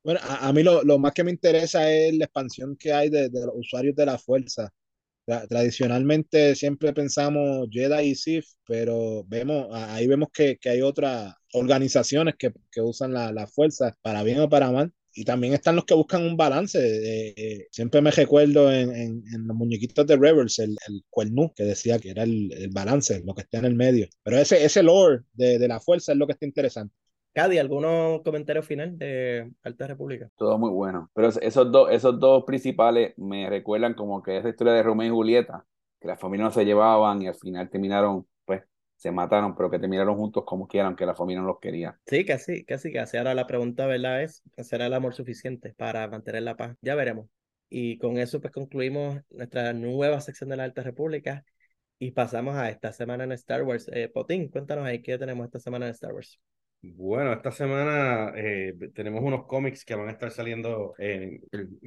Bueno, 0.03 0.19
a, 0.23 0.53
mí 0.53 0.61
lo, 0.61 0.83
lo, 0.83 0.99
más 0.99 1.13
que 1.13 1.23
me 1.23 1.31
interesa 1.31 1.91
es 1.91 2.15
la 2.15 2.25
expansión 2.25 2.75
que 2.77 2.93
hay 2.93 3.09
de, 3.09 3.29
los 3.31 3.55
usuarios 3.55 3.95
de 3.95 4.05
la 4.05 4.17
fuerza. 4.17 4.71
tradicionalmente 5.25 6.55
siempre 6.55 6.93
pensamos 6.93 7.67
Jedi 7.71 8.09
y 8.09 8.15
Sith, 8.15 8.45
pero 8.67 9.23
vemos, 9.25 9.67
ahí 9.71 10.07
vemos 10.07 10.29
que, 10.31 10.57
que 10.57 10.69
hay 10.69 10.81
otras 10.81 11.33
organizaciones 11.53 12.35
que, 12.37 12.53
que 12.71 12.81
usan 12.81 13.13
la, 13.13 13.31
la 13.31 13.47
fuerza 13.47 13.97
para 14.01 14.23
bien 14.23 14.39
o 14.39 14.49
para 14.49 14.71
mal 14.71 14.93
y 15.15 15.23
también 15.23 15.53
están 15.53 15.75
los 15.75 15.85
que 15.85 15.93
buscan 15.93 16.23
un 16.23 16.35
balance. 16.35 16.77
Eh, 16.81 17.67
siempre 17.71 18.01
me 18.01 18.11
recuerdo 18.11 18.71
en, 18.71 18.91
en, 18.93 19.47
los 19.47 19.55
muñequitos 19.55 20.05
de 20.05 20.17
Rebels, 20.17 20.59
el, 20.59 20.75
el 20.87 21.03
cuernú, 21.09 21.53
que 21.55 21.63
decía 21.63 21.99
que 21.99 22.11
era 22.11 22.23
el, 22.23 22.51
el, 22.51 22.69
balance, 22.69 23.23
lo 23.25 23.33
que 23.33 23.43
está 23.43 23.59
en 23.59 23.65
el 23.65 23.75
medio. 23.75 24.07
Pero 24.23 24.37
ese, 24.37 24.63
ese 24.65 24.83
lore 24.83 25.21
de, 25.33 25.57
de 25.57 25.67
la 25.67 25.79
fuerza 25.79 26.11
es 26.11 26.17
lo 26.17 26.27
que 26.27 26.33
está 26.33 26.45
interesante. 26.45 26.93
Cady, 27.33 27.57
¿algunos 27.57 28.21
comentarios 28.23 28.65
final 28.65 28.97
de 28.97 29.51
Alta 29.63 29.87
República? 29.87 30.29
Todo 30.37 30.57
muy 30.57 30.69
bueno. 30.69 31.09
Pero 31.13 31.29
esos 31.29 31.71
dos, 31.71 31.89
esos 31.91 32.19
dos 32.19 32.43
principales 32.45 33.13
me 33.17 33.49
recuerdan 33.49 33.93
como 33.93 34.21
que 34.21 34.37
esa 34.37 34.49
historia 34.49 34.73
de 34.73 34.83
Romeo 34.83 35.07
y 35.07 35.15
Julieta, 35.15 35.65
que 35.99 36.07
las 36.07 36.19
familias 36.19 36.47
no 36.47 36.53
se 36.53 36.65
llevaban 36.65 37.21
y 37.21 37.27
al 37.27 37.35
final 37.35 37.69
terminaron 37.69 38.25
se 38.95 39.11
mataron, 39.11 39.55
pero 39.55 39.69
que 39.69 39.79
terminaron 39.79 40.15
juntos 40.15 40.43
como 40.45 40.67
quieran, 40.67 40.95
que 40.95 41.05
la 41.05 41.15
familia 41.15 41.41
no 41.41 41.47
los 41.47 41.59
quería. 41.59 41.99
Sí, 42.05 42.25
casi, 42.25 42.63
casi, 42.65 42.91
casi. 42.91 43.17
Ahora 43.17 43.33
la 43.33 43.47
pregunta, 43.47 43.85
¿verdad? 43.85 44.23
Es, 44.23 44.41
¿será 44.57 44.87
el 44.87 44.93
amor 44.93 45.13
suficiente 45.13 45.73
para 45.73 46.07
mantener 46.07 46.43
la 46.43 46.55
paz? 46.55 46.75
Ya 46.81 46.95
veremos. 46.95 47.27
Y 47.69 47.97
con 47.97 48.17
eso 48.17 48.39
pues 48.41 48.53
concluimos 48.53 49.21
nuestra 49.29 49.73
nueva 49.73 50.21
sección 50.21 50.49
de 50.49 50.57
la 50.57 50.63
Alta 50.63 50.83
República 50.83 51.43
y 51.99 52.11
pasamos 52.11 52.55
a 52.55 52.69
esta 52.69 52.93
semana 52.93 53.23
en 53.23 53.31
Star 53.33 53.63
Wars. 53.63 53.89
Eh, 53.91 54.09
Potín, 54.09 54.49
cuéntanos 54.49 54.85
ahí 54.85 55.01
qué 55.01 55.17
tenemos 55.17 55.45
esta 55.45 55.59
semana 55.59 55.87
en 55.87 55.91
Star 55.91 56.13
Wars. 56.13 56.39
Bueno, 56.93 57.33
esta 57.33 57.51
semana 57.51 58.31
eh, 58.35 58.73
tenemos 58.93 59.23
unos 59.23 59.45
cómics 59.47 59.83
que 59.83 59.95
van 59.95 60.07
a 60.07 60.11
estar 60.11 60.29
saliendo 60.29 60.93
el 60.99 61.41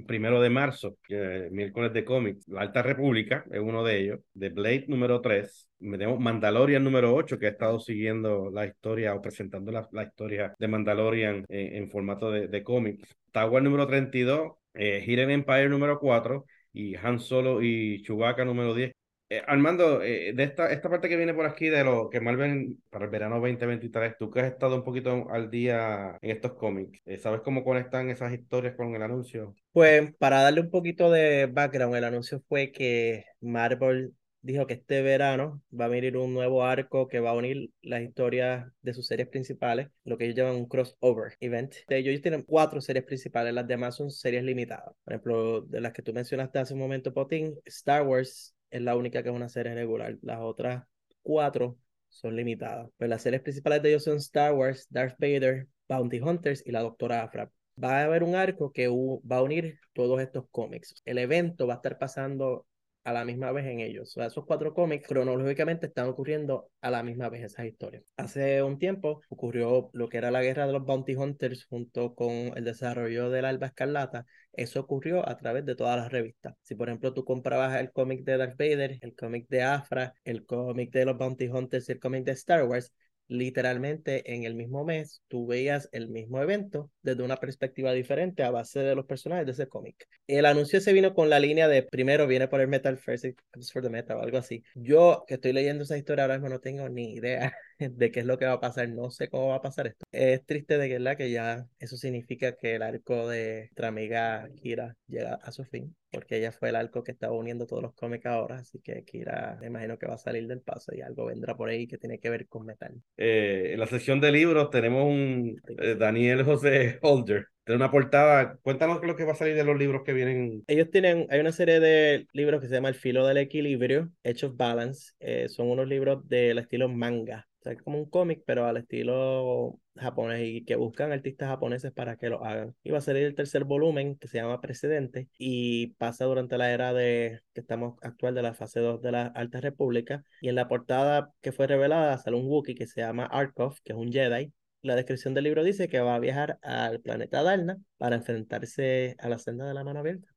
primero 0.07 0.41
de 0.41 0.51
marzo, 0.51 0.97
que 1.05 1.49
miércoles 1.53 1.93
de 1.93 2.05
cómics. 2.05 2.49
La 2.49 2.63
Alta 2.63 2.83
República 2.83 3.45
es 3.51 3.61
uno 3.61 3.85
de 3.85 4.01
ellos, 4.01 4.21
de 4.35 4.49
Blade 4.49 4.87
número 4.89 5.21
3. 5.21 5.69
Tenemos 5.79 6.19
Mandalorian 6.19 6.83
número 6.83 7.15
8, 7.15 7.39
que 7.39 7.47
ha 7.47 7.51
estado 7.51 7.79
siguiendo 7.79 8.51
la 8.51 8.67
historia 8.67 9.15
o 9.15 9.23
presentando 9.23 9.71
la, 9.71 9.89
la 9.93 10.03
historia 10.03 10.55
de 10.59 10.69
Mandalorian 10.69 11.47
en, 11.49 11.89
formato 11.91 12.33
de, 12.33 12.49
de 12.49 12.65
cómics. 12.65 13.17
Tower 13.31 13.63
número 13.63 13.87
32, 13.87 14.53
eh, 14.75 15.05
Hidden 15.07 15.31
Empire 15.31 15.69
número 15.69 16.01
4 16.01 16.45
y 16.73 16.97
Han 16.97 17.21
Solo 17.21 17.63
y 17.63 18.03
Chewbacca 18.03 18.45
número 18.45 18.75
10, 18.75 18.93
eh, 19.31 19.43
Armando, 19.47 20.03
eh, 20.03 20.33
de 20.35 20.43
esta, 20.43 20.73
esta 20.73 20.89
parte 20.89 21.09
que 21.09 21.17
viene 21.17 21.35
por 21.35 21.47
aquí 21.47 21.69
de 21.69 21.85
lo 21.85 22.09
que 22.09 22.21
Marvel 22.21 22.79
para 22.91 23.05
el 23.05 23.11
verano 23.11 23.37
2023, 23.37 24.17
tú 24.19 24.31
que 24.31 24.41
has 24.41 24.53
estado 24.53 24.77
un 24.77 24.85
poquito 24.85 25.29
al 25.31 25.51
día 25.51 26.17
en 26.23 26.31
estos 26.31 26.55
cómics, 26.55 27.01
eh, 27.05 27.19
¿sabes 27.19 27.43
cómo 27.43 27.63
conectan 27.63 28.11
esas 28.11 28.33
historias 28.33 28.75
con 28.75 28.95
el 28.95 29.03
anuncio? 29.03 29.55
Pues 29.73 30.15
para 30.17 30.43
darle 30.43 30.63
un 30.63 30.71
poquito 30.71 31.11
de 31.11 31.47
background, 31.47 31.97
el 31.97 32.05
anuncio 32.05 32.43
fue 32.49 32.73
que 32.73 33.25
Marvel 33.41 34.15
dijo 34.41 34.67
que 34.67 34.75
este 34.75 35.03
verano 35.03 35.63
va 35.79 35.87
a 35.87 35.89
venir 35.89 36.17
un 36.17 36.33
nuevo 36.33 36.65
arco 36.65 37.09
que 37.09 37.21
va 37.21 37.31
a 37.31 37.35
unir 37.35 37.71
las 37.83 38.03
historias 38.03 38.67
de 38.83 38.95
sus 38.95 39.07
series 39.07 39.29
principales, 39.29 39.89
lo 40.05 40.17
que 40.17 40.25
ellos 40.25 40.37
llaman 40.37 40.57
un 40.57 40.69
crossover 40.69 41.37
event. 41.41 41.75
Ellos 41.89 42.23
tienen 42.23 42.43
cuatro 42.43 42.81
series 42.81 43.05
principales, 43.05 43.53
las 43.53 43.67
demás 43.67 43.97
son 43.97 44.11
series 44.11 44.45
limitadas. 44.45 44.95
Por 45.05 45.13
ejemplo, 45.13 45.61
de 45.63 45.81
las 45.81 45.93
que 45.93 46.03
tú 46.03 46.13
mencionaste 46.13 46.59
hace 46.59 46.75
un 46.75 46.81
momento, 46.81 47.13
Potín, 47.13 47.57
Star 47.67 48.07
Wars 48.07 48.55
es 48.71 48.83
la 48.83 48.97
única 48.97 49.23
que 49.23 49.29
es 49.31 49.35
una 49.35 49.49
serie 49.49 49.75
regular. 49.75 50.17
Las 50.23 50.41
otras 50.41 50.85
cuatro 51.23 51.79
son 52.09 52.37
limitadas. 52.37 52.91
Pues 52.97 53.11
las 53.11 53.23
series 53.23 53.43
principales 53.43 53.83
de 53.83 53.91
ellos 53.91 54.05
son 54.05 54.19
Star 54.19 54.55
Wars, 54.55 54.87
Darth 54.91 55.17
Vader, 55.19 55.67
Bounty 55.89 56.21
Hunters 56.21 56.63
y 56.67 56.73
la 56.73 56.81
Doctora 56.81 57.23
Afra. 57.23 57.51
Va 57.83 58.01
a 58.01 58.05
haber 58.05 58.23
un 58.23 58.35
arco 58.35 58.73
que 58.73 58.89
va 58.89 59.37
a 59.37 59.43
unir 59.43 59.79
todos 59.93 60.21
estos 60.21 60.45
cómics. 60.51 60.95
El 61.05 61.19
evento 61.19 61.67
va 61.67 61.75
a 61.75 61.77
estar 61.77 61.99
pasando 61.99 62.67
a 63.09 63.13
la 63.13 63.25
misma 63.25 63.53
vez 63.53 63.67
en 63.67 63.81
ellos. 63.81 64.11
O 64.11 64.13
sea, 64.13 64.27
esos 64.27 64.45
cuatro 64.45 64.75
cómics 64.75 65.09
cronológicamente 65.09 65.87
están 65.87 66.09
ocurriendo 66.09 66.71
a 66.81 66.91
la 66.91 67.03
misma 67.03 67.29
vez 67.29 67.45
esas 67.45 67.67
historias. 67.67 68.05
Hace 68.17 68.63
un 68.63 68.79
tiempo 68.79 69.23
ocurrió 69.29 69.91
lo 69.95 70.09
que 70.09 70.19
era 70.19 70.31
la 70.31 70.43
guerra 70.43 70.67
de 70.67 70.73
los 70.73 70.85
Bounty 70.85 71.15
Hunters 71.17 71.65
junto 71.65 72.15
con 72.15 72.31
el 72.31 72.65
desarrollo 72.65 73.31
del 73.31 73.47
Alba 73.47 73.69
Escarlata. 73.69 74.27
Eso 74.53 74.81
ocurrió 74.81 75.27
a 75.29 75.37
través 75.37 75.65
de 75.65 75.75
todas 75.75 75.97
las 75.97 76.13
revistas. 76.13 76.55
Si 76.63 76.75
por 76.75 76.89
ejemplo 76.89 77.15
tú 77.15 77.25
comprabas 77.25 77.81
el 77.81 77.93
cómic 77.93 78.25
de 78.25 78.37
Darth 78.37 78.59
Vader, 78.59 78.99
el 79.01 79.15
cómic 79.15 79.49
de 79.49 79.63
Afra, 79.63 80.13
el 80.25 80.45
cómic 80.45 80.93
de 80.93 81.05
los 81.07 81.17
Bounty 81.17 81.49
Hunters 81.49 81.89
y 81.89 81.93
el 81.93 82.01
cómic 82.01 82.25
de 82.25 82.33
Star 82.33 82.65
Wars, 82.65 82.93
literalmente 83.29 84.35
en 84.35 84.45
el 84.45 84.55
mismo 84.55 84.85
mes 84.85 85.23
tú 85.29 85.47
veías 85.47 85.89
el 85.93 86.09
mismo 86.09 86.41
evento 86.43 86.91
desde 87.03 87.23
una 87.23 87.37
perspectiva 87.37 87.93
diferente 87.93 88.43
a 88.43 88.51
base 88.51 88.81
de 88.81 88.95
los 88.95 89.07
personajes 89.07 89.47
de 89.47 89.53
ese 89.53 89.69
cómic. 89.69 90.09
El 90.27 90.47
anuncio 90.47 90.81
se 90.81 90.93
vino 90.93 91.15
con 91.15 91.31
la 91.31 91.39
línea 91.39 91.69
de 91.69 91.83
primero 91.83 92.27
viene 92.27 92.49
por 92.49 92.61
el 92.61 92.69
Metal 92.69 92.99
First 92.99 93.27
It 93.27 93.39
comes 93.53 93.73
for 93.73 93.83
the 93.83 93.91
Metal 93.91 94.17
o 94.17 94.23
algo 94.23 94.39
así. 94.39 94.65
Yo 94.75 95.25
que 95.27 95.35
estoy 95.35 95.53
leyendo 95.53 95.85
esa 95.85 95.99
historia 95.99 96.25
ahora 96.25 96.39
mismo 96.39 96.49
no 96.49 96.61
tengo 96.61 96.89
ni 96.89 97.15
idea 97.15 97.53
de 97.79 98.11
qué 98.11 98.21
es 98.21 98.27
lo 98.27 98.39
que 98.39 98.47
va 98.47 98.55
a 98.55 98.61
pasar, 98.61 98.89
no 98.89 99.11
sé 99.11 99.29
cómo 99.29 99.49
va 99.49 99.57
a 99.57 99.63
pasar 99.63 99.87
esto. 99.87 100.07
Es 100.11 100.45
triste 100.45 100.79
de 100.79 100.89
que, 100.89 100.95
¿verdad? 100.95 101.17
que 101.17 101.31
ya 101.31 101.67
eso 101.79 101.97
significa 101.97 102.57
que 102.57 102.75
el 102.77 102.83
arco 102.83 103.29
de 103.29 103.59
nuestra 103.59 103.89
amiga 103.89 104.49
Kira 104.57 104.97
llega 105.07 105.35
a 105.35 105.53
su 105.53 105.65
fin 105.65 105.95
porque 106.11 106.39
ella 106.39 106.53
fue 106.53 106.71
el 106.71 106.77
arco 106.77 107.03
que 107.03 107.13
estaba 107.13 107.35
uniendo 107.35 107.67
todos 107.67 107.83
los 107.83 107.95
cómics 107.95 108.27
ahora, 108.27 108.57
así 108.57 108.81
que 108.81 109.05
Kira 109.05 109.59
me 109.61 109.67
imagino 109.67 109.99
que 109.99 110.07
va 110.07 110.15
a 110.15 110.19
salir 110.19 110.47
del 110.47 110.61
paso 110.61 110.95
y 110.95 111.01
algo 111.01 111.27
vendrá 111.27 111.57
por 111.57 111.69
ahí 111.69 111.87
que 111.87 111.99
tiene 111.99 112.19
que 112.19 112.31
ver 112.31 112.47
con 112.49 112.67
metal. 112.67 112.95
Eh, 113.17 113.71
en 113.73 113.81
la 113.81 113.87
sección 113.87 114.21
de 114.21 114.33
libros 114.33 114.71
tenemos 114.71 115.05
un 115.05 115.61
eh, 115.79 115.95
Daniel 115.97 116.45
José 116.45 116.99
Holder. 117.03 117.47
Tiene 117.65 117.77
una 117.77 117.91
portada. 117.91 118.57
Cuéntanos 118.63 119.05
lo 119.05 119.15
que 119.15 119.25
va 119.25 119.33
a 119.33 119.37
salir 119.37 119.55
de 119.55 119.65
los 119.65 119.77
libros 119.77 120.03
que 120.03 120.15
vienen. 120.15 120.65
Ellos 120.69 120.91
tienen, 120.91 121.27
hay 121.29 121.41
una 121.41 121.53
serie 121.53 121.81
de 121.81 122.27
libros 122.33 122.63
que 122.63 122.69
se 122.69 122.75
llama 122.75 122.89
El 122.89 122.95
filo 122.95 123.27
del 123.27 123.37
equilibrio, 123.37 124.11
Edge 124.23 124.47
of 124.47 124.57
Balance. 124.57 125.13
Eh, 125.21 125.51
son 125.51 125.69
unos 125.69 125.87
libros 125.87 126.27
del 126.27 126.57
estilo 126.59 126.89
manga 126.89 127.47
es 127.73 127.83
como 127.83 127.99
un 127.99 128.09
cómic, 128.09 128.43
pero 128.47 128.67
al 128.67 128.79
estilo 128.79 129.79
japonés 130.01 130.41
y 130.47 130.65
que 130.65 130.77
buscan 130.77 131.13
artistas 131.13 131.49
japoneses 131.49 131.93
para 131.93 132.17
que 132.17 132.29
lo 132.29 132.45
hagan. 132.45 132.75
Va 132.93 132.99
a 132.99 133.01
salir 133.01 133.25
el 133.25 133.35
tercer 133.35 133.65
volumen 133.65 134.17
que 134.17 134.29
se 134.29 134.39
llama 134.39 134.61
Precedente 134.61 135.29
y 135.39 135.89
pasa 135.99 136.25
durante 136.25 136.59
la 136.59 136.73
era 136.73 136.93
de 136.93 137.41
que 137.55 137.61
estamos 137.61 137.97
actual 138.03 138.35
de 138.35 138.43
la 138.43 138.55
fase 138.55 138.81
2 138.81 139.03
de 139.03 139.13
la 139.13 139.27
Alta 139.27 139.61
República. 139.61 140.25
Y 140.41 140.49
en 140.49 140.55
la 140.55 140.69
portada 140.69 141.33
que 141.41 141.53
fue 141.53 141.67
revelada 141.67 142.19
sale 142.19 142.37
un 142.37 142.47
Wookiee 142.47 142.75
que 142.75 142.87
se 142.87 143.01
llama 143.01 143.27
Arkov, 143.27 143.77
que 143.85 143.93
es 143.93 143.99
un 143.99 144.13
Jedi. 144.13 144.53
La 144.83 144.95
descripción 144.95 145.35
del 145.35 145.45
libro 145.45 145.65
dice 145.65 145.89
que 145.89 146.01
va 146.01 146.15
a 146.15 146.21
viajar 146.21 146.59
al 146.63 147.01
planeta 147.01 147.43
Dalna 147.43 147.79
para 147.97 148.17
enfrentarse 148.17 149.17
a 149.19 149.29
la 149.29 149.39
senda 149.39 149.67
de 149.67 149.75
la 149.75 149.85
mano 149.85 150.01
abierta. 150.01 150.29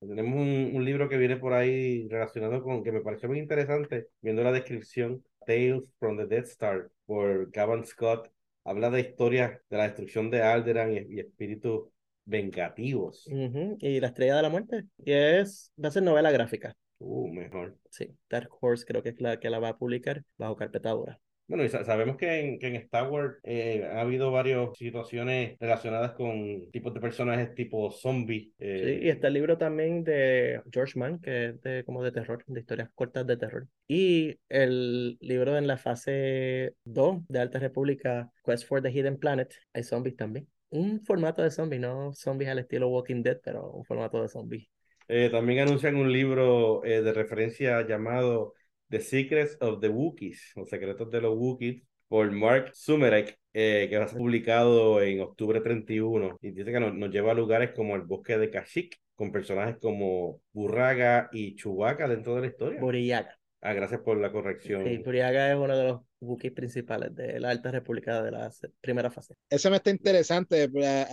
Tenemos 0.00 0.34
un, 0.34 0.72
un 0.74 0.84
libro 0.84 1.08
que 1.08 1.16
viene 1.16 1.36
por 1.36 1.52
ahí 1.52 2.08
relacionado 2.08 2.62
con 2.62 2.82
que 2.82 2.90
me 2.90 3.02
pareció 3.02 3.28
muy 3.28 3.38
interesante 3.38 4.08
viendo 4.20 4.42
la 4.42 4.50
descripción 4.50 5.22
Tales 5.46 5.82
from 5.98 6.16
the 6.16 6.26
Death 6.26 6.46
Star 6.46 6.90
por 7.06 7.50
Cavan 7.52 7.84
Scott 7.84 8.30
habla 8.64 8.90
de 8.90 9.00
historias 9.00 9.60
de 9.68 9.76
la 9.76 9.84
destrucción 9.84 10.30
de 10.30 10.42
Alderan 10.42 10.92
y, 10.92 11.20
espíritus 11.20 11.88
vengativos. 12.24 13.26
Y 13.26 14.00
la 14.00 14.08
estrella 14.08 14.36
de 14.36 14.42
la 14.42 14.48
muerte, 14.48 14.84
y 14.98 15.12
es, 15.12 15.72
va 15.82 15.88
a 15.88 15.92
ser 15.92 16.02
novela 16.02 16.30
gráfica. 16.30 16.74
Uh, 16.98 17.28
mejor. 17.28 17.76
Sí, 17.90 18.16
Dark 18.30 18.48
Horse 18.60 18.84
creo 18.86 19.02
que 19.02 19.08
es 19.10 19.20
la 19.20 19.40
que 19.40 19.50
la 19.50 19.58
va 19.58 19.70
a 19.70 19.78
publicar 19.78 20.22
bajo 20.36 20.56
carpetadura. 20.56 21.20
Bueno, 21.48 21.64
y 21.64 21.68
sabemos 21.68 22.16
que 22.16 22.40
en, 22.40 22.58
que 22.58 22.68
en 22.68 22.76
Star 22.76 23.10
Wars 23.10 23.36
eh, 23.42 23.86
ha 23.92 24.00
habido 24.00 24.30
varias 24.30 24.70
situaciones 24.76 25.58
relacionadas 25.58 26.12
con 26.12 26.70
tipos 26.70 26.94
de 26.94 27.00
personajes 27.00 27.54
tipo 27.54 27.90
zombie. 27.90 28.52
Eh. 28.58 28.98
Sí, 29.00 29.06
y 29.06 29.08
está 29.10 29.28
el 29.28 29.34
libro 29.34 29.58
también 29.58 30.04
de 30.04 30.62
George 30.72 30.98
Mann, 30.98 31.20
que 31.20 31.48
es 31.48 31.60
de, 31.60 31.84
como 31.84 32.02
de 32.02 32.12
terror, 32.12 32.42
de 32.46 32.60
historias 32.60 32.88
cortas 32.94 33.26
de 33.26 33.36
terror. 33.36 33.66
Y 33.88 34.38
el 34.48 35.18
libro 35.20 35.58
en 35.58 35.66
la 35.66 35.76
fase 35.76 36.74
2 36.84 37.26
de 37.28 37.40
Alta 37.40 37.58
República, 37.58 38.30
Quest 38.44 38.66
for 38.66 38.80
the 38.80 38.90
Hidden 38.90 39.18
Planet, 39.18 39.52
hay 39.74 39.82
zombies 39.82 40.16
también. 40.16 40.48
Un 40.70 41.02
formato 41.04 41.42
de 41.42 41.50
zombie, 41.50 41.78
no 41.78 42.14
zombies 42.14 42.50
al 42.50 42.60
estilo 42.60 42.88
Walking 42.88 43.22
Dead, 43.22 43.38
pero 43.44 43.72
un 43.72 43.84
formato 43.84 44.22
de 44.22 44.28
zombie. 44.28 44.70
Eh, 45.08 45.28
también 45.30 45.58
anuncian 45.58 45.96
un 45.96 46.10
libro 46.10 46.80
de 46.82 47.12
referencia 47.12 47.86
llamado 47.86 48.54
The 48.92 49.00
Secrets 49.00 49.56
of 49.62 49.80
the 49.80 49.88
Wookiees, 49.88 50.52
Los 50.54 50.68
Secretos 50.68 51.10
de 51.10 51.22
los 51.22 51.34
Wookiees, 51.34 51.82
por 52.08 52.30
Mark 52.30 52.72
Sumerek, 52.74 53.38
eh, 53.54 53.86
que 53.88 53.96
va 53.96 54.04
a 54.04 54.08
ser 54.08 54.18
publicado 54.18 55.00
en 55.00 55.20
octubre 55.20 55.62
31. 55.62 56.36
Y 56.42 56.50
dice 56.50 56.70
que 56.70 56.78
nos, 56.78 57.10
lleva 57.10 57.32
a 57.32 57.34
lugares 57.34 57.70
como 57.74 57.96
el 57.96 58.02
bosque 58.02 58.36
de 58.36 58.50
Kashyyyk, 58.50 59.00
con 59.14 59.32
personajes 59.32 59.78
como 59.80 60.42
Burraga 60.52 61.30
y 61.32 61.56
Chewbacca 61.56 62.06
dentro 62.06 62.34
de 62.34 62.42
la 62.42 62.46
historia. 62.48 62.80
Buriaga. 62.82 63.38
Ah, 63.62 63.72
gracias 63.72 64.02
por 64.02 64.18
la 64.18 64.30
corrección. 64.30 64.84
Sí, 64.84 64.98
Buriaga 64.98 65.50
es 65.50 65.56
uno 65.56 65.74
de 65.74 65.84
los 65.84 66.00
Wookiees 66.20 66.52
principales 66.52 67.14
de 67.14 67.40
la 67.40 67.48
Alta 67.48 67.70
República 67.70 68.22
de 68.22 68.30
la 68.30 68.52
primera 68.82 69.10
fase. 69.10 69.36
Ese 69.48 69.70
me 69.70 69.76
está 69.76 69.88
interesante. 69.88 70.68
Pues, 70.68 71.06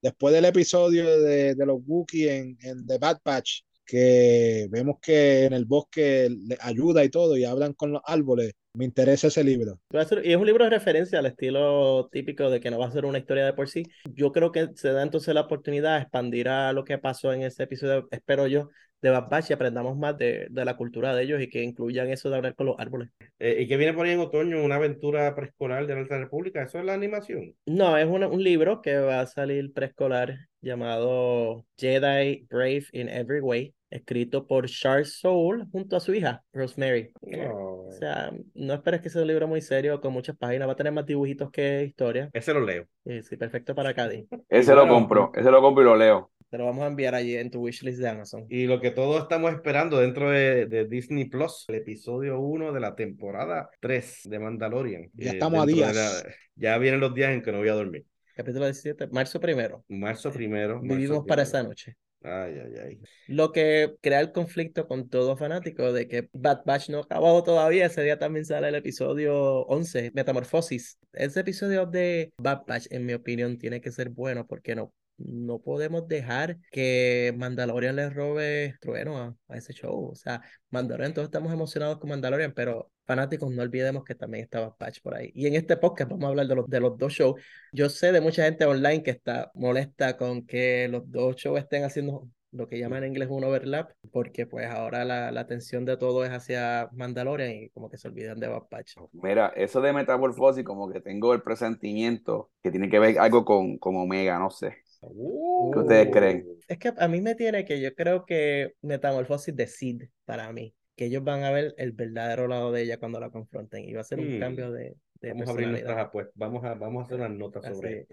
después 0.00 0.32
del 0.32 0.46
episodio 0.46 1.20
de, 1.20 1.54
de 1.54 1.66
los 1.66 1.78
Wookiees 1.84 2.30
en, 2.30 2.58
en 2.62 2.86
The 2.86 2.96
Bad 2.96 3.20
Patch, 3.22 3.64
que 3.88 4.68
vemos 4.70 4.98
que 5.00 5.46
en 5.46 5.54
el 5.54 5.64
bosque 5.64 6.28
le 6.30 6.58
ayuda 6.60 7.02
y 7.04 7.08
todo 7.08 7.36
y 7.36 7.44
hablan 7.44 7.72
con 7.72 7.90
los 7.90 8.02
árboles. 8.04 8.52
Me 8.74 8.84
interesa 8.84 9.28
ese 9.28 9.42
libro. 9.42 9.80
Y 9.90 10.30
es 10.30 10.36
un 10.36 10.46
libro 10.46 10.64
de 10.64 10.70
referencia 10.70 11.18
al 11.18 11.26
estilo 11.26 12.08
típico 12.12 12.50
de 12.50 12.60
que 12.60 12.70
no 12.70 12.78
va 12.78 12.86
a 12.86 12.92
ser 12.92 13.06
una 13.06 13.18
historia 13.18 13.46
de 13.46 13.54
por 13.54 13.68
sí. 13.68 13.84
Yo 14.12 14.30
creo 14.30 14.52
que 14.52 14.68
se 14.74 14.92
da 14.92 15.02
entonces 15.02 15.34
la 15.34 15.40
oportunidad 15.40 15.96
de 15.96 16.02
expandir 16.02 16.50
a 16.50 16.72
lo 16.74 16.84
que 16.84 16.98
pasó 16.98 17.32
en 17.32 17.42
ese 17.42 17.62
episodio, 17.62 18.06
espero 18.10 18.46
yo, 18.46 18.68
de 19.00 19.10
Bad 19.10 19.30
Batch 19.30 19.50
y 19.50 19.52
aprendamos 19.54 19.96
más 19.96 20.18
de, 20.18 20.48
de, 20.50 20.64
la 20.64 20.76
cultura 20.76 21.14
de 21.14 21.22
ellos 21.22 21.40
y 21.40 21.48
que 21.48 21.62
incluyan 21.62 22.10
eso 22.10 22.28
de 22.28 22.36
hablar 22.36 22.54
con 22.54 22.66
los 22.66 22.78
árboles. 22.78 23.08
Eh, 23.38 23.56
¿Y 23.60 23.68
que 23.68 23.76
viene 23.76 23.94
por 23.94 24.06
ahí 24.06 24.12
en 24.12 24.20
otoño? 24.20 24.62
¿Una 24.62 24.76
aventura 24.76 25.34
preescolar 25.34 25.86
de 25.86 25.94
la 25.94 26.00
Alta 26.00 26.18
República? 26.18 26.62
¿Eso 26.62 26.78
es 26.78 26.84
la 26.84 26.94
animación? 26.94 27.54
No, 27.64 27.96
es 27.96 28.06
un 28.06 28.42
libro 28.42 28.82
que 28.82 28.98
va 28.98 29.20
a 29.20 29.26
salir 29.26 29.72
preescolar 29.72 30.47
llamado 30.60 31.64
Jedi 31.76 32.46
Brave 32.48 32.86
in 32.92 33.08
Every 33.08 33.40
Way 33.40 33.74
escrito 33.90 34.46
por 34.46 34.68
Charles 34.68 35.18
Soule 35.18 35.64
junto 35.72 35.96
a 35.96 36.00
su 36.00 36.14
hija, 36.14 36.42
Rosemary. 36.52 37.10
O 37.52 37.90
sea, 37.92 38.30
no 38.54 38.74
esperes 38.74 39.00
que 39.00 39.10
sea 39.10 39.22
un 39.22 39.28
libro 39.28 39.48
muy 39.48 39.60
serio 39.60 40.00
con 40.00 40.12
muchas 40.12 40.36
páginas, 40.36 40.68
va 40.68 40.72
a 40.72 40.76
tener 40.76 40.92
más 40.92 41.06
dibujitos 41.06 41.50
que 41.50 41.84
historia. 41.84 42.30
Ese 42.32 42.52
lo 42.52 42.60
leo. 42.60 42.86
Sí, 43.04 43.22
sí 43.22 43.36
perfecto 43.36 43.74
para 43.74 43.94
Cady. 43.94 44.26
Ese 44.48 44.74
lo 44.74 44.86
compro, 44.88 45.32
ese 45.34 45.50
lo 45.50 45.60
compro 45.60 45.82
y 45.82 45.86
lo 45.86 45.96
leo. 45.96 46.30
Te 46.50 46.56
lo 46.56 46.64
vamos 46.64 46.84
a 46.84 46.86
enviar 46.86 47.14
allí 47.14 47.36
en 47.36 47.50
tu 47.50 47.60
wishlist 47.60 47.98
de 47.98 48.08
Amazon. 48.08 48.46
Y 48.48 48.66
lo 48.66 48.80
que 48.80 48.90
todos 48.90 49.20
estamos 49.20 49.52
esperando 49.52 49.98
dentro 49.98 50.30
de, 50.30 50.86
Disney 50.88 51.26
Plus, 51.26 51.66
el 51.68 51.74
episodio 51.74 52.40
1 52.40 52.72
de 52.72 52.80
la 52.80 52.94
temporada 52.94 53.68
3 53.80 54.20
de 54.24 54.38
Mandalorian. 54.38 55.10
Ya 55.12 55.32
estamos 55.32 55.62
a 55.62 55.66
días. 55.66 56.26
ya 56.54 56.78
vienen 56.78 57.00
los 57.00 57.12
días 57.12 57.32
en 57.32 57.42
que 57.42 57.52
no 57.52 57.58
voy 57.58 57.68
a 57.68 57.74
dormir. 57.74 58.06
Capítulo 58.38 58.66
17, 58.66 59.08
marzo 59.08 59.40
primero. 59.40 59.84
Marzo 59.88 60.30
primero. 60.30 60.80
Vivimos 60.80 61.26
para 61.26 61.42
esa 61.42 61.60
noche. 61.64 61.96
Ay, 62.22 62.54
ay, 62.64 62.72
ay. 62.80 63.00
Lo 63.26 63.50
que 63.50 63.96
crea 64.00 64.20
el 64.20 64.30
conflicto 64.30 64.86
con 64.86 65.08
todo 65.08 65.36
fanático 65.36 65.92
de 65.92 66.06
que 66.06 66.28
Bad 66.32 66.60
Batch 66.64 66.88
no 66.90 67.00
acabado 67.00 67.42
todavía. 67.42 67.86
Ese 67.86 68.04
día 68.04 68.16
también 68.16 68.44
sale 68.44 68.68
el 68.68 68.76
episodio 68.76 69.62
11, 69.62 70.12
Metamorfosis. 70.14 71.00
Ese 71.14 71.40
episodio 71.40 71.84
de 71.86 72.32
Bad 72.38 72.62
Batch, 72.64 72.86
en 72.90 73.06
mi 73.06 73.14
opinión, 73.14 73.58
tiene 73.58 73.80
que 73.80 73.90
ser 73.90 74.10
bueno 74.10 74.46
porque 74.46 74.76
no 74.76 74.94
no 75.18 75.58
podemos 75.58 76.06
dejar 76.08 76.58
que 76.70 77.34
Mandalorian 77.36 77.96
le 77.96 78.08
robe 78.10 78.76
trueno 78.80 79.36
a, 79.48 79.56
ese 79.56 79.72
show. 79.72 80.10
O 80.12 80.14
sea, 80.14 80.40
Mandalorian, 80.70 81.12
todos 81.14 81.26
estamos 81.26 81.52
emocionados 81.52 81.98
con 81.98 82.10
Mandalorian, 82.10 82.52
pero 82.54 82.90
fanáticos, 83.04 83.50
no 83.50 83.62
olvidemos 83.62 84.04
que 84.04 84.14
también 84.14 84.44
estaba 84.44 84.76
Patch 84.76 85.00
por 85.02 85.14
ahí. 85.14 85.30
Y 85.34 85.46
en 85.46 85.54
este 85.56 85.76
podcast 85.76 86.10
vamos 86.10 86.26
a 86.26 86.28
hablar 86.28 86.46
de 86.46 86.54
los, 86.54 86.68
de 86.68 86.80
los 86.80 86.96
dos 86.96 87.12
shows. 87.12 87.40
Yo 87.72 87.88
sé 87.88 88.12
de 88.12 88.20
mucha 88.20 88.44
gente 88.44 88.64
online 88.64 89.02
que 89.02 89.10
está 89.10 89.50
molesta 89.54 90.16
con 90.16 90.46
que 90.46 90.88
los 90.88 91.10
dos 91.10 91.36
shows 91.36 91.58
estén 91.58 91.84
haciendo 91.84 92.28
lo 92.50 92.66
que 92.66 92.78
llaman 92.78 93.04
en 93.04 93.10
inglés 93.10 93.28
un 93.30 93.44
overlap, 93.44 93.90
porque 94.10 94.46
pues 94.46 94.70
ahora 94.70 95.04
la, 95.04 95.30
la 95.30 95.40
atención 95.40 95.84
de 95.84 95.96
todo 95.96 96.24
es 96.24 96.30
hacia 96.30 96.88
Mandalorian 96.92 97.50
y 97.50 97.68
como 97.70 97.90
que 97.90 97.98
se 97.98 98.08
olvidan 98.08 98.40
de 98.40 98.48
Bad 98.48 98.68
Patch. 98.70 98.94
Mira, 99.12 99.52
eso 99.54 99.80
de 99.80 99.92
metamorfosis, 99.92 100.64
como 100.64 100.90
que 100.90 101.00
tengo 101.00 101.34
el 101.34 101.42
presentimiento 101.42 102.50
que 102.62 102.70
tiene 102.70 102.88
que 102.88 102.98
ver 102.98 103.18
algo 103.18 103.44
con, 103.44 103.76
con 103.78 103.96
Omega, 103.96 104.38
no 104.38 104.50
sé. 104.50 104.78
¿Qué 105.00 105.78
ustedes 105.78 106.08
creen? 106.10 106.46
Es 106.66 106.78
que 106.78 106.92
a 106.96 107.08
mí 107.08 107.20
me 107.20 107.34
tiene 107.34 107.64
que 107.64 107.80
yo 107.80 107.94
creo 107.94 108.24
que 108.26 108.74
Metamorfosis 108.82 109.54
de 109.54 109.66
Sid 109.66 110.04
para 110.24 110.52
mí, 110.52 110.74
que 110.96 111.06
ellos 111.06 111.22
van 111.24 111.44
a 111.44 111.50
ver 111.50 111.74
el 111.78 111.92
verdadero 111.92 112.48
lado 112.48 112.72
de 112.72 112.82
ella 112.82 112.98
cuando 112.98 113.20
la 113.20 113.30
confronten 113.30 113.88
y 113.88 113.92
va 113.92 114.00
a 114.00 114.04
ser 114.04 114.18
un 114.18 114.36
mm. 114.36 114.40
cambio 114.40 114.72
de, 114.72 114.96
de 115.20 115.30
Vamos 115.30 115.48
a 115.48 115.52
abrir 115.52 115.68
nuestras 115.68 115.98
apuestas, 115.98 116.34
vamos 116.36 116.64
a, 116.64 116.74
vamos 116.74 117.02
a 117.02 117.04
hacer 117.06 117.16
unas 117.18 117.30
notas 117.30 117.64
sobre. 117.64 118.06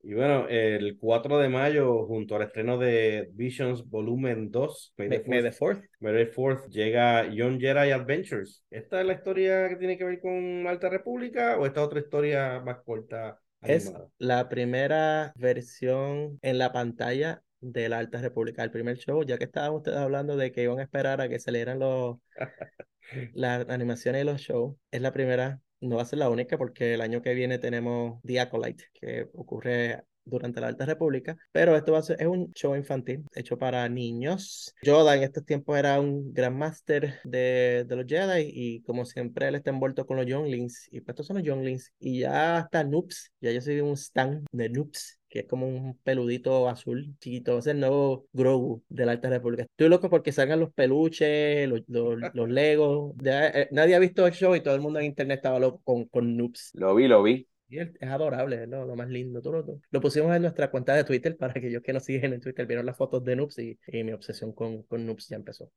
Y 0.00 0.14
bueno, 0.14 0.46
el 0.48 0.96
4 0.96 1.38
de 1.38 1.48
mayo, 1.48 2.06
junto 2.06 2.36
al 2.36 2.42
estreno 2.42 2.78
de 2.78 3.30
Visions 3.32 3.88
Volumen 3.88 4.50
2, 4.50 4.94
May 4.96 5.08
the 5.08 5.24
4th, 5.24 5.82
May 5.98 6.12
the 6.12 6.32
4th, 6.32 6.68
llega 6.68 7.28
Young 7.28 7.58
Jedi 7.58 7.90
Adventures. 7.90 8.64
¿Esta 8.70 9.00
es 9.00 9.06
la 9.06 9.14
historia 9.14 9.68
que 9.68 9.76
tiene 9.76 9.98
que 9.98 10.04
ver 10.04 10.20
con 10.20 10.66
Alta 10.68 10.88
República 10.88 11.58
o 11.58 11.66
esta 11.66 11.82
otra 11.82 11.98
historia 11.98 12.60
más 12.60 12.78
corta 12.84 13.40
es 13.62 13.92
la 14.18 14.48
primera 14.48 15.32
versión 15.36 16.38
en 16.42 16.58
la 16.58 16.72
pantalla 16.72 17.42
de 17.60 17.88
la 17.88 17.98
Alta 17.98 18.20
República, 18.20 18.62
el 18.62 18.70
primer 18.70 18.98
show, 18.98 19.24
ya 19.24 19.38
que 19.38 19.44
estaban 19.44 19.72
ustedes 19.72 19.98
hablando 19.98 20.36
de 20.36 20.52
que 20.52 20.62
iban 20.62 20.78
a 20.78 20.82
esperar 20.82 21.20
a 21.20 21.28
que 21.28 21.40
salieran 21.40 21.78
los, 21.78 22.18
las 23.34 23.68
animaciones 23.68 24.22
y 24.22 24.26
los 24.26 24.40
shows, 24.40 24.76
es 24.90 25.00
la 25.00 25.12
primera, 25.12 25.60
no 25.80 25.96
va 25.96 26.02
a 26.02 26.06
ser 26.06 26.20
la 26.20 26.30
única 26.30 26.56
porque 26.58 26.94
el 26.94 27.00
año 27.00 27.22
que 27.22 27.34
viene 27.34 27.58
tenemos 27.58 28.20
The 28.24 28.40
Acolyte, 28.40 28.84
que 28.94 29.28
ocurre 29.34 30.04
durante 30.28 30.60
la 30.60 30.68
Alta 30.68 30.86
República, 30.86 31.36
pero 31.52 31.76
esto 31.76 31.92
va 31.92 31.98
a 31.98 32.02
ser, 32.02 32.20
es 32.20 32.26
un 32.26 32.52
show 32.52 32.74
infantil 32.76 33.24
hecho 33.34 33.58
para 33.58 33.88
niños. 33.88 34.74
Yoda 34.82 35.16
en 35.16 35.22
estos 35.22 35.44
tiempos 35.44 35.78
era 35.78 36.00
un 36.00 36.32
gran 36.32 36.56
máster 36.56 37.20
de, 37.24 37.84
de 37.86 37.96
los 37.96 38.06
Jedi 38.06 38.50
y 38.52 38.82
como 38.82 39.04
siempre 39.04 39.48
él 39.48 39.54
está 39.56 39.70
envuelto 39.70 40.06
con 40.06 40.16
los 40.16 40.26
Younglings 40.26 40.88
y 40.90 41.00
pues 41.00 41.10
estos 41.10 41.26
son 41.26 41.36
los 41.36 41.46
Younglings 41.46 41.92
y 41.98 42.20
ya 42.20 42.58
hasta 42.58 42.84
Noobs, 42.84 43.32
ya 43.40 43.50
yo 43.52 43.60
soy 43.60 43.80
un 43.80 43.92
stan 43.92 44.44
de 44.52 44.68
Noobs 44.68 45.18
que 45.28 45.40
es 45.40 45.46
como 45.46 45.66
un 45.68 45.98
peludito 45.98 46.68
azul 46.68 47.14
chiquito, 47.20 47.58
es 47.58 47.66
el 47.66 47.80
nuevo 47.80 48.26
Grogu 48.32 48.82
de 48.88 49.06
la 49.06 49.12
Alta 49.12 49.28
República. 49.28 49.64
Estoy 49.64 49.88
loco 49.88 50.08
porque 50.08 50.32
salgan 50.32 50.60
los 50.60 50.72
peluches, 50.72 51.68
los, 51.68 51.82
los, 51.86 52.18
Legos. 52.48 53.14
Eh, 53.24 53.68
nadie 53.70 53.94
ha 53.94 53.98
visto 53.98 54.26
el 54.26 54.32
show 54.32 54.54
y 54.54 54.62
todo 54.62 54.74
el 54.74 54.80
mundo 54.80 54.98
en 54.98 55.06
internet 55.06 55.36
estaba 55.36 55.58
loco 55.58 55.80
con, 55.84 56.06
con 56.06 56.36
Noobs. 56.36 56.70
Lo 56.74 56.94
vi, 56.94 57.08
lo 57.08 57.22
vi 57.22 57.46
es 57.70 57.90
adorable, 58.02 58.66
¿no? 58.66 58.84
lo 58.84 58.96
más 58.96 59.08
lindo. 59.08 59.42
Todo, 59.42 59.80
lo, 59.90 60.00
pusimos 60.00 60.34
en 60.34 60.42
nuestra 60.42 60.70
cuenta 60.70 60.94
de 60.94 61.04
Twitter 61.04 61.36
para 61.36 61.52
que 61.52 61.58
aquellos 61.60 61.82
que 61.82 61.92
nos 61.92 62.04
siguen 62.04 62.32
en 62.32 62.40
Twitter 62.40 62.66
vieron 62.66 62.86
las 62.86 62.96
fotos 62.96 63.22
de 63.24 63.36
Noobs 63.36 63.58
y, 63.58 63.78
mi 63.92 64.12
obsesión 64.12 64.52
con, 64.52 64.82
con 64.84 65.04
Noobs 65.04 65.28
ya 65.28 65.36
empezó. 65.36 65.70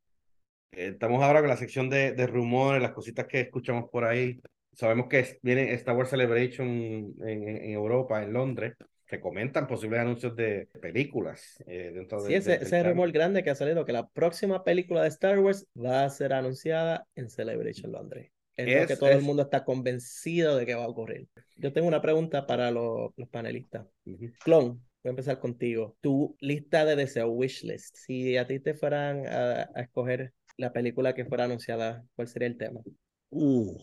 Eh, 0.72 0.88
estamos 0.94 1.22
ahora 1.22 1.42
con 1.42 1.50
la 1.50 1.58
sección 1.58 1.90
de, 1.90 2.14
de, 2.14 2.28
rumores, 2.28 2.82
las 2.82 2.92
cositas 2.92 3.28
que 3.28 3.42
escuchamos 3.42 3.90
por 3.90 4.06
ahí. 4.06 4.40
Sabemos 4.74 5.08
que 5.08 5.40
viene 5.42 5.74
Star 5.74 5.98
Wars 5.98 6.10
Celebration 6.10 6.68
en, 6.68 7.48
en, 7.48 7.72
Europa, 7.72 8.24
en 8.24 8.32
Londres. 8.32 8.76
Se 9.06 9.20
comentan 9.20 9.68
posibles 9.68 10.00
anuncios 10.00 10.34
de 10.38 10.70
películas 10.82 11.62
eh, 11.68 11.92
dentro 11.94 12.22
sí, 12.22 12.32
de, 12.32 12.38
ese, 12.38 12.56
ese 12.56 12.84
rumor 12.84 13.12
grande 13.12 13.44
que 13.44 13.50
ha 13.50 13.56
salido 13.56 13.84
que 13.84 13.92
la 13.92 14.08
próxima 14.08 14.64
película 14.64 15.02
de 15.02 15.10
Star 15.10 15.40
Wars 15.40 15.68
va 15.76 16.06
a 16.06 16.10
ser 16.10 16.32
anunciada 16.32 17.06
en 17.16 17.30
Celebration 17.30 17.92
Londres. 17.92 18.32
Es, 18.68 18.82
lo 18.82 18.88
que 18.88 18.98
todo 18.98 19.10
el 19.10 19.22
mundo 19.22 19.44
está 19.44 19.64
convencido 19.64 20.58
de 20.58 20.66
que 20.66 20.76
va 20.76 20.86
a 20.86 20.90
ocurrir. 20.90 21.28
Yo 21.58 21.74
tengo 21.74 21.88
una 21.88 22.02
pregunta 22.02 22.46
para 22.46 22.72
los, 22.72 23.12
panelistas. 23.30 23.88
Clon, 24.44 24.68
voy 24.70 24.82
a 25.06 25.10
empezar 25.10 25.40
contigo. 25.40 25.98
Tu 26.02 26.36
lista 26.40 26.86
de 26.86 26.96
deseos, 26.96 27.30
wishlist. 27.32 27.96
Si 27.96 28.38
a 28.38 28.48
ti 28.48 28.60
te 28.60 28.74
fueran 28.74 29.26
a, 29.28 29.64
escoger 29.76 30.34
la 30.58 30.74
película 30.74 31.14
que 31.14 31.26
fuera 31.26 31.46
anunciada, 31.46 32.04
¿cuál 32.16 32.28
sería 32.28 32.48
el 32.48 32.58
tema? 32.58 32.82
Uh, 33.30 33.78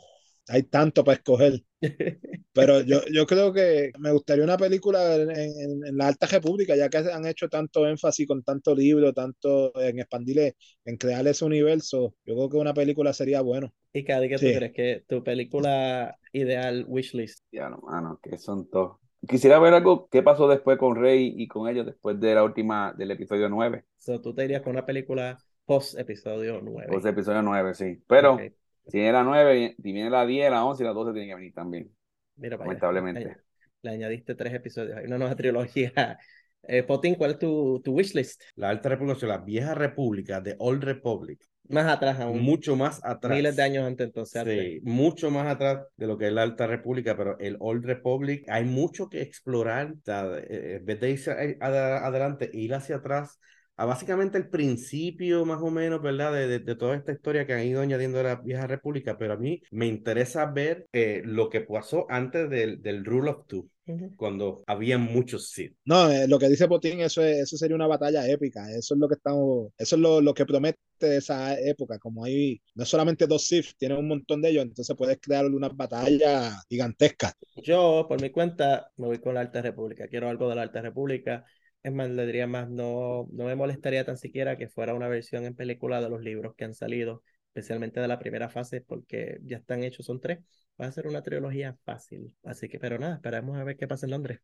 hay 0.48 0.62
tanto 0.64 1.04
para 1.04 1.16
escoger. 1.16 1.62
Pero 2.52 2.80
yo, 2.80 3.02
yo 3.12 3.26
creo 3.26 3.52
que 3.52 3.92
me 3.98 4.10
gustaría 4.12 4.44
una 4.44 4.56
película 4.56 5.14
en, 5.14 5.96
la 5.96 6.08
Alta 6.08 6.26
República, 6.26 6.74
ya 6.74 6.88
que 6.88 6.98
han 6.98 7.26
hecho 7.26 7.48
tanto 7.48 7.86
énfasis 7.86 8.26
con 8.26 8.42
tanto 8.42 8.74
libro, 8.74 9.12
tanto 9.12 9.72
en 9.80 10.00
expandir, 10.00 10.54
en 10.84 10.96
crear 10.96 11.26
ese 11.28 11.44
universo. 11.44 12.14
Yo 12.24 12.34
creo 12.34 12.48
que 12.48 12.56
una 12.56 12.74
película 12.74 13.12
sería 13.12 13.42
bueno. 13.42 13.72
¿Y 13.92 14.04
Cady, 14.04 14.28
qué 14.28 14.36
tú 14.36 14.46
crees 14.46 14.72
que 14.72 15.04
tu 15.08 15.24
película 15.24 16.18
ideal 16.32 16.84
wishlist? 16.86 17.44
Ya 17.50 17.70
no, 17.70 17.78
mano, 17.78 18.20
que 18.22 18.36
son 18.36 18.68
todos. 18.68 18.98
Quisiera 19.26 19.58
ver 19.58 19.74
algo, 19.74 20.08
qué 20.08 20.22
pasó 20.22 20.46
después 20.46 20.78
con 20.78 20.94
Rey 20.94 21.34
y 21.36 21.48
con 21.48 21.68
ellos 21.68 21.86
después 21.86 22.20
de 22.20 22.34
la 22.34 22.44
última, 22.44 22.94
del 22.96 23.10
episodio 23.10 23.48
9. 23.48 23.84
So, 23.96 24.20
tú 24.20 24.34
te 24.34 24.44
irías 24.44 24.62
con 24.62 24.72
una 24.72 24.86
película 24.86 25.38
post 25.64 25.98
episodio 25.98 26.60
9. 26.62 26.88
Post 26.88 27.06
episodio 27.06 27.42
9, 27.42 27.74
sí. 27.74 28.02
Pero 28.06 28.38
si 28.86 28.98
viene 28.98 29.12
la 29.12 29.24
9, 29.24 29.74
si 29.82 29.92
viene 29.92 30.10
la 30.10 30.24
10, 30.24 30.50
la 30.50 30.64
11 30.64 30.82
y 30.82 30.86
la 30.86 30.92
12 30.92 31.12
tienen 31.12 31.30
que 31.30 31.34
venir 31.34 31.52
también. 31.52 31.90
Mira, 32.36 32.56
lamentablemente. 32.56 33.36
Le 33.82 33.90
añadiste 33.90 34.34
tres 34.34 34.54
episodios. 34.54 34.96
Hay 34.96 35.06
una 35.06 35.18
nueva 35.18 35.34
trilogía. 35.36 36.18
Eh, 36.62 36.82
Potín, 36.82 37.14
¿cuál 37.14 37.32
es 37.32 37.38
tu, 37.38 37.80
tu 37.82 37.92
wishlist? 37.92 38.42
La 38.56 38.68
Alta 38.68 38.90
República, 38.90 39.26
la 39.26 39.38
Vieja 39.38 39.74
República, 39.74 40.40
de 40.40 40.54
Old 40.58 40.84
Republic. 40.84 41.40
Más 41.68 41.86
atrás 41.86 42.18
aún. 42.20 42.40
Mucho 42.40 42.76
más 42.76 43.04
atrás. 43.04 43.36
Miles 43.36 43.56
de 43.56 43.62
años 43.62 43.86
antes 43.86 44.06
entonces. 44.06 44.44
Sí, 44.44 44.80
mucho 44.82 45.30
más 45.30 45.46
atrás 45.46 45.86
de 45.96 46.06
lo 46.06 46.16
que 46.16 46.28
es 46.28 46.32
la 46.32 46.42
Alta 46.42 46.66
República, 46.66 47.16
pero 47.16 47.38
el 47.38 47.56
Old 47.60 47.84
Republic 47.84 48.44
hay 48.48 48.64
mucho 48.64 49.08
que 49.08 49.20
explorar. 49.22 49.94
En 50.06 50.84
vez 50.84 51.00
de 51.00 51.10
irse 51.10 51.58
adelante, 51.60 52.50
ir 52.52 52.74
hacia 52.74 52.96
atrás, 52.96 53.38
a 53.78 53.86
básicamente 53.86 54.36
el 54.36 54.48
principio 54.48 55.44
más 55.46 55.62
o 55.62 55.70
menos, 55.70 56.02
¿verdad? 56.02 56.32
De, 56.32 56.58
de, 56.58 56.74
toda 56.74 56.96
esta 56.96 57.12
historia 57.12 57.46
que 57.46 57.54
han 57.54 57.64
ido 57.64 57.80
añadiendo 57.80 58.18
a 58.18 58.24
la 58.24 58.34
vieja 58.34 58.66
república, 58.66 59.16
pero 59.16 59.34
a 59.34 59.36
mí 59.36 59.62
me 59.70 59.86
interesa 59.86 60.46
ver 60.46 60.88
eh, 60.92 61.22
lo 61.24 61.48
que 61.48 61.60
pasó 61.60 62.04
antes 62.10 62.50
del, 62.50 62.82
del 62.82 63.04
Rule 63.04 63.30
of 63.30 63.46
Two. 63.46 63.70
Cuando 64.16 64.62
había 64.66 64.98
muchos 64.98 65.48
Sith. 65.48 65.74
No, 65.86 66.10
eh, 66.10 66.28
lo 66.28 66.38
que 66.38 66.50
dice 66.50 66.68
Putin, 66.68 67.00
eso, 67.00 67.22
eso 67.22 67.56
sería 67.56 67.74
una 67.74 67.86
batalla 67.86 68.28
épica. 68.28 68.70
Eso 68.70 68.92
es 68.92 69.00
lo 69.00 69.08
que 69.08 69.14
estamos, 69.14 69.72
eso 69.78 69.96
es 69.96 70.02
lo, 70.02 70.20
lo 70.20 70.34
que 70.34 70.44
promete 70.44 70.78
esa 71.00 71.58
época. 71.58 71.98
Como 71.98 72.24
hay 72.24 72.60
no 72.74 72.84
solamente 72.84 73.26
dos 73.26 73.46
Sith, 73.46 73.70
tiene 73.78 73.96
un 73.96 74.06
montón 74.06 74.42
de 74.42 74.50
ellos, 74.50 74.64
entonces 74.64 74.94
puedes 74.94 75.18
crear 75.18 75.46
una 75.46 75.70
batalla 75.70 76.60
gigantesca. 76.68 77.32
Yo, 77.62 78.04
por 78.06 78.20
mi 78.20 78.28
cuenta, 78.28 78.90
me 78.98 79.06
voy 79.06 79.20
con 79.20 79.34
la 79.34 79.40
Alta 79.40 79.62
República. 79.62 80.06
Quiero 80.08 80.28
algo 80.28 80.50
de 80.50 80.56
la 80.56 80.62
Alta 80.62 80.82
República 80.82 81.46
es 81.82 81.92
más, 81.92 82.10
le 82.10 82.26
diría 82.26 82.46
más, 82.46 82.68
no, 82.70 83.28
no 83.32 83.44
me 83.44 83.54
molestaría 83.56 84.04
tan 84.04 84.16
siquiera 84.18 84.56
que 84.58 84.68
fuera 84.68 84.94
una 84.94 85.08
versión 85.08 85.44
en 85.44 85.54
película 85.54 86.00
de 86.00 86.08
los 86.10 86.20
libros 86.22 86.54
que 86.56 86.64
han 86.64 86.74
salido, 86.74 87.22
especialmente 87.48 88.00
de 88.00 88.08
la 88.08 88.18
primera 88.18 88.48
fase, 88.48 88.80
porque 88.80 89.38
ya 89.44 89.58
están 89.58 89.82
hechos, 89.84 90.06
son 90.06 90.20
tres. 90.20 90.40
Va 90.80 90.86
a 90.86 90.92
ser 90.92 91.06
una 91.06 91.22
trilogía 91.22 91.76
fácil. 91.84 92.34
Así 92.44 92.68
que, 92.68 92.78
pero 92.78 92.98
nada, 92.98 93.16
esperemos 93.16 93.56
a 93.58 93.64
ver 93.64 93.76
qué 93.76 93.88
pasa 93.88 94.06
en 94.06 94.10
Londres. 94.12 94.40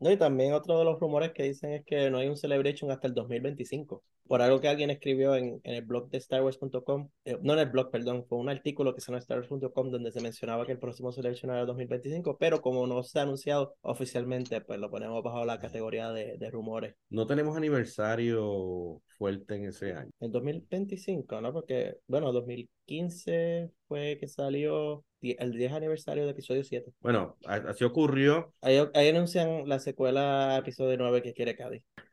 No, 0.00 0.10
y 0.10 0.16
también 0.16 0.52
otro 0.52 0.78
de 0.78 0.84
los 0.84 0.98
rumores 1.00 1.32
que 1.32 1.44
dicen 1.44 1.72
es 1.72 1.84
que 1.84 2.10
no 2.10 2.18
hay 2.18 2.28
un 2.28 2.36
Celebration 2.36 2.90
hasta 2.90 3.06
el 3.06 3.14
2025. 3.14 4.02
Por 4.26 4.40
algo 4.40 4.60
que 4.60 4.68
alguien 4.68 4.90
escribió 4.90 5.36
en, 5.36 5.60
en 5.64 5.74
el 5.74 5.82
blog 5.82 6.08
de 6.08 6.18
StarWars.com, 6.18 7.10
eh, 7.26 7.38
no 7.42 7.52
en 7.52 7.58
el 7.58 7.70
blog, 7.70 7.90
perdón, 7.90 8.24
fue 8.26 8.38
un 8.38 8.48
artículo 8.48 8.94
que 8.94 9.00
se 9.00 9.12
llama 9.12 9.20
StarWars.com 9.20 9.90
donde 9.90 10.12
se 10.12 10.20
mencionaba 10.20 10.64
que 10.64 10.72
el 10.72 10.78
próximo 10.78 11.12
Celebration 11.12 11.50
era 11.50 11.60
el 11.60 11.66
2025, 11.66 12.38
pero 12.38 12.62
como 12.62 12.86
no 12.86 13.02
se 13.02 13.18
ha 13.18 13.22
anunciado 13.22 13.74
oficialmente, 13.82 14.62
pues 14.62 14.80
lo 14.80 14.90
ponemos 14.90 15.22
bajo 15.22 15.44
la 15.44 15.60
categoría 15.60 16.10
de, 16.10 16.38
de 16.38 16.50
rumores. 16.50 16.94
No 17.10 17.26
tenemos 17.26 17.56
aniversario 17.56 19.02
fuerte 19.18 19.56
en 19.56 19.66
ese 19.66 19.92
año. 19.92 20.10
En 20.20 20.32
2025, 20.32 21.40
¿no? 21.40 21.52
Porque, 21.52 21.98
bueno, 22.06 22.32
2015 22.32 23.70
fue 23.86 24.16
que 24.18 24.26
salió 24.26 25.04
el 25.38 25.52
10 25.52 25.72
aniversario 25.72 26.24
de 26.24 26.30
episodio 26.30 26.64
7. 26.64 26.92
Bueno, 27.00 27.36
así 27.44 27.84
ocurrió. 27.84 28.52
Ahí, 28.62 29.08
anuncian 29.08 29.68
la 29.68 29.78
secuela 29.78 30.56
episodio 30.58 30.96
9 30.98 31.22
que 31.22 31.32
quiere 31.34 31.56
Cádiz. 31.56 31.82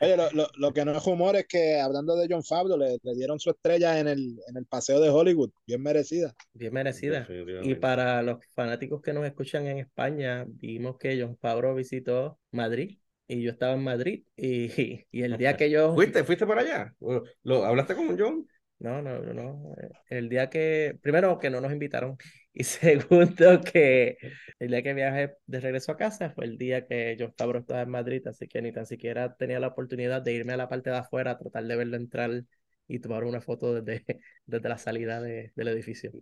Oye, 0.00 0.16
lo, 0.16 0.46
lo, 0.56 0.72
que 0.72 0.84
no 0.84 0.96
es 0.96 1.06
humor 1.06 1.36
es 1.36 1.46
que 1.46 1.80
hablando 1.80 2.16
de 2.16 2.26
John 2.30 2.44
Favreau, 2.44 2.78
le, 2.78 2.98
le, 3.02 3.14
dieron 3.14 3.38
su 3.38 3.50
estrella 3.50 3.98
en 3.98 4.08
el, 4.08 4.38
en 4.48 4.56
el 4.56 4.66
paseo 4.66 5.00
de 5.00 5.10
Hollywood, 5.10 5.50
bien 5.66 5.82
merecida. 5.82 6.34
Bien 6.52 6.72
merecida. 6.72 7.26
Y 7.62 7.74
para 7.76 8.22
los 8.22 8.38
fanáticos 8.54 9.02
que 9.02 9.12
nos 9.12 9.26
escuchan 9.26 9.66
en 9.66 9.78
España, 9.78 10.44
vimos 10.46 10.96
que 10.98 11.20
John 11.20 11.36
Favreau 11.36 11.74
visitó 11.74 12.38
Madrid 12.52 12.98
y 13.28 13.42
yo 13.42 13.50
estaba 13.50 13.74
en 13.74 13.84
Madrid 13.84 14.24
y, 14.36 14.66
y 15.10 15.22
el 15.22 15.36
día 15.36 15.56
que 15.56 15.70
yo... 15.70 15.94
¿Fuiste, 15.94 16.24
fuiste 16.24 16.46
para 16.46 16.62
allá? 16.62 16.94
¿Lo, 17.42 17.64
¿Hablaste 17.64 17.94
con 17.94 18.18
John? 18.18 18.46
No, 18.78 19.00
no, 19.00 19.18
no, 19.20 19.74
El 20.10 20.28
día 20.28 20.50
que, 20.50 20.98
primero 21.02 21.38
que 21.38 21.48
no 21.48 21.62
nos 21.62 21.72
invitaron 21.72 22.18
y 22.52 22.62
segundo 22.64 23.60
que 23.62 24.18
el 24.58 24.68
día 24.70 24.82
que 24.82 24.92
viajé 24.94 25.34
de 25.46 25.60
regreso 25.60 25.92
a 25.92 25.96
casa 25.96 26.30
fue 26.30 26.44
el 26.44 26.58
día 26.58 26.86
que 26.86 27.16
Favreau 27.38 27.62
estaba 27.62 27.82
en 27.82 27.90
Madrid, 27.90 28.26
así 28.28 28.46
que 28.48 28.60
ni 28.60 28.72
tan 28.72 28.84
siquiera 28.86 29.34
tenía 29.34 29.60
la 29.60 29.68
oportunidad 29.68 30.20
de 30.22 30.34
irme 30.34 30.52
a 30.52 30.56
la 30.58 30.68
parte 30.68 30.90
de 30.90 30.96
afuera 30.96 31.32
a 31.32 31.38
tratar 31.38 31.64
de 31.64 31.76
verlo 31.76 31.96
entrar 31.96 32.44
y 32.86 32.98
tomar 33.00 33.24
una 33.24 33.40
foto 33.40 33.74
desde, 33.80 34.04
desde 34.46 34.68
la 34.68 34.78
salida 34.78 35.22
de, 35.22 35.52
del 35.56 35.68
edificio. 35.68 36.12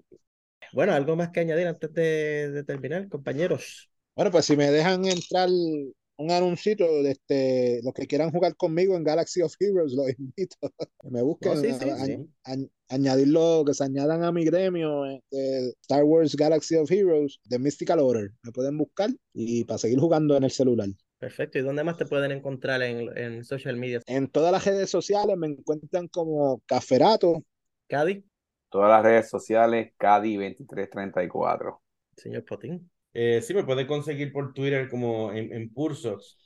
Bueno, 0.72 0.92
algo 0.92 1.16
más 1.16 1.30
que 1.30 1.40
añadir 1.40 1.66
antes 1.66 1.92
de, 1.92 2.50
de 2.52 2.64
terminar, 2.64 3.08
compañeros. 3.08 3.90
Bueno, 4.14 4.30
pues 4.30 4.44
si 4.44 4.56
me 4.56 4.70
dejan 4.70 5.04
entrar 5.06 5.48
un 6.16 6.30
anuncito 6.30 6.84
de 7.02 7.12
este, 7.12 7.80
los 7.82 7.92
que 7.92 8.06
quieran 8.06 8.30
jugar 8.30 8.56
conmigo 8.56 8.96
en 8.96 9.04
Galaxy 9.04 9.42
of 9.42 9.54
Heroes, 9.58 9.92
los 9.92 10.08
invito. 10.18 10.56
me 11.10 11.22
busquen, 11.22 12.30
añadirlo, 12.88 13.64
que 13.66 13.74
se 13.74 13.84
añadan 13.84 14.22
a 14.24 14.32
mi 14.32 14.44
gremio 14.44 15.02
de 15.02 15.16
este, 15.16 15.68
Star 15.82 16.04
Wars 16.04 16.36
Galaxy 16.36 16.76
of 16.76 16.90
Heroes 16.90 17.40
de 17.44 17.58
Mystical 17.58 17.98
Order. 17.98 18.30
Me 18.42 18.52
pueden 18.52 18.78
buscar 18.78 19.10
y 19.32 19.64
para 19.64 19.78
seguir 19.78 19.98
jugando 19.98 20.36
en 20.36 20.44
el 20.44 20.50
celular. 20.50 20.88
Perfecto. 21.18 21.58
¿Y 21.58 21.62
dónde 21.62 21.84
más 21.84 21.96
te 21.96 22.06
pueden 22.06 22.32
encontrar 22.32 22.82
en, 22.82 23.16
en 23.16 23.44
social 23.44 23.76
media? 23.76 24.00
En 24.06 24.28
todas 24.28 24.52
las 24.52 24.64
redes 24.64 24.90
sociales 24.90 25.36
me 25.36 25.48
encuentran 25.48 26.08
como 26.08 26.60
Caferato. 26.66 27.42
Cadi. 27.88 28.24
Todas 28.68 28.90
las 28.90 29.02
redes 29.02 29.30
sociales, 29.30 29.92
Cadi2334. 29.98 31.78
Señor 32.16 32.44
Potín. 32.44 32.90
Eh, 33.14 33.40
sí, 33.42 33.54
me 33.54 33.64
puede 33.64 33.86
conseguir 33.86 34.32
por 34.32 34.52
Twitter 34.52 34.88
como 34.88 35.32
en, 35.32 35.52
en 35.52 35.72
Pursos. 35.72 36.36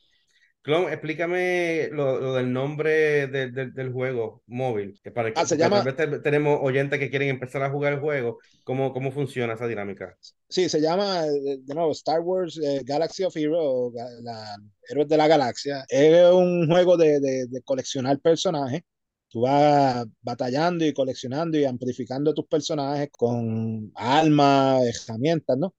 Clon, 0.62 0.92
explícame 0.92 1.88
lo, 1.92 2.34
del 2.34 2.52
nombre 2.52 3.26
del 3.28 3.92
juego 3.92 4.42
móvil. 4.46 5.00
Que 5.02 5.10
para 5.10 5.32
ah, 5.34 5.46
se 5.46 5.56
llama... 5.56 5.82
Tal 5.94 6.10
vez 6.10 6.22
tenemos 6.22 6.58
oyentes 6.60 6.98
que 6.98 7.08
quieren 7.08 7.30
empezar 7.30 7.62
a 7.62 7.70
jugar 7.70 7.94
el 7.94 8.00
juego. 8.00 8.38
¿Cómo, 8.64 8.92
cómo 8.92 9.10
funciona 9.10 9.54
esa 9.54 9.66
dinámica? 9.66 10.14
Sí, 10.48 10.68
se 10.68 10.80
llama, 10.80 11.22
de 11.22 11.74
nuevo, 11.74 11.92
Star 11.92 12.20
Wars 12.20 12.60
eh, 12.62 12.82
Galaxy 12.84 13.24
of 13.24 13.34
Heroes, 13.34 13.94
la, 14.22 14.56
Héroes 14.90 15.08
de 15.08 15.16
la 15.16 15.26
Galaxia. 15.26 15.86
Es 15.88 16.22
un 16.32 16.68
juego 16.68 16.98
de, 16.98 17.18
de, 17.18 17.46
de 17.46 17.62
coleccionar 17.62 18.20
personajes 18.20 18.82
tú 19.30 19.42
vas 19.42 20.06
batallando 20.22 20.84
y 20.84 20.92
coleccionando 20.92 21.58
y 21.58 21.64
amplificando 21.64 22.32
tus 22.34 22.46
personajes 22.46 23.10
con 23.12 23.92
armas, 23.94 24.82
herramientas, 24.84 25.58
¿no? 25.58 25.74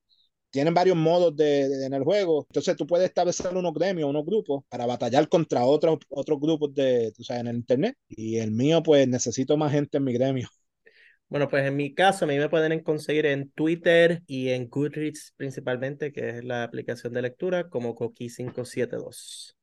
Tienen 0.51 0.73
varios 0.73 0.97
modos 0.97 1.35
de, 1.35 1.85
en 1.85 1.93
el 1.93 2.03
juego. 2.03 2.45
Entonces 2.49 2.75
tú 2.75 2.87
puedes 2.87 3.07
establecer 3.07 3.55
unos 3.55 3.73
gremios, 3.73 4.09
unos 4.09 4.25
grupos 4.25 4.63
para 4.69 4.85
batallar 4.85 5.27
contra 5.29 5.63
otros, 5.63 5.99
otros 6.09 6.39
grupos 6.39 6.73
de, 6.73 7.11
tú 7.15 7.23
sabes, 7.23 7.41
en 7.41 7.47
el 7.47 7.55
internet. 7.57 7.95
Y 8.07 8.37
el 8.37 8.51
mío, 8.51 8.81
pues 8.81 9.07
necesito 9.07 9.57
más 9.57 9.71
gente 9.71 9.97
en 9.97 10.03
mi 10.03 10.13
gremio. 10.13 10.49
Bueno, 11.27 11.47
pues 11.47 11.67
en 11.67 11.75
mi 11.75 11.93
caso, 11.93 12.25
a 12.25 12.27
mí 12.27 12.39
me 12.39 12.49
pueden 12.49 12.81
conseguir 12.81 13.27
en 13.27 13.51
Twitter 13.51 14.23
y 14.25 14.49
en 14.49 14.67
Goodreads 14.67 15.33
principalmente, 15.37 16.11
que 16.11 16.29
es 16.29 16.43
la 16.43 16.63
aplicación 16.63 17.13
de 17.13 17.21
lectura, 17.21 17.69
como 17.69 17.93
Coqui572. 17.93 19.53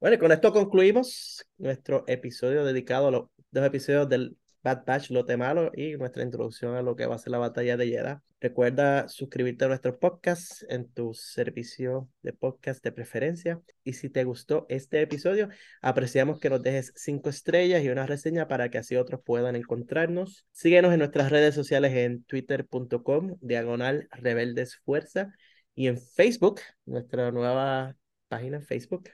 Bueno, 0.00 0.16
y 0.16 0.18
con 0.18 0.32
esto 0.32 0.52
concluimos 0.52 1.44
nuestro 1.58 2.04
episodio 2.06 2.64
dedicado 2.64 3.08
a 3.08 3.10
los 3.10 3.24
dos 3.50 3.66
episodios 3.66 4.08
del 4.08 4.36
Bad 4.64 4.86
Batch, 4.86 5.10
Lote 5.10 5.36
Malo 5.36 5.70
y 5.74 5.92
nuestra 5.92 6.22
introducción 6.22 6.74
a 6.74 6.80
lo 6.80 6.96
que 6.96 7.04
va 7.04 7.16
a 7.16 7.18
ser 7.18 7.32
la 7.32 7.38
batalla 7.38 7.76
de 7.76 7.86
Jeddah. 7.86 8.22
Recuerda 8.40 9.08
suscribirte 9.08 9.66
a 9.66 9.68
nuestro 9.68 9.98
podcast 9.98 10.62
en 10.70 10.90
tu 10.90 11.12
servicio 11.12 12.08
de 12.22 12.32
podcast 12.32 12.82
de 12.82 12.90
preferencia. 12.90 13.60
Y 13.84 13.92
si 13.92 14.08
te 14.08 14.24
gustó 14.24 14.64
este 14.70 15.02
episodio, 15.02 15.50
apreciamos 15.82 16.40
que 16.40 16.48
nos 16.48 16.62
dejes 16.62 16.92
cinco 16.96 17.28
estrellas 17.28 17.84
y 17.84 17.90
una 17.90 18.06
reseña 18.06 18.48
para 18.48 18.70
que 18.70 18.78
así 18.78 18.96
otros 18.96 19.20
puedan 19.22 19.54
encontrarnos. 19.54 20.46
Síguenos 20.50 20.94
en 20.94 21.00
nuestras 21.00 21.30
redes 21.30 21.54
sociales 21.54 21.92
en 21.92 22.24
twitter.com, 22.24 23.36
diagonal 23.42 24.08
rebeldes 24.12 24.76
fuerza, 24.76 25.30
y 25.74 25.88
en 25.88 25.98
Facebook, 25.98 26.60
nuestra 26.86 27.30
nueva 27.32 27.96
página 28.28 28.62
Facebook, 28.62 29.10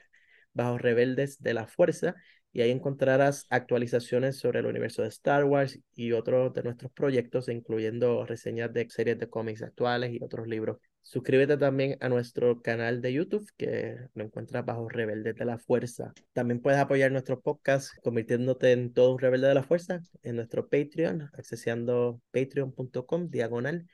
bajo 0.53 0.77
Rebeldes 0.77 1.41
de 1.41 1.53
la 1.53 1.67
Fuerza 1.67 2.15
y 2.53 2.61
ahí 2.61 2.71
encontrarás 2.71 3.45
actualizaciones 3.49 4.37
sobre 4.37 4.59
el 4.59 4.65
universo 4.65 5.01
de 5.01 5.07
Star 5.07 5.45
Wars 5.45 5.79
y 5.95 6.11
otros 6.11 6.53
de 6.53 6.63
nuestros 6.63 6.91
proyectos, 6.91 7.47
incluyendo 7.49 8.25
reseñas 8.25 8.73
de 8.73 8.89
series 8.89 9.17
de 9.17 9.29
cómics 9.29 9.61
actuales 9.61 10.13
y 10.13 10.23
otros 10.23 10.47
libros. 10.47 10.77
Suscríbete 11.03 11.57
también 11.57 11.97
a 11.99 12.09
nuestro 12.09 12.61
canal 12.61 13.01
de 13.01 13.13
YouTube, 13.13 13.49
que 13.57 13.97
lo 14.13 14.23
encuentras 14.23 14.65
bajo 14.65 14.87
Rebeldes 14.87 15.35
de 15.35 15.45
la 15.45 15.57
Fuerza. 15.57 16.13
También 16.33 16.61
puedes 16.61 16.79
apoyar 16.79 17.11
nuestro 17.11 17.41
podcast 17.41 17.91
convirtiéndote 18.03 18.71
en 18.71 18.93
todo 18.93 19.13
un 19.13 19.19
rebelde 19.19 19.47
de 19.47 19.55
la 19.55 19.63
fuerza 19.63 20.01
en 20.21 20.35
nuestro 20.35 20.69
Patreon, 20.69 21.29
accesando 21.33 22.21
patreon.com 22.31 23.29
diagonal 23.29 23.87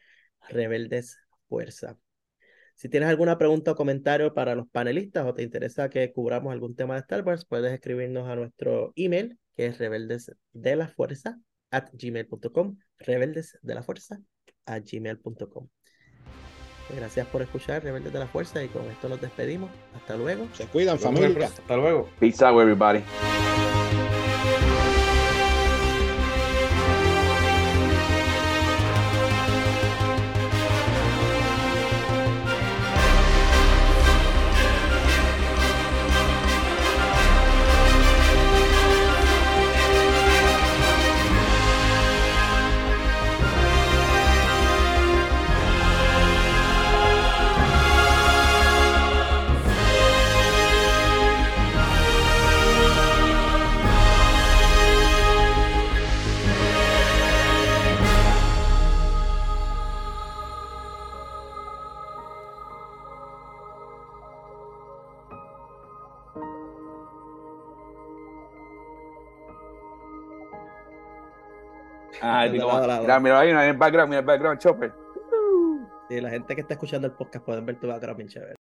Rebeldes 0.50 1.18
Fuerza. 1.48 1.98
Si 2.78 2.90
tienes 2.90 3.10
alguna 3.10 3.40
pregunta 3.40 3.72
o 3.72 3.76
comentario 3.76 4.36
para 4.36 4.54
los 4.54 4.70
panelistas 4.70 5.26
o 5.26 5.34
te 5.34 5.42
interesa 5.42 5.90
que 5.90 6.14
cubramos 6.14 6.54
algún 6.54 6.76
tema 6.76 6.94
de 6.94 7.00
Star 7.00 7.24
Wars, 7.24 7.44
puedes 7.44 7.74
escribirnos 7.74 8.30
a 8.30 8.36
nuestro 8.36 8.94
email, 8.96 9.40
que 9.56 9.66
es 9.66 9.80
rebeldes 9.80 10.32
de 10.54 10.76
la 10.76 10.88
fuerza 10.88 11.40
at 11.72 11.90
gmail.com, 11.92 12.78
rebeldes 13.00 13.58
de 13.64 13.74
la 13.74 13.82
fuerza 13.82 14.22
at 14.68 14.84
gmail.com. 14.84 15.68
Gracias 16.96 17.26
por 17.28 17.42
escuchar 17.42 17.84
Rebeldes 17.84 18.14
de 18.14 18.20
la 18.20 18.28
Fuerza 18.28 18.64
y 18.64 18.70
con 18.70 18.86
esto 18.86 19.10
nos 19.10 19.20
despedimos. 19.20 19.70
Hasta 19.94 20.16
luego. 20.16 20.48
Se 20.54 20.68
cuidan, 20.68 20.98
familia. 20.98 21.48
Hasta 21.48 21.76
luego. 21.76 22.08
Peace 22.20 22.46
out, 22.46 22.62
everybody. 22.62 23.04
Mira, 73.08 73.20
mira 73.22 73.40
ahí 73.40 73.50
en 73.52 73.58
el 73.58 73.78
background, 73.78 74.10
mira 74.10 74.20
el 74.20 74.26
background, 74.26 74.60
Chopper. 74.60 74.92
Sí, 76.10 76.20
la 76.20 76.30
gente 76.30 76.56
que 76.56 76.62
está 76.62 76.74
escuchando 76.74 77.08
el 77.08 77.14
podcast 77.14 77.46
pueden 77.46 77.66
ver 77.66 77.80
tu 77.80 77.88
background 77.88 78.18
bien 78.18 78.30
chévere. 78.30 78.57